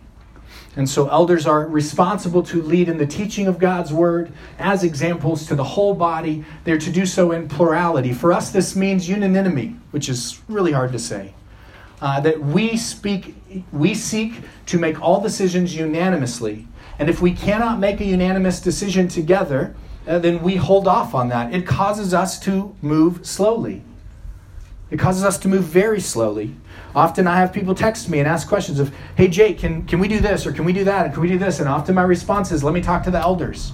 And 0.77 0.89
so 0.89 1.09
elders 1.09 1.47
are 1.47 1.67
responsible 1.67 2.43
to 2.45 2.61
lead 2.61 2.91
in 2.91 2.99
the 2.99 3.07
teaching 3.07 3.47
of 3.47 3.59
God's 3.59 3.95
word 3.95 4.31
as 4.59 4.85
examples 4.85 5.47
to 5.47 5.55
the 5.55 5.65
whole 5.65 5.95
body. 5.95 6.45
They're 6.65 6.77
to 6.77 6.93
do 6.93 7.07
so 7.07 7.33
in 7.33 7.49
plurality. 7.49 8.13
For 8.13 8.31
us, 8.31 8.51
this 8.51 8.77
means 8.77 9.09
unanimity, 9.09 9.75
which 9.91 10.11
is 10.11 10.43
really 10.49 10.73
hard 10.73 10.93
to 10.93 10.99
say. 10.99 11.33
Uh, 12.03 12.21
that 12.21 12.39
we 12.39 12.77
speak, 12.77 13.35
we 13.73 13.95
seek 13.95 14.35
to 14.67 14.79
make 14.79 15.01
all 15.01 15.19
decisions 15.19 15.75
unanimously 15.75 16.69
And 16.99 17.11
if 17.11 17.21
we 17.21 17.33
cannot 17.33 17.79
make 17.79 18.01
a 18.01 18.05
unanimous 18.05 18.61
decision 18.61 19.09
together, 19.09 19.75
uh, 20.07 20.19
then 20.19 20.43
we 20.43 20.57
hold 20.57 20.87
off 20.89 21.15
on 21.15 21.29
that. 21.29 21.53
It 21.55 21.67
causes 21.67 22.15
us 22.15 22.39
to 22.41 22.75
move 22.81 23.27
slowly. 23.27 23.83
It 24.91 24.99
causes 24.99 25.25
us 25.25 25.37
to 25.39 25.49
move 25.49 25.65
very 25.65 26.01
slowly. 26.01 26.55
Often 26.95 27.27
I 27.27 27.37
have 27.39 27.53
people 27.53 27.75
text 27.75 28.09
me 28.09 28.21
and 28.21 28.29
ask 28.29 28.49
questions 28.49 28.79
of, 28.79 28.95
hey, 29.17 29.29
Jake, 29.29 29.59
can, 29.59 29.85
can 29.85 29.99
we 29.99 30.09
do 30.09 30.21
this 30.21 30.47
or 30.47 30.53
can 30.53 30.65
we 30.65 30.73
do 30.73 30.85
that 30.85 31.07
and 31.07 31.13
can 31.13 31.23
we 31.23 31.29
do 31.29 31.39
this? 31.39 31.59
And 31.59 31.69
often 31.69 31.95
my 31.95 32.03
response 32.03 32.53
is, 32.53 32.63
let 32.63 32.73
me 32.73 32.81
talk 32.81 33.03
to 33.05 33.11
the 33.11 33.19
elders. 33.19 33.73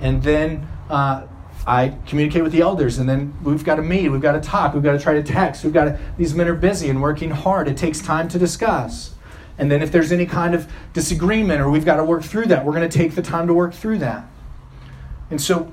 And 0.00 0.22
then 0.22 0.66
uh, 0.88 1.26
I 1.66 1.96
communicate 2.06 2.42
with 2.42 2.52
the 2.52 2.62
elders, 2.62 2.98
and 2.98 3.08
then 3.08 3.34
we've 3.42 3.64
got 3.64 3.76
to 3.76 3.82
meet, 3.82 4.08
we've 4.08 4.20
got 4.20 4.32
to 4.32 4.40
talk, 4.40 4.74
we've 4.74 4.82
got 4.82 4.92
to 4.92 4.98
try 4.98 5.14
to 5.14 5.22
text, 5.22 5.62
we've 5.62 5.72
got 5.72 5.84
to, 5.84 5.98
these 6.16 6.34
men 6.34 6.48
are 6.48 6.54
busy 6.54 6.88
and 6.88 7.00
working 7.00 7.30
hard. 7.30 7.68
It 7.68 7.76
takes 7.76 8.00
time 8.00 8.28
to 8.28 8.38
discuss. 8.38 9.14
And 9.60 9.70
then 9.70 9.82
if 9.82 9.92
there's 9.92 10.10
any 10.10 10.24
kind 10.24 10.54
of 10.54 10.72
disagreement 10.94 11.60
or 11.60 11.70
we've 11.70 11.84
got 11.84 11.96
to 11.96 12.04
work 12.04 12.24
through 12.24 12.46
that, 12.46 12.64
we're 12.64 12.72
going 12.72 12.88
to 12.88 12.98
take 12.98 13.14
the 13.14 13.20
time 13.20 13.46
to 13.46 13.52
work 13.52 13.74
through 13.74 13.98
that. 13.98 14.24
And 15.30 15.38
so 15.38 15.70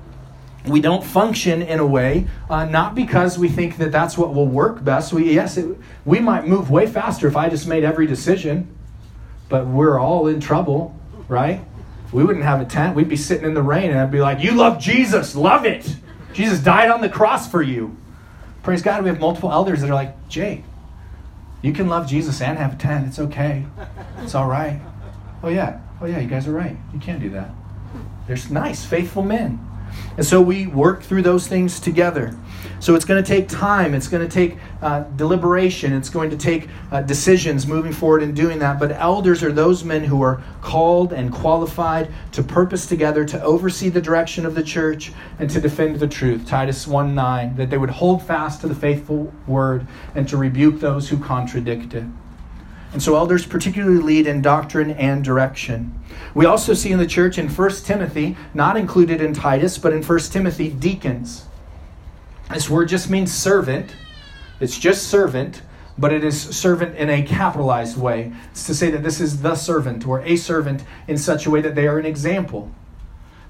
we 0.66 0.82
don't 0.82 1.02
function 1.02 1.62
in 1.62 1.78
a 1.80 1.86
way 1.86 2.26
uh, 2.50 2.66
not 2.66 2.94
because 2.94 3.38
we 3.38 3.48
think 3.48 3.78
that 3.78 3.90
that's 3.90 4.18
what 4.18 4.34
will 4.34 4.46
work 4.46 4.84
best. 4.84 5.14
We 5.14 5.32
yes, 5.32 5.56
it, 5.56 5.74
we 6.04 6.20
might 6.20 6.46
move 6.46 6.70
way 6.70 6.86
faster 6.86 7.26
if 7.26 7.34
I 7.34 7.48
just 7.48 7.66
made 7.66 7.82
every 7.82 8.06
decision, 8.06 8.76
but 9.48 9.66
we're 9.66 9.98
all 9.98 10.26
in 10.26 10.38
trouble, 10.38 10.94
right? 11.26 11.64
We 12.12 12.24
wouldn't 12.24 12.44
have 12.44 12.60
a 12.60 12.66
tent. 12.66 12.94
We'd 12.94 13.08
be 13.08 13.16
sitting 13.16 13.46
in 13.46 13.54
the 13.54 13.62
rain, 13.62 13.90
and 13.90 13.98
I'd 13.98 14.10
be 14.10 14.20
like, 14.20 14.40
"You 14.40 14.52
love 14.52 14.78
Jesus, 14.78 15.34
love 15.34 15.64
it. 15.64 15.96
Jesus 16.34 16.60
died 16.60 16.90
on 16.90 17.00
the 17.00 17.08
cross 17.08 17.50
for 17.50 17.62
you." 17.62 17.96
Praise 18.62 18.82
God. 18.82 19.02
We 19.02 19.08
have 19.08 19.20
multiple 19.20 19.50
elders 19.50 19.80
that 19.80 19.88
are 19.88 19.94
like, 19.94 20.28
"Jay, 20.28 20.64
you 21.62 21.72
can 21.72 21.88
love 21.88 22.06
Jesus 22.06 22.40
and 22.40 22.58
have 22.58 22.74
a 22.74 22.76
tent. 22.76 23.06
It's 23.06 23.18
okay. 23.18 23.66
It's 24.18 24.34
all 24.34 24.48
right." 24.48 24.80
Oh 25.42 25.48
yeah. 25.48 25.80
Oh 26.00 26.06
yeah. 26.06 26.18
You 26.18 26.28
guys 26.28 26.46
are 26.46 26.52
right. 26.52 26.76
You 26.92 27.00
can't 27.00 27.20
do 27.20 27.30
that. 27.30 27.50
There's 28.26 28.50
nice, 28.50 28.84
faithful 28.84 29.22
men. 29.22 29.67
And 30.16 30.26
so 30.26 30.40
we 30.40 30.66
work 30.66 31.02
through 31.02 31.22
those 31.22 31.46
things 31.46 31.78
together. 31.80 32.36
So 32.80 32.94
it's 32.94 33.04
going 33.04 33.22
to 33.22 33.26
take 33.28 33.48
time, 33.48 33.92
it's 33.92 34.08
going 34.08 34.26
to 34.26 34.32
take 34.32 34.58
uh, 34.82 35.00
deliberation, 35.16 35.92
it's 35.92 36.10
going 36.10 36.30
to 36.30 36.36
take 36.36 36.68
uh, 36.92 37.02
decisions 37.02 37.66
moving 37.66 37.92
forward 37.92 38.22
in 38.22 38.34
doing 38.34 38.60
that. 38.60 38.78
But 38.78 38.92
elders 38.92 39.42
are 39.42 39.50
those 39.50 39.82
men 39.82 40.04
who 40.04 40.22
are 40.22 40.42
called 40.60 41.12
and 41.12 41.32
qualified 41.32 42.12
to 42.32 42.42
purpose 42.42 42.86
together 42.86 43.24
to 43.24 43.42
oversee 43.42 43.88
the 43.88 44.00
direction 44.00 44.46
of 44.46 44.54
the 44.54 44.62
church 44.62 45.12
and 45.38 45.50
to 45.50 45.60
defend 45.60 45.98
the 45.98 46.08
truth. 46.08 46.46
Titus 46.46 46.86
1 46.86 47.14
9, 47.14 47.56
that 47.56 47.70
they 47.70 47.78
would 47.78 47.90
hold 47.90 48.22
fast 48.22 48.60
to 48.60 48.68
the 48.68 48.74
faithful 48.74 49.32
word 49.46 49.86
and 50.14 50.28
to 50.28 50.36
rebuke 50.36 50.78
those 50.78 51.08
who 51.08 51.18
contradict 51.18 51.94
it. 51.94 52.04
And 52.92 53.02
so 53.02 53.16
elders 53.16 53.46
particularly 53.46 54.02
lead 54.02 54.26
in 54.26 54.40
doctrine 54.40 54.92
and 54.92 55.22
direction. 55.22 55.98
We 56.34 56.46
also 56.46 56.74
see 56.74 56.90
in 56.90 56.98
the 56.98 57.06
church 57.06 57.38
in 57.38 57.48
1 57.48 57.70
Timothy, 57.84 58.36
not 58.54 58.76
included 58.76 59.20
in 59.20 59.34
Titus, 59.34 59.78
but 59.78 59.92
in 59.92 60.02
1 60.02 60.18
Timothy, 60.20 60.70
deacons. 60.70 61.44
This 62.50 62.70
word 62.70 62.88
just 62.88 63.10
means 63.10 63.32
servant. 63.32 63.94
It's 64.58 64.78
just 64.78 65.06
servant, 65.08 65.62
but 65.98 66.12
it 66.12 66.24
is 66.24 66.40
servant 66.40 66.96
in 66.96 67.10
a 67.10 67.22
capitalized 67.22 67.98
way. 67.98 68.32
It's 68.50 68.66
to 68.66 68.74
say 68.74 68.90
that 68.90 69.02
this 69.02 69.20
is 69.20 69.42
the 69.42 69.54
servant 69.54 70.06
or 70.06 70.20
a 70.22 70.36
servant 70.36 70.84
in 71.06 71.18
such 71.18 71.44
a 71.44 71.50
way 71.50 71.60
that 71.60 71.74
they 71.74 71.86
are 71.86 71.98
an 71.98 72.06
example. 72.06 72.72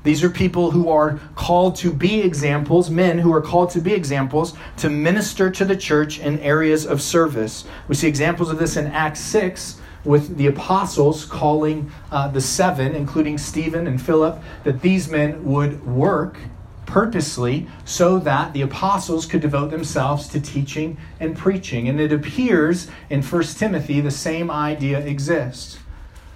These 0.05 0.23
are 0.23 0.31
people 0.31 0.71
who 0.71 0.89
are 0.89 1.19
called 1.35 1.77
to 1.77 1.93
be 1.93 2.21
examples, 2.21 2.89
men 2.89 3.19
who 3.19 3.33
are 3.33 3.43
called 3.43 3.71
to 3.71 3.81
be 3.81 3.93
examples, 3.93 4.55
to 4.79 4.89
minister 4.89 5.51
to 5.51 5.65
the 5.65 5.77
church 5.77 6.19
in 6.21 6.39
areas 6.41 6.87
of 6.87 7.03
service. 7.03 7.65
We 7.89 7.95
see 7.95 8.09
examples 8.09 8.51
of 8.51 8.59
this 8.59 8.77
in 8.77 8.87
Acts 8.87 9.21
6 9.21 9.81
with 10.05 10.37
the 10.37 10.47
apostles 10.47 11.25
calling 11.25 11.91
uh, 12.13 12.29
the 12.29 12.41
seven, 12.41 12.95
including 12.95 13.37
Stephen 13.37 13.87
and 13.87 14.01
Philip, 14.01 14.41
that 14.65 14.81
these 14.81 15.09
men 15.09 15.45
would 15.45 15.85
work 15.85 16.39
purposely 16.87 17.67
so 17.85 18.19
that 18.19 18.55
the 18.55 18.63
apostles 18.63 19.27
could 19.27 19.43
devote 19.43 19.71
themselves 19.71 20.29
to 20.29 20.41
teaching 20.41 20.97
and 21.21 21.37
preaching. 21.37 21.89
And 21.89 22.01
it 22.01 22.13
appears 22.13 22.89
in 23.11 23.23
1 23.23 23.43
Timothy 23.43 24.01
the 24.01 24.11
same 24.11 24.51
idea 24.51 25.01
exists 25.01 25.79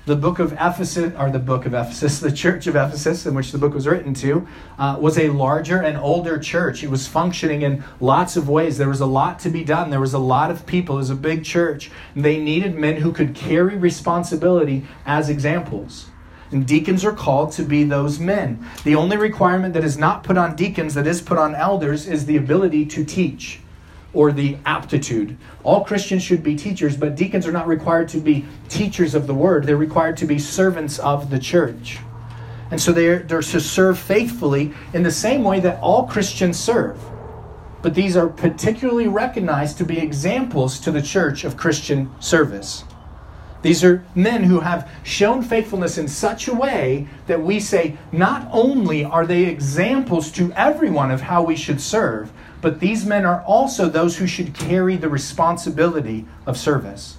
the 0.04 0.16
book 0.16 0.40
of 0.40 0.52
Ephesus, 0.54 1.12
or 1.16 1.30
the 1.30 1.38
book 1.38 1.64
of 1.64 1.74
Ephesus, 1.74 2.18
the 2.20 2.32
church 2.32 2.66
of 2.66 2.74
Ephesus, 2.74 3.24
in 3.24 3.34
which 3.34 3.52
the 3.52 3.58
book 3.58 3.74
was 3.74 3.86
written 3.86 4.14
to, 4.14 4.46
uh, 4.78 4.96
was 5.00 5.16
a 5.18 5.28
larger 5.28 5.80
and 5.80 5.96
older 5.96 6.38
church. 6.38 6.82
It 6.82 6.90
was 6.90 7.06
functioning 7.06 7.62
in 7.62 7.84
lots 8.00 8.36
of 8.36 8.48
ways. 8.48 8.78
There 8.78 8.88
was 8.88 9.00
a 9.00 9.06
lot 9.06 9.38
to 9.40 9.50
be 9.50 9.64
done. 9.64 9.90
There 9.90 10.00
was 10.00 10.14
a 10.14 10.18
lot 10.18 10.50
of 10.50 10.66
people. 10.66 10.96
It 10.96 10.98
was 10.98 11.10
a 11.10 11.14
big 11.14 11.44
church. 11.44 11.90
They 12.16 12.38
needed 12.38 12.74
men 12.74 12.96
who 12.96 13.12
could 13.12 13.34
carry 13.34 13.76
responsibility 13.76 14.86
as 15.06 15.28
examples. 15.28 16.06
And 16.50 16.66
deacons 16.66 17.02
are 17.04 17.14
called 17.14 17.52
to 17.52 17.62
be 17.62 17.84
those 17.84 18.18
men. 18.18 18.66
The 18.84 18.94
only 18.94 19.16
requirement 19.16 19.72
that 19.72 19.84
is 19.84 19.96
not 19.96 20.22
put 20.22 20.36
on 20.36 20.54
deacons, 20.54 20.92
that 20.94 21.06
is 21.06 21.22
put 21.22 21.38
on 21.38 21.54
elders, 21.54 22.06
is 22.06 22.26
the 22.26 22.36
ability 22.36 22.84
to 22.86 23.04
teach 23.04 23.61
or 24.14 24.32
the 24.32 24.56
aptitude. 24.66 25.36
All 25.64 25.84
Christians 25.84 26.22
should 26.22 26.42
be 26.42 26.56
teachers, 26.56 26.96
but 26.96 27.16
deacons 27.16 27.46
are 27.46 27.52
not 27.52 27.66
required 27.66 28.08
to 28.10 28.18
be 28.18 28.44
teachers 28.68 29.14
of 29.14 29.26
the 29.26 29.34
word. 29.34 29.64
They're 29.64 29.76
required 29.76 30.16
to 30.18 30.26
be 30.26 30.38
servants 30.38 30.98
of 30.98 31.30
the 31.30 31.38
church. 31.38 31.98
And 32.70 32.80
so 32.80 32.92
they're, 32.92 33.20
they're 33.20 33.42
to 33.42 33.60
serve 33.60 33.98
faithfully 33.98 34.72
in 34.94 35.02
the 35.02 35.10
same 35.10 35.44
way 35.44 35.60
that 35.60 35.80
all 35.80 36.06
Christians 36.06 36.58
serve. 36.58 36.98
But 37.82 37.94
these 37.94 38.16
are 38.16 38.28
particularly 38.28 39.08
recognized 39.08 39.78
to 39.78 39.84
be 39.84 39.98
examples 39.98 40.78
to 40.80 40.90
the 40.90 41.02
church 41.02 41.44
of 41.44 41.56
Christian 41.56 42.10
service. 42.20 42.84
These 43.62 43.84
are 43.84 44.04
men 44.14 44.42
who 44.42 44.60
have 44.60 44.90
shown 45.04 45.42
faithfulness 45.42 45.96
in 45.98 46.08
such 46.08 46.48
a 46.48 46.54
way 46.54 47.06
that 47.26 47.40
we 47.40 47.60
say 47.60 47.96
not 48.10 48.48
only 48.50 49.04
are 49.04 49.24
they 49.24 49.44
examples 49.44 50.32
to 50.32 50.52
everyone 50.52 51.10
of 51.10 51.20
how 51.20 51.42
we 51.42 51.54
should 51.54 51.80
serve, 51.80 52.32
but 52.62 52.80
these 52.80 53.04
men 53.04 53.26
are 53.26 53.42
also 53.42 53.88
those 53.88 54.16
who 54.16 54.26
should 54.26 54.54
carry 54.54 54.96
the 54.96 55.08
responsibility 55.08 56.24
of 56.46 56.56
service. 56.56 57.18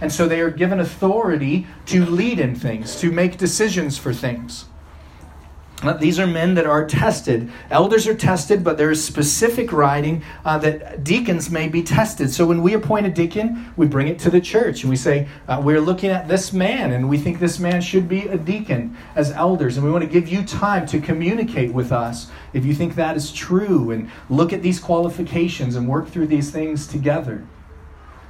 And 0.00 0.12
so 0.12 0.28
they 0.28 0.40
are 0.40 0.50
given 0.50 0.80
authority 0.80 1.66
to 1.86 2.04
lead 2.04 2.38
in 2.38 2.54
things, 2.54 3.00
to 3.00 3.10
make 3.10 3.38
decisions 3.38 3.96
for 3.96 4.12
things. 4.12 4.66
These 6.00 6.18
are 6.18 6.26
men 6.26 6.54
that 6.54 6.66
are 6.66 6.84
tested. 6.84 7.52
Elders 7.70 8.08
are 8.08 8.14
tested, 8.14 8.64
but 8.64 8.76
there 8.76 8.90
is 8.90 9.04
specific 9.04 9.72
writing 9.72 10.24
uh, 10.44 10.58
that 10.58 11.04
deacons 11.04 11.50
may 11.50 11.68
be 11.68 11.84
tested. 11.84 12.32
So 12.32 12.46
when 12.46 12.62
we 12.62 12.74
appoint 12.74 13.06
a 13.06 13.10
deacon, 13.10 13.72
we 13.76 13.86
bring 13.86 14.08
it 14.08 14.18
to 14.20 14.30
the 14.30 14.40
church 14.40 14.82
and 14.82 14.90
we 14.90 14.96
say, 14.96 15.28
uh, 15.46 15.62
We're 15.64 15.80
looking 15.80 16.10
at 16.10 16.26
this 16.26 16.52
man 16.52 16.90
and 16.90 17.08
we 17.08 17.16
think 17.16 17.38
this 17.38 17.60
man 17.60 17.80
should 17.80 18.08
be 18.08 18.26
a 18.26 18.36
deacon 18.36 18.96
as 19.14 19.30
elders. 19.30 19.76
And 19.76 19.86
we 19.86 19.92
want 19.92 20.02
to 20.02 20.10
give 20.10 20.26
you 20.26 20.42
time 20.42 20.84
to 20.86 21.00
communicate 21.00 21.72
with 21.72 21.92
us 21.92 22.28
if 22.52 22.66
you 22.66 22.74
think 22.74 22.96
that 22.96 23.16
is 23.16 23.32
true 23.32 23.92
and 23.92 24.10
look 24.28 24.52
at 24.52 24.62
these 24.62 24.80
qualifications 24.80 25.76
and 25.76 25.86
work 25.86 26.08
through 26.08 26.26
these 26.26 26.50
things 26.50 26.88
together. 26.88 27.46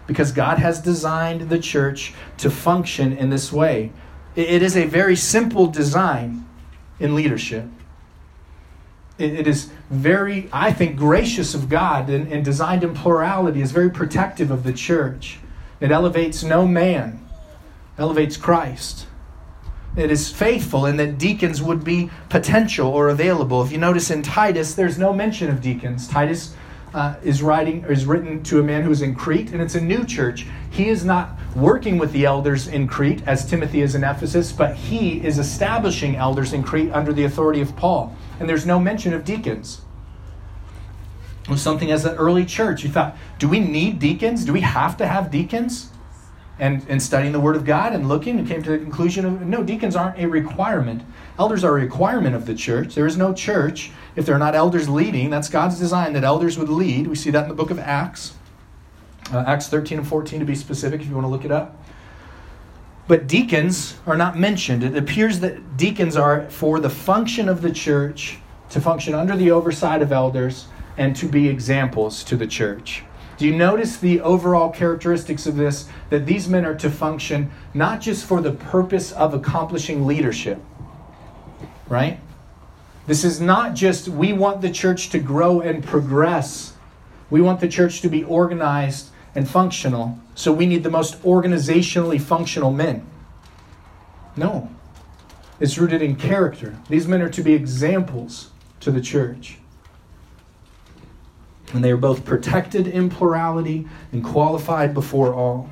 Because 0.07 0.32
God 0.32 0.59
has 0.59 0.82
designed 0.82 1.49
the 1.49 1.59
church 1.59 2.12
to 2.38 2.51
function 2.51 3.14
in 3.14 3.30
this 3.30 3.51
way. 3.51 3.90
It 4.36 4.62
is 4.62 4.76
a 4.76 4.84
very 4.84 5.16
simple 5.16 5.66
design 5.66 6.47
in 7.01 7.14
leadership. 7.14 7.66
It, 9.18 9.34
it 9.34 9.46
is 9.46 9.70
very, 9.90 10.49
I 10.53 10.72
think, 10.72 10.96
gracious 10.96 11.55
of 11.55 11.68
God 11.68 12.09
and, 12.09 12.32
and 12.32 12.44
designed 12.44 12.84
in 12.84 12.94
plurality, 12.94 13.61
is 13.61 13.72
very 13.72 13.90
protective 13.90 14.51
of 14.51 14.64
the 14.64 14.72
church. 14.72 15.38
It 15.80 15.90
elevates 15.90 16.42
no 16.42 16.66
man, 16.66 17.26
elevates 17.99 18.36
Christ. 18.36 19.07
It 19.96 20.11
is 20.11 20.30
faithful 20.30 20.86
in 20.86 20.96
that 20.99 21.18
deacons 21.18 21.61
would 21.61 21.82
be 21.82 22.11
potential 22.28 22.88
or 22.88 23.09
available. 23.09 23.62
If 23.62 23.72
you 23.72 23.78
notice 23.78 24.11
in 24.11 24.22
Titus, 24.22 24.74
there's 24.74 24.99
no 24.99 25.12
mention 25.12 25.51
of 25.51 25.61
deacons. 25.61 26.07
Titus 26.07 26.55
uh, 26.95 27.16
is 27.22 27.43
writing 27.43 27.84
is 27.84 28.07
written 28.07 28.43
to 28.45 28.61
a 28.61 28.62
man 28.62 28.82
who's 28.82 29.03
in 29.03 29.14
Crete, 29.14 29.53
and 29.53 29.61
it's 29.61 29.74
a 29.74 29.80
new 29.80 30.05
church. 30.05 30.47
He 30.70 30.89
is 30.89 31.05
not 31.05 31.30
working 31.55 31.99
with 31.99 32.12
the 32.12 32.24
elders 32.24 32.68
in 32.68 32.86
Crete 32.86 33.22
as 33.26 33.45
Timothy 33.49 33.82
is 33.82 33.95
in 33.95 34.05
Ephesus, 34.05 34.53
but 34.53 34.74
he 34.74 35.24
is 35.24 35.39
establishing 35.39 36.16
elders 36.16 36.53
in 36.53 36.62
Crete 36.62 36.93
under 36.93 37.12
the 37.12 37.24
authority 37.24 37.61
of 37.61 37.74
Paul. 37.76 38.16
And 38.41 38.49
there's 38.49 38.66
no 38.66 38.78
mention 38.78 39.12
of 39.12 39.24
deacons. 39.24 39.82
It 41.45 41.51
was 41.51 41.62
something 41.62 41.91
as 41.91 42.05
an 42.05 42.14
early 42.16 42.45
church. 42.45 42.84
You 42.84 42.91
thought, 42.91 43.16
do 43.39 43.49
we 43.49 43.59
need 43.59 43.99
deacons? 43.99 44.45
Do 44.45 44.53
we 44.53 44.61
have 44.61 44.97
to 44.99 45.07
have 45.07 45.30
deacons? 45.30 45.91
And, 46.61 46.84
and 46.89 47.01
studying 47.01 47.32
the 47.32 47.41
Word 47.41 47.55
of 47.55 47.64
God 47.64 47.93
and 47.93 48.09
looking, 48.09 48.39
and 48.39 48.47
came 48.47 48.64
to 48.64 48.70
the 48.70 48.78
conclusion 48.78 49.24
of 49.24 49.47
no, 49.47 49.62
deacons 49.62 49.95
aren't 49.95 50.18
a 50.18 50.26
requirement. 50.26 51.03
Elders 51.39 51.62
are 51.62 51.70
a 51.70 51.80
requirement 51.80 52.34
of 52.34 52.47
the 52.47 52.55
church. 52.55 52.97
There 52.97 53.07
is 53.07 53.16
no 53.16 53.32
church 53.32 53.93
if 54.18 54.26
there 54.26 54.34
are 54.34 54.38
not 54.38 54.56
elders 54.56 54.88
leading. 54.88 55.30
That's 55.30 55.48
God's 55.48 55.78
design 55.78 56.12
that 56.14 56.24
elders 56.24 56.58
would 56.58 56.68
lead. 56.68 57.06
We 57.06 57.14
see 57.14 57.30
that 57.30 57.44
in 57.44 57.48
the 57.48 57.54
book 57.54 57.70
of 57.70 57.78
Acts. 57.78 58.34
Uh, 59.32 59.44
Acts 59.46 59.68
13 59.68 59.98
and 59.98 60.08
14 60.08 60.40
to 60.40 60.44
be 60.44 60.56
specific, 60.56 61.00
if 61.00 61.06
you 61.06 61.14
want 61.14 61.24
to 61.24 61.30
look 61.30 61.44
it 61.44 61.52
up. 61.52 61.80
But 63.06 63.28
deacons 63.28 63.96
are 64.06 64.16
not 64.16 64.36
mentioned. 64.36 64.82
It 64.82 64.96
appears 64.96 65.38
that 65.40 65.76
deacons 65.76 66.16
are 66.16 66.50
for 66.50 66.80
the 66.80 66.90
function 66.90 67.48
of 67.48 67.62
the 67.62 67.70
church, 67.70 68.38
to 68.70 68.80
function 68.80 69.14
under 69.14 69.36
the 69.36 69.52
oversight 69.52 70.02
of 70.02 70.10
elders, 70.10 70.66
and 70.96 71.14
to 71.14 71.26
be 71.26 71.48
examples 71.48 72.24
to 72.24 72.36
the 72.36 72.46
church. 72.46 73.04
Do 73.36 73.46
you 73.46 73.54
notice 73.54 73.98
the 73.98 74.20
overall 74.20 74.70
characteristics 74.70 75.46
of 75.46 75.54
this? 75.54 75.88
That 76.10 76.26
these 76.26 76.48
men 76.48 76.64
are 76.64 76.74
to 76.74 76.90
function 76.90 77.52
not 77.72 78.00
just 78.00 78.26
for 78.26 78.40
the 78.40 78.50
purpose 78.50 79.12
of 79.12 79.32
accomplishing 79.32 80.08
leadership, 80.08 80.60
right? 81.88 82.18
This 83.09 83.24
is 83.24 83.40
not 83.40 83.74
just 83.74 84.06
we 84.06 84.34
want 84.34 84.61
the 84.61 84.70
church 84.70 85.09
to 85.09 85.18
grow 85.18 85.62
and 85.62 85.82
progress. 85.82 86.74
We 87.30 87.40
want 87.40 87.59
the 87.59 87.66
church 87.66 88.02
to 88.02 88.09
be 88.09 88.22
organized 88.22 89.09
and 89.34 89.48
functional, 89.48 90.18
so 90.34 90.52
we 90.52 90.66
need 90.66 90.82
the 90.82 90.90
most 90.90 91.20
organizationally 91.22 92.20
functional 92.20 92.70
men. 92.70 93.06
No. 94.36 94.68
It's 95.59 95.78
rooted 95.78 96.02
in 96.02 96.16
character. 96.16 96.76
These 96.90 97.09
men 97.09 97.22
are 97.22 97.30
to 97.30 97.42
be 97.42 97.54
examples 97.54 98.50
to 98.80 98.90
the 98.90 99.00
church. 99.00 99.56
And 101.72 101.82
they 101.82 101.90
are 101.90 101.96
both 101.96 102.26
protected 102.26 102.86
in 102.86 103.09
plurality 103.09 103.88
and 104.12 104.22
qualified 104.22 104.92
before 104.92 105.32
all. 105.32 105.70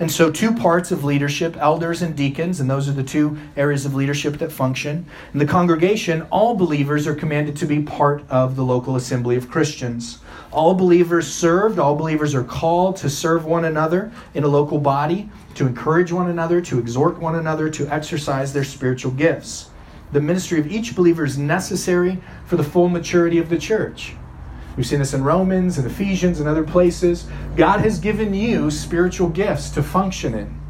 And 0.00 0.10
so, 0.10 0.30
two 0.30 0.52
parts 0.52 0.90
of 0.90 1.04
leadership, 1.04 1.56
elders 1.56 2.02
and 2.02 2.16
deacons, 2.16 2.58
and 2.58 2.68
those 2.68 2.88
are 2.88 2.92
the 2.92 3.04
two 3.04 3.38
areas 3.56 3.86
of 3.86 3.94
leadership 3.94 4.38
that 4.38 4.50
function. 4.50 5.06
In 5.32 5.38
the 5.38 5.46
congregation, 5.46 6.22
all 6.30 6.54
believers 6.54 7.06
are 7.06 7.14
commanded 7.14 7.56
to 7.56 7.66
be 7.66 7.82
part 7.82 8.28
of 8.28 8.56
the 8.56 8.64
local 8.64 8.96
assembly 8.96 9.36
of 9.36 9.48
Christians. 9.48 10.18
All 10.50 10.74
believers 10.74 11.32
served, 11.32 11.78
all 11.78 11.94
believers 11.94 12.34
are 12.34 12.44
called 12.44 12.96
to 12.96 13.10
serve 13.10 13.44
one 13.44 13.64
another 13.64 14.10
in 14.34 14.42
a 14.42 14.48
local 14.48 14.78
body, 14.78 15.30
to 15.54 15.66
encourage 15.66 16.10
one 16.10 16.28
another, 16.28 16.60
to 16.62 16.78
exhort 16.78 17.18
one 17.18 17.36
another, 17.36 17.70
to 17.70 17.88
exercise 17.88 18.52
their 18.52 18.64
spiritual 18.64 19.12
gifts. 19.12 19.70
The 20.12 20.20
ministry 20.20 20.60
of 20.60 20.70
each 20.70 20.94
believer 20.94 21.24
is 21.24 21.38
necessary 21.38 22.18
for 22.46 22.56
the 22.56 22.64
full 22.64 22.88
maturity 22.88 23.38
of 23.38 23.48
the 23.48 23.58
church. 23.58 24.14
We've 24.76 24.86
seen 24.86 24.98
this 24.98 25.14
in 25.14 25.22
Romans 25.22 25.78
and 25.78 25.86
Ephesians 25.86 26.40
and 26.40 26.48
other 26.48 26.64
places. 26.64 27.26
God 27.56 27.80
has 27.80 27.98
given 27.98 28.34
you 28.34 28.70
spiritual 28.70 29.28
gifts 29.28 29.70
to 29.70 29.82
function 29.82 30.34
in. 30.34 30.60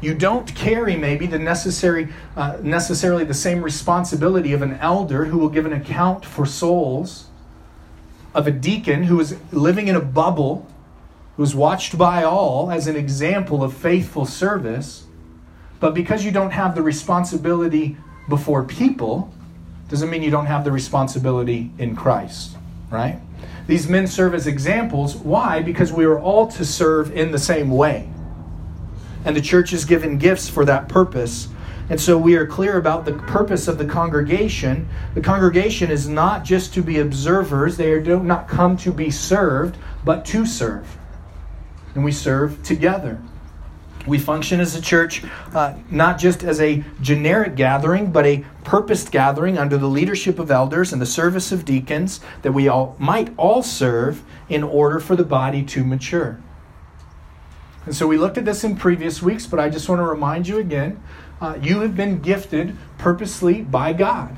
You 0.00 0.14
don't 0.14 0.54
carry 0.54 0.96
maybe 0.96 1.26
the 1.26 1.38
necessary, 1.38 2.08
uh, 2.36 2.58
necessarily 2.62 3.24
the 3.24 3.34
same 3.34 3.62
responsibility 3.62 4.52
of 4.52 4.62
an 4.62 4.74
elder 4.74 5.24
who 5.24 5.38
will 5.38 5.48
give 5.48 5.66
an 5.66 5.72
account 5.72 6.24
for 6.24 6.46
souls, 6.46 7.28
of 8.34 8.46
a 8.46 8.50
deacon 8.50 9.04
who 9.04 9.18
is 9.18 9.36
living 9.50 9.88
in 9.88 9.96
a 9.96 10.00
bubble, 10.00 10.68
who's 11.36 11.54
watched 11.54 11.98
by 11.98 12.22
all 12.22 12.70
as 12.70 12.86
an 12.86 12.96
example 12.96 13.64
of 13.64 13.74
faithful 13.74 14.26
service. 14.26 15.06
But 15.80 15.94
because 15.94 16.24
you 16.24 16.30
don't 16.30 16.52
have 16.52 16.74
the 16.74 16.82
responsibility 16.82 17.96
before 18.28 18.62
people, 18.62 19.32
doesn't 19.88 20.10
mean 20.10 20.22
you 20.22 20.30
don't 20.30 20.46
have 20.46 20.64
the 20.64 20.72
responsibility 20.72 21.72
in 21.78 21.96
Christ 21.96 22.56
right? 22.94 23.20
These 23.66 23.88
men 23.88 24.06
serve 24.06 24.34
as 24.34 24.46
examples. 24.46 25.16
Why? 25.16 25.60
Because 25.60 25.92
we 25.92 26.04
are 26.04 26.18
all 26.18 26.46
to 26.48 26.64
serve 26.64 27.14
in 27.16 27.32
the 27.32 27.38
same 27.38 27.70
way. 27.70 28.08
And 29.24 29.34
the 29.34 29.40
church 29.40 29.72
is 29.72 29.84
given 29.84 30.18
gifts 30.18 30.48
for 30.48 30.64
that 30.66 30.88
purpose. 30.88 31.48
And 31.90 32.00
so 32.00 32.16
we 32.16 32.36
are 32.36 32.46
clear 32.46 32.78
about 32.78 33.04
the 33.04 33.12
purpose 33.12 33.68
of 33.68 33.76
the 33.78 33.84
congregation. 33.84 34.88
The 35.14 35.20
congregation 35.20 35.90
is 35.90 36.08
not 36.08 36.44
just 36.44 36.72
to 36.74 36.82
be 36.82 36.98
observers, 36.98 37.76
they 37.76 38.00
do 38.00 38.22
not 38.22 38.48
come 38.48 38.76
to 38.78 38.92
be 38.92 39.10
served, 39.10 39.76
but 40.04 40.24
to 40.26 40.46
serve. 40.46 40.96
And 41.94 42.04
we 42.04 42.12
serve 42.12 42.62
together. 42.62 43.20
We 44.06 44.18
function 44.18 44.60
as 44.60 44.74
a 44.74 44.82
church 44.82 45.22
uh, 45.54 45.74
not 45.90 46.18
just 46.18 46.42
as 46.42 46.60
a 46.60 46.84
generic 47.00 47.56
gathering, 47.56 48.12
but 48.12 48.26
a 48.26 48.44
purposed 48.62 49.10
gathering 49.10 49.56
under 49.56 49.78
the 49.78 49.86
leadership 49.86 50.38
of 50.38 50.50
elders 50.50 50.92
and 50.92 51.00
the 51.00 51.06
service 51.06 51.52
of 51.52 51.64
deacons 51.64 52.20
that 52.42 52.52
we 52.52 52.68
all 52.68 52.96
might 52.98 53.32
all 53.38 53.62
serve 53.62 54.22
in 54.48 54.62
order 54.62 55.00
for 55.00 55.16
the 55.16 55.24
body 55.24 55.62
to 55.62 55.84
mature. 55.84 56.38
And 57.86 57.94
so 57.94 58.06
we 58.06 58.16
looked 58.16 58.38
at 58.38 58.44
this 58.44 58.64
in 58.64 58.76
previous 58.76 59.22
weeks, 59.22 59.46
but 59.46 59.58
I 59.58 59.68
just 59.70 59.88
want 59.88 60.00
to 60.00 60.06
remind 60.06 60.48
you 60.48 60.58
again 60.58 61.02
uh, 61.40 61.58
you 61.60 61.80
have 61.80 61.96
been 61.96 62.20
gifted 62.20 62.76
purposely 62.98 63.62
by 63.62 63.92
God. 63.92 64.36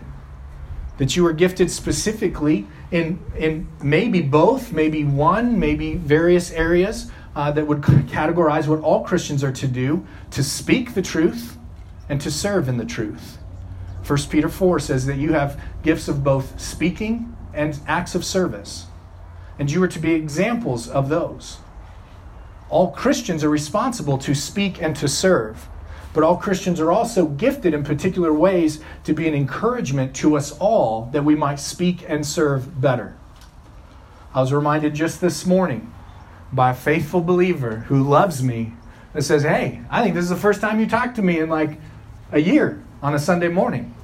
That 0.99 1.15
you 1.15 1.27
are 1.27 1.33
gifted 1.33 1.71
specifically 1.71 2.67
in, 2.91 3.21
in 3.37 3.69
maybe 3.83 4.23
both, 4.23 4.73
maybe 4.73 5.05
one, 5.05 5.59
maybe 5.59 5.95
various 5.95 6.51
areas 6.51 7.11
uh, 7.37 7.53
that 7.53 7.67
would 7.67 7.83
categorize 7.83 8.67
what 8.67 8.81
all 8.81 9.05
Christians 9.05 9.45
are 9.45 9.53
to 9.53 9.69
do 9.69 10.05
to 10.33 10.43
speak 10.43 10.95
the 10.95 11.03
truth 11.03 11.57
and 12.09 12.21
to 12.23 12.31
serve 12.31 12.69
in 12.69 12.79
the 12.79 12.85
truth. 12.85 13.39
1 14.05 14.19
Peter 14.31 14.49
4 14.49 14.81
says 14.81 15.07
that 15.07 15.17
you 15.17 15.35
have 15.35 15.61
gifts 15.83 16.09
of 16.09 16.25
both 16.25 16.59
speaking 16.59 17.37
and 17.53 17.79
acts 17.87 18.15
of 18.15 18.25
service, 18.25 18.87
and 19.59 19.71
you 19.71 19.83
are 19.83 19.89
to 19.89 19.99
be 19.99 20.13
examples 20.13 20.89
of 20.89 21.09
those. 21.09 21.59
All 22.69 22.91
Christians 22.91 23.45
are 23.45 23.51
responsible 23.51 24.19
to 24.19 24.35
speak 24.35 24.81
and 24.81 24.97
to 24.97 25.09
serve, 25.09 25.69
but 26.15 26.25
all 26.25 26.37
Christians 26.37 26.81
are 26.81 26.91
also 26.91 27.27
gifted 27.27 27.75
in 27.75 27.85
particular 27.85 28.33
ways 28.33 28.81
to 29.05 29.13
be 29.13 29.29
an 29.29 29.35
encouragement 29.35 30.15
to 30.17 30.37
us 30.37 30.57
all 30.59 31.11
that 31.13 31.25
we 31.25 31.35
might 31.35 31.61
speak 31.61 32.05
and 32.09 32.25
serve 32.25 32.81
better. 32.81 33.17
I 34.35 34.41
was 34.41 34.53
reminded 34.53 34.95
just 34.95 35.21
this 35.21 35.45
morning 35.45 35.93
by 36.53 36.71
a 36.71 36.75
faithful 36.75 37.21
believer 37.21 37.79
who 37.89 38.03
loves 38.03 38.43
me 38.43 38.73
that 39.13 39.23
says, 39.23 39.43
Hey, 39.43 39.81
I 39.91 40.03
think 40.03 40.15
this 40.15 40.25
is 40.25 40.31
the 40.31 40.37
first 40.37 40.61
time 40.61 40.81
you 40.81 40.87
talked 40.87 41.17
to 41.17 41.23
me 41.23 41.39
in 41.41 41.49
like 41.49 41.79
a 42.33 42.39
year 42.39 42.83
on 43.03 43.15
a 43.15 43.19
Sunday 43.19 43.49
morning. 43.49 43.95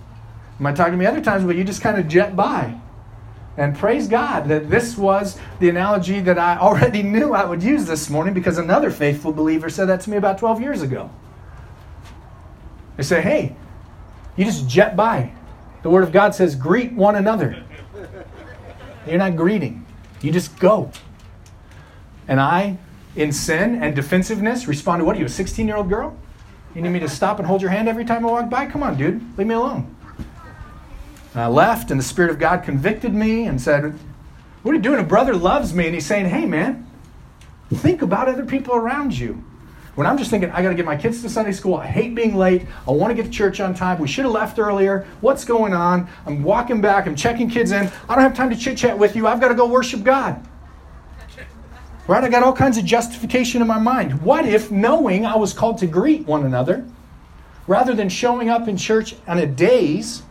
You 0.59 0.63
might 0.65 0.77
talk 0.77 0.91
to 0.91 0.97
me 0.97 1.07
other 1.07 1.21
times, 1.21 1.45
but 1.45 1.57
you 1.57 1.65
just 1.65 1.83
kind 1.83 1.99
of 1.99 2.09
jet 2.09 2.37
by. 2.37 2.79
And 3.57 3.77
praise 3.77 4.09
God 4.09 4.49
that 4.49 4.71
this 4.71 4.97
was 4.97 5.39
the 5.61 5.69
analogy 5.69 6.21
that 6.21 6.39
I 6.39 6.57
already 6.57 7.03
knew 7.03 7.35
I 7.35 7.45
would 7.45 7.63
use 7.63 7.85
this 7.85 8.09
morning 8.09 8.35
because 8.35 8.59
another 8.59 8.91
faithful 8.91 9.33
believer 9.33 9.69
said 9.69 9.87
that 9.87 10.01
to 10.03 10.11
me 10.11 10.17
about 10.17 10.39
12 10.39 10.61
years 10.61 10.83
ago. 10.83 11.11
They 12.97 13.03
say, 13.03 13.21
Hey, 13.21 13.57
you 14.37 14.45
just 14.45 14.69
jet 14.69 14.97
by. 14.97 15.33
The 15.83 15.91
Word 15.91 16.05
of 16.05 16.13
God 16.13 16.35
says, 16.35 16.55
Greet 16.55 16.93
one 16.93 17.17
another. 17.17 17.63
You're 19.07 19.19
not 19.19 19.37
greeting, 19.37 19.85
you 20.21 20.33
just 20.33 20.59
go. 20.59 20.91
And 22.29 22.41
I, 22.41 22.79
in 23.17 23.33
sin 23.33 23.83
and 23.83 23.95
defensiveness, 23.95 24.67
responded, 24.67 25.05
What 25.05 25.17
are 25.17 25.19
you, 25.19 25.27
a 25.27 25.31
16 25.31 25.67
year 25.67 25.77
old 25.77 25.89
girl? 25.89 26.17
You 26.75 26.83
need 26.83 26.91
me 26.91 27.01
to 27.01 27.09
stop 27.09 27.39
and 27.39 27.47
hold 27.47 27.61
your 27.61 27.71
hand 27.71 27.89
every 27.89 28.05
time 28.05 28.25
I 28.25 28.31
walk 28.31 28.49
by? 28.49 28.67
Come 28.67 28.83
on, 28.83 28.97
dude, 28.97 29.37
leave 29.37 29.47
me 29.47 29.55
alone. 29.55 29.95
And 31.35 31.43
I 31.43 31.47
left, 31.47 31.91
and 31.91 31.99
the 31.99 32.05
Spirit 32.05 32.31
of 32.31 32.39
God 32.39 32.63
convicted 32.63 33.13
me 33.13 33.47
and 33.47 33.61
said, 33.61 33.99
What 34.63 34.73
are 34.73 34.75
you 34.75 34.81
doing? 34.81 35.01
A 35.01 35.05
brother 35.05 35.35
loves 35.35 35.75
me, 35.75 35.87
and 35.87 35.95
he's 35.95 36.07
saying, 36.07 36.27
Hey, 36.27 36.47
man, 36.47 36.87
think 37.73 38.03
about 38.03 38.29
other 38.29 38.45
people 38.45 38.75
around 38.75 39.17
you. 39.17 39.45
When 39.95 40.07
I'm 40.07 40.17
just 40.17 40.31
thinking, 40.31 40.51
I 40.51 40.63
got 40.63 40.71
to 40.71 40.75
get 40.75 40.87
my 40.87 40.97
kids 40.97 41.21
to 41.21 41.29
Sunday 41.29 41.53
school, 41.53 41.75
I 41.75 41.87
hate 41.87 42.15
being 42.15 42.35
late, 42.35 42.67
I 42.89 42.93
want 42.93 43.11
to 43.11 43.15
get 43.15 43.27
to 43.27 43.31
church 43.31 43.61
on 43.61 43.75
time, 43.75 43.99
we 43.99 44.09
should 44.09 44.25
have 44.25 44.33
left 44.33 44.59
earlier, 44.59 45.07
what's 45.21 45.45
going 45.45 45.75
on? 45.75 46.09
I'm 46.25 46.43
walking 46.43 46.81
back, 46.81 47.07
I'm 47.07 47.15
checking 47.15 47.51
kids 47.51 47.73
in, 47.73 47.91
I 48.09 48.15
don't 48.15 48.25
have 48.25 48.35
time 48.35 48.49
to 48.49 48.57
chit 48.57 48.79
chat 48.79 48.97
with 48.97 49.15
you, 49.15 49.27
I've 49.27 49.39
got 49.39 49.49
to 49.49 49.55
go 49.55 49.67
worship 49.67 50.03
God. 50.03 50.47
Right? 52.07 52.25
I 52.25 52.29
got 52.29 52.43
all 52.43 52.53
kinds 52.53 52.79
of 52.79 52.85
justification 52.85 53.63
in 53.63 53.69
my 53.69 53.79
mind. 53.79 54.23
What 54.23 54.45
if, 54.45 54.71
knowing 54.71 55.25
I 55.25 55.37
was 55.37 55.53
called 55.53 55.79
to 55.79 55.87
greet 55.87 56.27
one 56.27 56.45
another, 56.45 56.85
rather 57.67 57.95
than 57.95 58.09
showing 58.09 58.49
up 58.49 58.67
in 58.67 58.77
church 58.77 59.15
on 59.27 59.39
a 59.39 59.47
daze, 59.47 60.23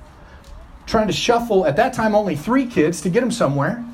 trying 0.85 1.07
to 1.07 1.13
shuffle, 1.13 1.65
at 1.65 1.77
that 1.77 1.93
time, 1.93 2.13
only 2.13 2.35
three 2.35 2.65
kids 2.65 2.99
to 3.01 3.09
get 3.09 3.21
them 3.21 3.31
somewhere, 3.31 3.85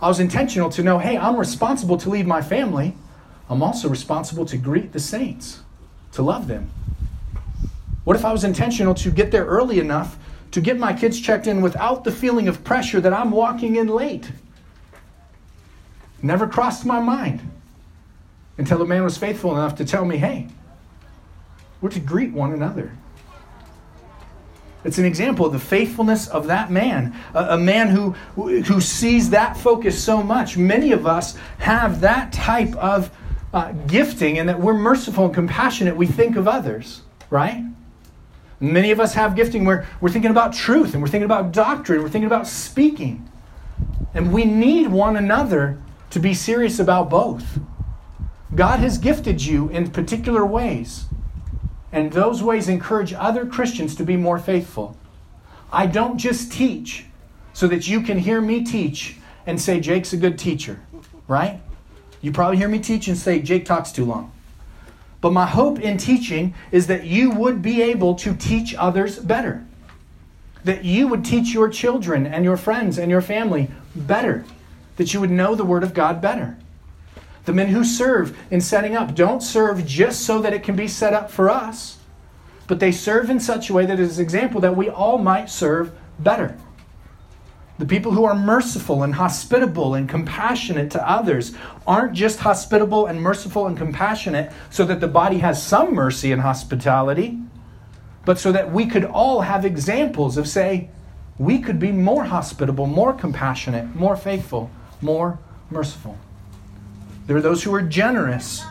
I 0.00 0.08
was 0.08 0.18
intentional 0.18 0.70
to 0.70 0.82
know 0.82 0.98
hey, 0.98 1.18
I'm 1.18 1.36
responsible 1.36 1.98
to 1.98 2.08
lead 2.08 2.26
my 2.26 2.40
family. 2.40 2.96
I'm 3.50 3.62
also 3.62 3.88
responsible 3.88 4.46
to 4.46 4.56
greet 4.56 4.92
the 4.92 5.00
saints, 5.00 5.60
to 6.12 6.22
love 6.22 6.46
them. 6.46 6.70
What 8.04 8.16
if 8.16 8.24
I 8.24 8.32
was 8.32 8.44
intentional 8.44 8.94
to 8.94 9.10
get 9.10 9.30
there 9.30 9.44
early 9.44 9.78
enough 9.78 10.16
to 10.52 10.60
get 10.60 10.78
my 10.78 10.92
kids 10.92 11.20
checked 11.20 11.46
in 11.46 11.60
without 11.60 12.02
the 12.04 12.10
feeling 12.10 12.48
of 12.48 12.64
pressure 12.64 13.00
that 13.00 13.12
I'm 13.12 13.30
walking 13.30 13.76
in 13.76 13.88
late? 13.88 14.32
Never 16.22 16.46
crossed 16.46 16.84
my 16.84 17.00
mind 17.00 17.40
until 18.58 18.82
a 18.82 18.86
man 18.86 19.04
was 19.04 19.16
faithful 19.16 19.52
enough 19.52 19.76
to 19.76 19.84
tell 19.84 20.04
me, 20.04 20.18
hey, 20.18 20.48
we're 21.80 21.90
to 21.90 22.00
greet 22.00 22.32
one 22.32 22.52
another. 22.52 22.92
It's 24.84 24.98
an 24.98 25.04
example 25.04 25.46
of 25.46 25.52
the 25.52 25.58
faithfulness 25.58 26.28
of 26.28 26.46
that 26.46 26.70
man, 26.70 27.14
a, 27.34 27.54
a, 27.54 27.58
man 27.58 27.88
who, 27.88 28.12
who 28.34 28.80
sees 28.80 29.30
that 29.30 29.56
focus 29.56 30.02
so 30.02 30.22
much. 30.22 30.56
Many 30.56 30.92
of 30.92 31.06
us 31.06 31.36
have 31.58 32.00
that 32.00 32.32
type 32.32 32.74
of 32.76 33.10
uh, 33.52 33.72
gifting, 33.86 34.38
and 34.38 34.48
that 34.48 34.58
we're 34.58 34.74
merciful 34.74 35.26
and 35.26 35.34
compassionate. 35.34 35.96
We 35.96 36.06
think 36.06 36.36
of 36.36 36.46
others, 36.46 37.02
right? 37.28 37.64
Many 38.60 38.90
of 38.90 39.00
us 39.00 39.14
have 39.14 39.34
gifting 39.34 39.64
where 39.64 39.86
we're 40.00 40.10
thinking 40.10 40.30
about 40.30 40.52
truth 40.52 40.92
and 40.92 41.02
we're 41.02 41.08
thinking 41.08 41.24
about 41.24 41.52
doctrine, 41.52 42.02
we're 42.02 42.10
thinking 42.10 42.26
about 42.26 42.46
speaking. 42.46 43.26
And 44.14 44.32
we 44.32 44.44
need 44.44 44.88
one 44.88 45.16
another 45.16 45.80
to 46.10 46.20
be 46.20 46.34
serious 46.34 46.78
about 46.78 47.08
both. 47.08 47.58
God 48.54 48.80
has 48.80 48.98
gifted 48.98 49.44
you 49.44 49.68
in 49.68 49.90
particular 49.90 50.44
ways, 50.44 51.06
and 51.92 52.12
those 52.12 52.42
ways 52.42 52.68
encourage 52.68 53.12
other 53.12 53.46
Christians 53.46 53.94
to 53.96 54.04
be 54.04 54.16
more 54.16 54.38
faithful. 54.38 54.96
I 55.72 55.86
don't 55.86 56.18
just 56.18 56.52
teach 56.52 57.06
so 57.52 57.68
that 57.68 57.88
you 57.88 58.00
can 58.00 58.18
hear 58.18 58.40
me 58.40 58.64
teach 58.64 59.16
and 59.46 59.60
say, 59.60 59.80
Jake's 59.80 60.12
a 60.12 60.16
good 60.16 60.38
teacher, 60.38 60.80
right? 61.28 61.60
You 62.20 62.32
probably 62.32 62.56
hear 62.56 62.68
me 62.68 62.80
teach 62.80 63.08
and 63.08 63.16
say, 63.16 63.40
Jake 63.40 63.64
talks 63.64 63.92
too 63.92 64.04
long. 64.04 64.32
But 65.20 65.32
my 65.32 65.46
hope 65.46 65.80
in 65.80 65.96
teaching 65.96 66.54
is 66.72 66.86
that 66.86 67.04
you 67.04 67.30
would 67.30 67.62
be 67.62 67.82
able 67.82 68.14
to 68.16 68.34
teach 68.34 68.74
others 68.74 69.18
better. 69.18 69.66
That 70.64 70.84
you 70.84 71.08
would 71.08 71.24
teach 71.24 71.52
your 71.52 71.68
children 71.68 72.26
and 72.26 72.44
your 72.44 72.56
friends 72.56 72.98
and 72.98 73.10
your 73.10 73.20
family 73.20 73.70
better. 73.94 74.44
That 75.00 75.14
you 75.14 75.20
would 75.22 75.30
know 75.30 75.54
the 75.54 75.64
Word 75.64 75.82
of 75.82 75.94
God 75.94 76.20
better. 76.20 76.58
The 77.46 77.54
men 77.54 77.68
who 77.68 77.84
serve 77.84 78.36
in 78.50 78.60
setting 78.60 78.96
up 78.96 79.14
don't 79.14 79.42
serve 79.42 79.86
just 79.86 80.26
so 80.26 80.42
that 80.42 80.52
it 80.52 80.62
can 80.62 80.76
be 80.76 80.88
set 80.88 81.14
up 81.14 81.30
for 81.30 81.48
us, 81.48 81.96
but 82.66 82.80
they 82.80 82.92
serve 82.92 83.30
in 83.30 83.40
such 83.40 83.70
a 83.70 83.72
way 83.72 83.86
that 83.86 83.98
is 83.98 84.18
an 84.18 84.22
example 84.22 84.60
that 84.60 84.76
we 84.76 84.90
all 84.90 85.16
might 85.16 85.48
serve 85.48 85.90
better. 86.18 86.54
The 87.78 87.86
people 87.86 88.12
who 88.12 88.26
are 88.26 88.34
merciful 88.34 89.02
and 89.02 89.14
hospitable 89.14 89.94
and 89.94 90.06
compassionate 90.06 90.90
to 90.90 91.10
others 91.10 91.54
aren't 91.86 92.12
just 92.12 92.40
hospitable 92.40 93.06
and 93.06 93.22
merciful 93.22 93.68
and 93.68 93.78
compassionate 93.78 94.52
so 94.68 94.84
that 94.84 95.00
the 95.00 95.08
body 95.08 95.38
has 95.38 95.62
some 95.62 95.94
mercy 95.94 96.30
and 96.30 96.42
hospitality, 96.42 97.38
but 98.26 98.38
so 98.38 98.52
that 98.52 98.70
we 98.70 98.84
could 98.84 99.06
all 99.06 99.40
have 99.40 99.64
examples 99.64 100.36
of, 100.36 100.46
say, 100.46 100.90
we 101.38 101.58
could 101.58 101.78
be 101.78 101.90
more 101.90 102.24
hospitable, 102.24 102.86
more 102.86 103.14
compassionate, 103.14 103.96
more 103.96 104.14
faithful, 104.14 104.70
more 105.00 105.38
merciful. 105.70 106.18
There 107.26 107.36
are 107.36 107.42
those 107.42 107.62
who 107.62 107.74
are 107.74 107.82
generous 107.82 108.64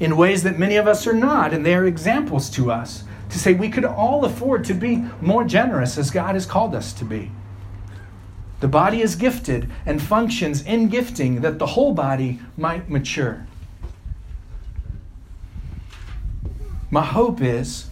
in 0.00 0.16
ways 0.16 0.42
that 0.42 0.58
many 0.58 0.76
of 0.76 0.86
us 0.86 1.06
are 1.06 1.14
not, 1.14 1.52
and 1.52 1.64
they 1.64 1.74
are 1.74 1.86
examples 1.86 2.50
to 2.50 2.70
us 2.70 3.04
to 3.30 3.38
say 3.38 3.54
we 3.54 3.70
could 3.70 3.84
all 3.84 4.24
afford 4.24 4.64
to 4.64 4.74
be 4.74 5.04
more 5.20 5.44
generous 5.44 5.96
as 5.96 6.10
God 6.10 6.34
has 6.34 6.44
called 6.44 6.74
us 6.74 6.92
to 6.94 7.04
be. 7.04 7.30
The 8.60 8.68
body 8.68 9.00
is 9.00 9.16
gifted 9.16 9.70
and 9.86 10.00
functions 10.00 10.62
in 10.62 10.88
gifting 10.88 11.40
that 11.40 11.58
the 11.58 11.66
whole 11.66 11.94
body 11.94 12.40
might 12.56 12.88
mature. 12.88 13.46
My 16.90 17.04
hope 17.04 17.40
is 17.40 17.88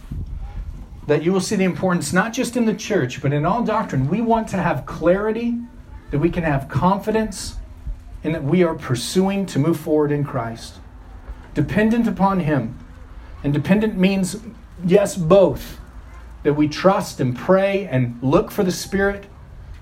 that 1.07 1.23
you 1.23 1.33
will 1.33 1.41
see 1.41 1.55
the 1.55 1.63
importance 1.63 2.13
not 2.13 2.31
just 2.31 2.55
in 2.55 2.65
the 2.65 2.75
church, 2.75 3.21
but 3.21 3.33
in 3.33 3.45
all 3.45 3.63
doctrine. 3.63 4.07
We 4.07 4.21
want 4.21 4.47
to 4.49 4.57
have 4.57 4.85
clarity, 4.85 5.57
that 6.11 6.19
we 6.19 6.29
can 6.29 6.43
have 6.43 6.69
confidence, 6.69 7.55
and 8.23 8.35
that 8.35 8.43
we 8.43 8.63
are 8.63 8.75
pursuing 8.75 9.45
to 9.47 9.59
move 9.59 9.79
forward 9.79 10.11
in 10.11 10.23
Christ. 10.23 10.75
Dependent 11.53 12.07
upon 12.07 12.41
Him. 12.41 12.77
And 13.43 13.53
dependent 13.53 13.97
means, 13.97 14.37
yes, 14.85 15.15
both. 15.15 15.79
That 16.43 16.53
we 16.53 16.67
trust 16.67 17.19
and 17.19 17.37
pray 17.37 17.87
and 17.87 18.17
look 18.21 18.51
for 18.51 18.63
the 18.63 18.71
Spirit 18.71 19.25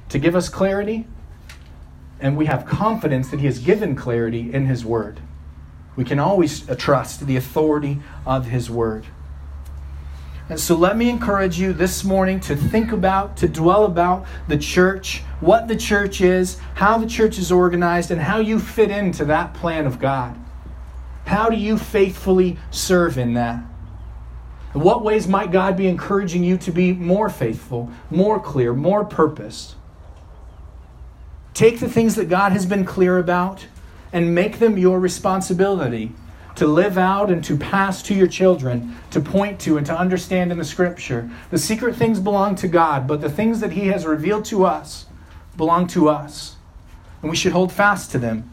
to 0.10 0.20
give 0.20 0.36
us 0.36 0.50
clarity, 0.50 1.08
and 2.20 2.36
we 2.36 2.48
have 2.48 2.66
confidence 2.66 3.30
that 3.30 3.40
He 3.40 3.46
has 3.46 3.60
given 3.60 3.96
clarity 3.96 4.52
in 4.54 4.66
His 4.66 4.84
Word. 4.84 5.22
We 5.96 6.04
can 6.04 6.20
always 6.20 6.70
uh, 6.70 6.76
trust 6.76 7.28
the 7.28 7.38
authority 7.38 8.00
of 8.26 8.48
His 8.48 8.70
Word. 8.70 9.06
And 10.50 10.60
so 10.60 10.76
let 10.76 10.98
me 10.98 11.10
encourage 11.10 11.60
you 11.60 11.74
this 11.74 12.04
morning 12.04 12.40
to 12.42 12.56
think 12.56 12.92
about, 12.92 13.38
to 13.38 13.48
dwell 13.48 13.86
about 13.86 14.26
the 14.48 14.58
church, 14.58 15.20
what 15.42 15.68
the 15.68 15.76
church 15.76 16.22
is, 16.22 16.58
how 16.74 16.98
the 16.98 17.06
church 17.06 17.38
is 17.38 17.52
organized, 17.52 18.10
and 18.10 18.20
how 18.20 18.40
you 18.40 18.60
fit 18.60 18.90
into 18.90 19.26
that 19.26 19.54
plan 19.54 19.86
of 19.86 20.00
God. 20.00 20.36
How 21.26 21.50
do 21.50 21.56
you 21.56 21.78
faithfully 21.78 22.58
serve 22.72 23.20
in 23.20 23.36
that? 23.36 23.64
In 24.74 24.82
what 24.82 25.04
ways 25.04 25.28
might 25.28 25.52
God 25.52 25.78
be 25.78 25.88
encouraging 25.88 26.44
you 26.44 26.58
to 26.58 26.72
be 26.72 26.94
more 26.94 27.30
faithful, 27.30 27.92
more 28.10 28.40
clear, 28.40 28.74
more 28.74 29.06
purposed? 29.06 29.76
Take 31.54 31.80
the 31.80 31.90
things 31.90 32.16
that 32.16 32.28
God 32.28 32.54
has 32.54 32.66
been 32.66 32.86
clear 32.86 33.20
about 33.20 33.68
and 34.12 34.34
make 34.34 34.58
them 34.58 34.80
your 34.80 35.00
responsibility 35.00 36.12
to 36.60 36.68
live 36.68 36.98
out 36.98 37.32
and 37.32 37.42
to 37.42 37.56
pass 37.56 38.04
to 38.04 38.14
your 38.14 38.28
children, 38.28 38.94
to 39.12 39.22
point 39.22 39.62
to 39.62 39.78
and 39.78 39.86
to 39.86 39.98
understand 39.98 40.52
in 40.52 40.58
the 40.58 40.66
scripture. 40.66 41.32
The 41.52 41.58
secret 41.58 41.96
things 41.96 42.20
belong 42.20 42.56
to 42.56 42.68
God, 42.68 43.08
but 43.08 43.22
the 43.22 43.30
things 43.30 43.62
that 43.62 43.72
He 43.72 43.88
has 43.88 44.06
revealed 44.06 44.44
to 44.46 44.66
us 44.66 45.06
belong 45.56 45.88
to 45.88 46.10
us. 46.10 46.58
And 47.22 47.32
we 47.32 47.38
should 47.38 47.54
hold 47.54 47.72
fast 47.72 48.12
to 48.12 48.20
them. 48.20 48.52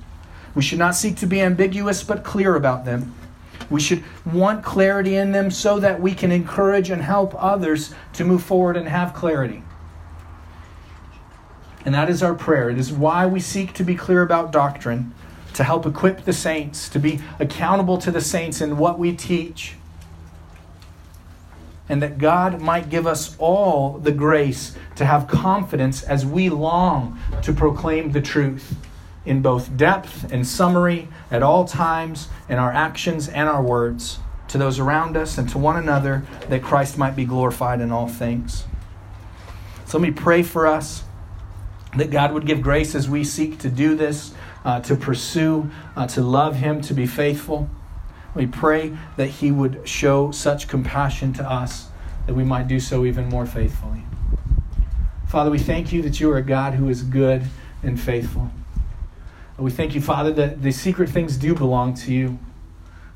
We 0.54 0.62
should 0.62 0.78
not 0.78 0.94
seek 0.94 1.16
to 1.16 1.26
be 1.26 1.40
ambiguous, 1.40 2.04
but 2.04 2.22
clear 2.22 2.54
about 2.54 2.84
them. 2.84 3.12
We 3.70 3.80
should 3.80 4.04
want 4.24 4.62
clarity 4.62 5.16
in 5.16 5.32
them 5.32 5.50
so 5.50 5.80
that 5.80 6.00
we 6.00 6.14
can 6.14 6.30
encourage 6.30 6.90
and 6.90 7.02
help 7.02 7.34
others 7.36 7.92
to 8.12 8.24
move 8.24 8.44
forward 8.44 8.76
and 8.76 8.88
have 8.88 9.14
clarity. 9.14 9.64
And 11.84 11.92
that 11.92 12.09
is 12.09 12.22
our 12.22 12.34
prayer. 12.34 12.70
It 12.70 12.78
is 12.78 12.92
why 12.92 13.26
we 13.26 13.40
seek 13.40 13.72
to 13.74 13.82
be 13.82 13.96
clear 13.96 14.22
about 14.22 14.52
doctrine 14.52 15.12
to 15.57 15.64
help 15.64 15.86
equip 15.86 16.24
the 16.24 16.32
saints, 16.32 16.88
to 16.90 16.98
be 16.98 17.20
accountable 17.38 17.96
to 17.98 18.11
the 18.11 18.20
saints 18.20 18.61
in 18.61 18.76
what 18.76 18.98
we 18.98 19.14
teach. 19.14 19.74
And 21.88 22.02
that 22.02 22.18
God 22.18 22.61
might 22.61 22.90
give 22.90 23.07
us 23.07 23.36
all 23.38 23.98
the 23.98 24.12
grace 24.12 24.76
to 24.96 25.04
have 25.04 25.28
confidence 25.28 26.02
as 26.02 26.26
we 26.26 26.50
long 26.50 27.18
to 27.42 27.52
proclaim 27.52 28.12
the 28.12 28.20
truth 28.20 28.76
in 29.24 29.40
both 29.40 29.76
depth 29.76 30.30
and 30.30 30.46
summary 30.46 31.09
at 31.30 31.42
all 31.42 31.64
times 31.64 32.28
in 32.48 32.59
our 32.59 32.72
actions 32.72 33.28
and 33.28 33.48
our 33.48 33.62
words 33.62 34.18
to 34.48 34.59
those 34.59 34.78
around 34.78 35.16
us 35.16 35.38
and 35.38 35.48
to 35.48 35.59
one 35.59 35.76
another 35.76 36.24
that 36.48 36.62
Christ 36.62 36.98
might 36.98 37.16
be 37.16 37.24
glorified 37.24 37.80
in 37.80 37.90
all 37.90 38.09
things. 38.09 38.64
So 39.86 39.98
let 39.98 40.09
me 40.09 40.12
pray 40.12 40.42
for 40.42 40.66
us 40.66 41.04
that 41.96 42.11
God 42.11 42.32
would 42.32 42.46
give 42.46 42.61
grace 42.61 42.94
as 42.94 43.09
we 43.09 43.24
seek 43.24 43.59
to 43.61 43.70
do 43.70 43.96
this 43.96 44.34
uh, 44.66 44.80
to 44.80 44.96
pursue, 44.96 45.70
uh, 45.94 46.06
to 46.08 46.20
love 46.20 46.56
Him, 46.56 46.80
to 46.82 46.92
be 46.92 47.06
faithful. 47.06 47.70
We 48.34 48.46
pray 48.46 48.98
that 49.16 49.28
He 49.28 49.52
would 49.52 49.88
show 49.88 50.32
such 50.32 50.66
compassion 50.66 51.32
to 51.34 51.48
us 51.48 51.88
that 52.26 52.34
we 52.34 52.42
might 52.42 52.66
do 52.66 52.80
so 52.80 53.04
even 53.04 53.28
more 53.28 53.46
faithfully. 53.46 54.02
Father, 55.28 55.50
we 55.50 55.60
thank 55.60 55.92
you 55.92 56.02
that 56.02 56.18
you 56.18 56.30
are 56.32 56.38
a 56.38 56.42
God 56.42 56.74
who 56.74 56.88
is 56.88 57.02
good 57.02 57.44
and 57.84 57.98
faithful. 57.98 58.50
We 59.56 59.70
thank 59.70 59.94
you, 59.94 60.00
Father, 60.00 60.32
that 60.32 60.62
the 60.62 60.72
secret 60.72 61.10
things 61.10 61.36
do 61.36 61.54
belong 61.54 61.94
to 61.94 62.12
you. 62.12 62.38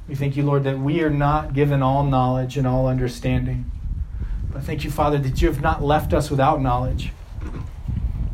We 0.09 0.15
thank 0.15 0.37
you, 0.37 0.45
Lord, 0.45 0.63
that 0.65 0.79
we 0.79 1.03
are 1.03 1.11
not 1.11 1.53
given 1.53 1.83
all 1.83 2.05
knowledge 2.05 2.57
and 2.57 2.67
all 2.67 2.87
understanding. 2.87 3.71
But 4.53 4.63
thank 4.63 4.85
you, 4.85 4.91
Father, 4.91 5.19
that 5.19 5.43
you 5.43 5.49
have 5.49 5.61
not 5.61 5.83
left 5.83 6.13
us 6.13 6.31
without 6.31 6.63
knowledge 6.63 7.13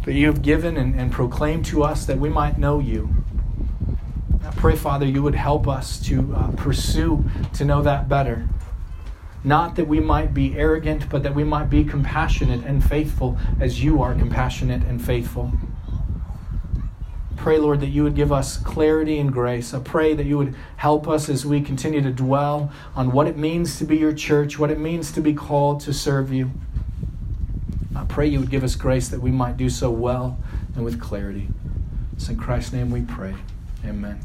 that 0.06 0.14
you 0.14 0.26
have 0.28 0.40
given 0.40 0.76
and, 0.76 0.98
and 0.98 1.12
proclaimed 1.12 1.64
to 1.66 1.82
us 1.82 2.06
that 2.06 2.16
we 2.16 2.28
might 2.28 2.58
know 2.58 2.78
you. 2.78 3.10
I 4.44 4.50
pray, 4.52 4.76
Father, 4.76 5.04
you 5.04 5.20
would 5.20 5.34
help 5.34 5.66
us 5.66 6.00
to 6.06 6.32
uh, 6.34 6.52
pursue 6.52 7.24
to 7.54 7.64
know 7.64 7.82
that 7.82 8.08
better. 8.08 8.48
Not 9.42 9.74
that 9.74 9.88
we 9.88 9.98
might 9.98 10.32
be 10.32 10.56
arrogant, 10.56 11.08
but 11.10 11.24
that 11.24 11.34
we 11.34 11.42
might 11.42 11.68
be 11.68 11.84
compassionate 11.84 12.64
and 12.64 12.82
faithful 12.82 13.36
as 13.60 13.82
you 13.82 14.00
are 14.00 14.14
compassionate 14.14 14.84
and 14.84 15.04
faithful. 15.04 15.52
Pray, 17.36 17.58
Lord, 17.58 17.80
that 17.80 17.88
you 17.88 18.04
would 18.04 18.14
give 18.14 18.32
us 18.32 18.56
clarity 18.58 19.18
and 19.18 19.32
grace. 19.32 19.74
I 19.74 19.80
pray 19.80 20.14
that 20.14 20.26
you 20.26 20.38
would 20.38 20.54
help 20.76 21.08
us 21.08 21.28
as 21.28 21.44
we 21.44 21.60
continue 21.60 22.00
to 22.02 22.12
dwell 22.12 22.72
on 22.94 23.10
what 23.10 23.26
it 23.26 23.36
means 23.36 23.76
to 23.78 23.84
be 23.84 23.96
your 23.96 24.12
church, 24.12 24.56
what 24.56 24.70
it 24.70 24.78
means 24.78 25.10
to 25.12 25.20
be 25.20 25.34
called 25.34 25.80
to 25.80 25.92
serve 25.92 26.32
you. 26.32 26.52
I 27.96 28.04
pray 28.04 28.26
you 28.26 28.40
would 28.40 28.50
give 28.50 28.62
us 28.62 28.74
grace 28.74 29.08
that 29.08 29.20
we 29.20 29.30
might 29.30 29.56
do 29.56 29.70
so 29.70 29.90
well 29.90 30.38
and 30.74 30.84
with 30.84 31.00
clarity. 31.00 31.48
It's 32.12 32.28
in 32.28 32.36
Christ's 32.36 32.74
name 32.74 32.90
we 32.90 33.00
pray. 33.02 33.34
Amen. 33.86 34.20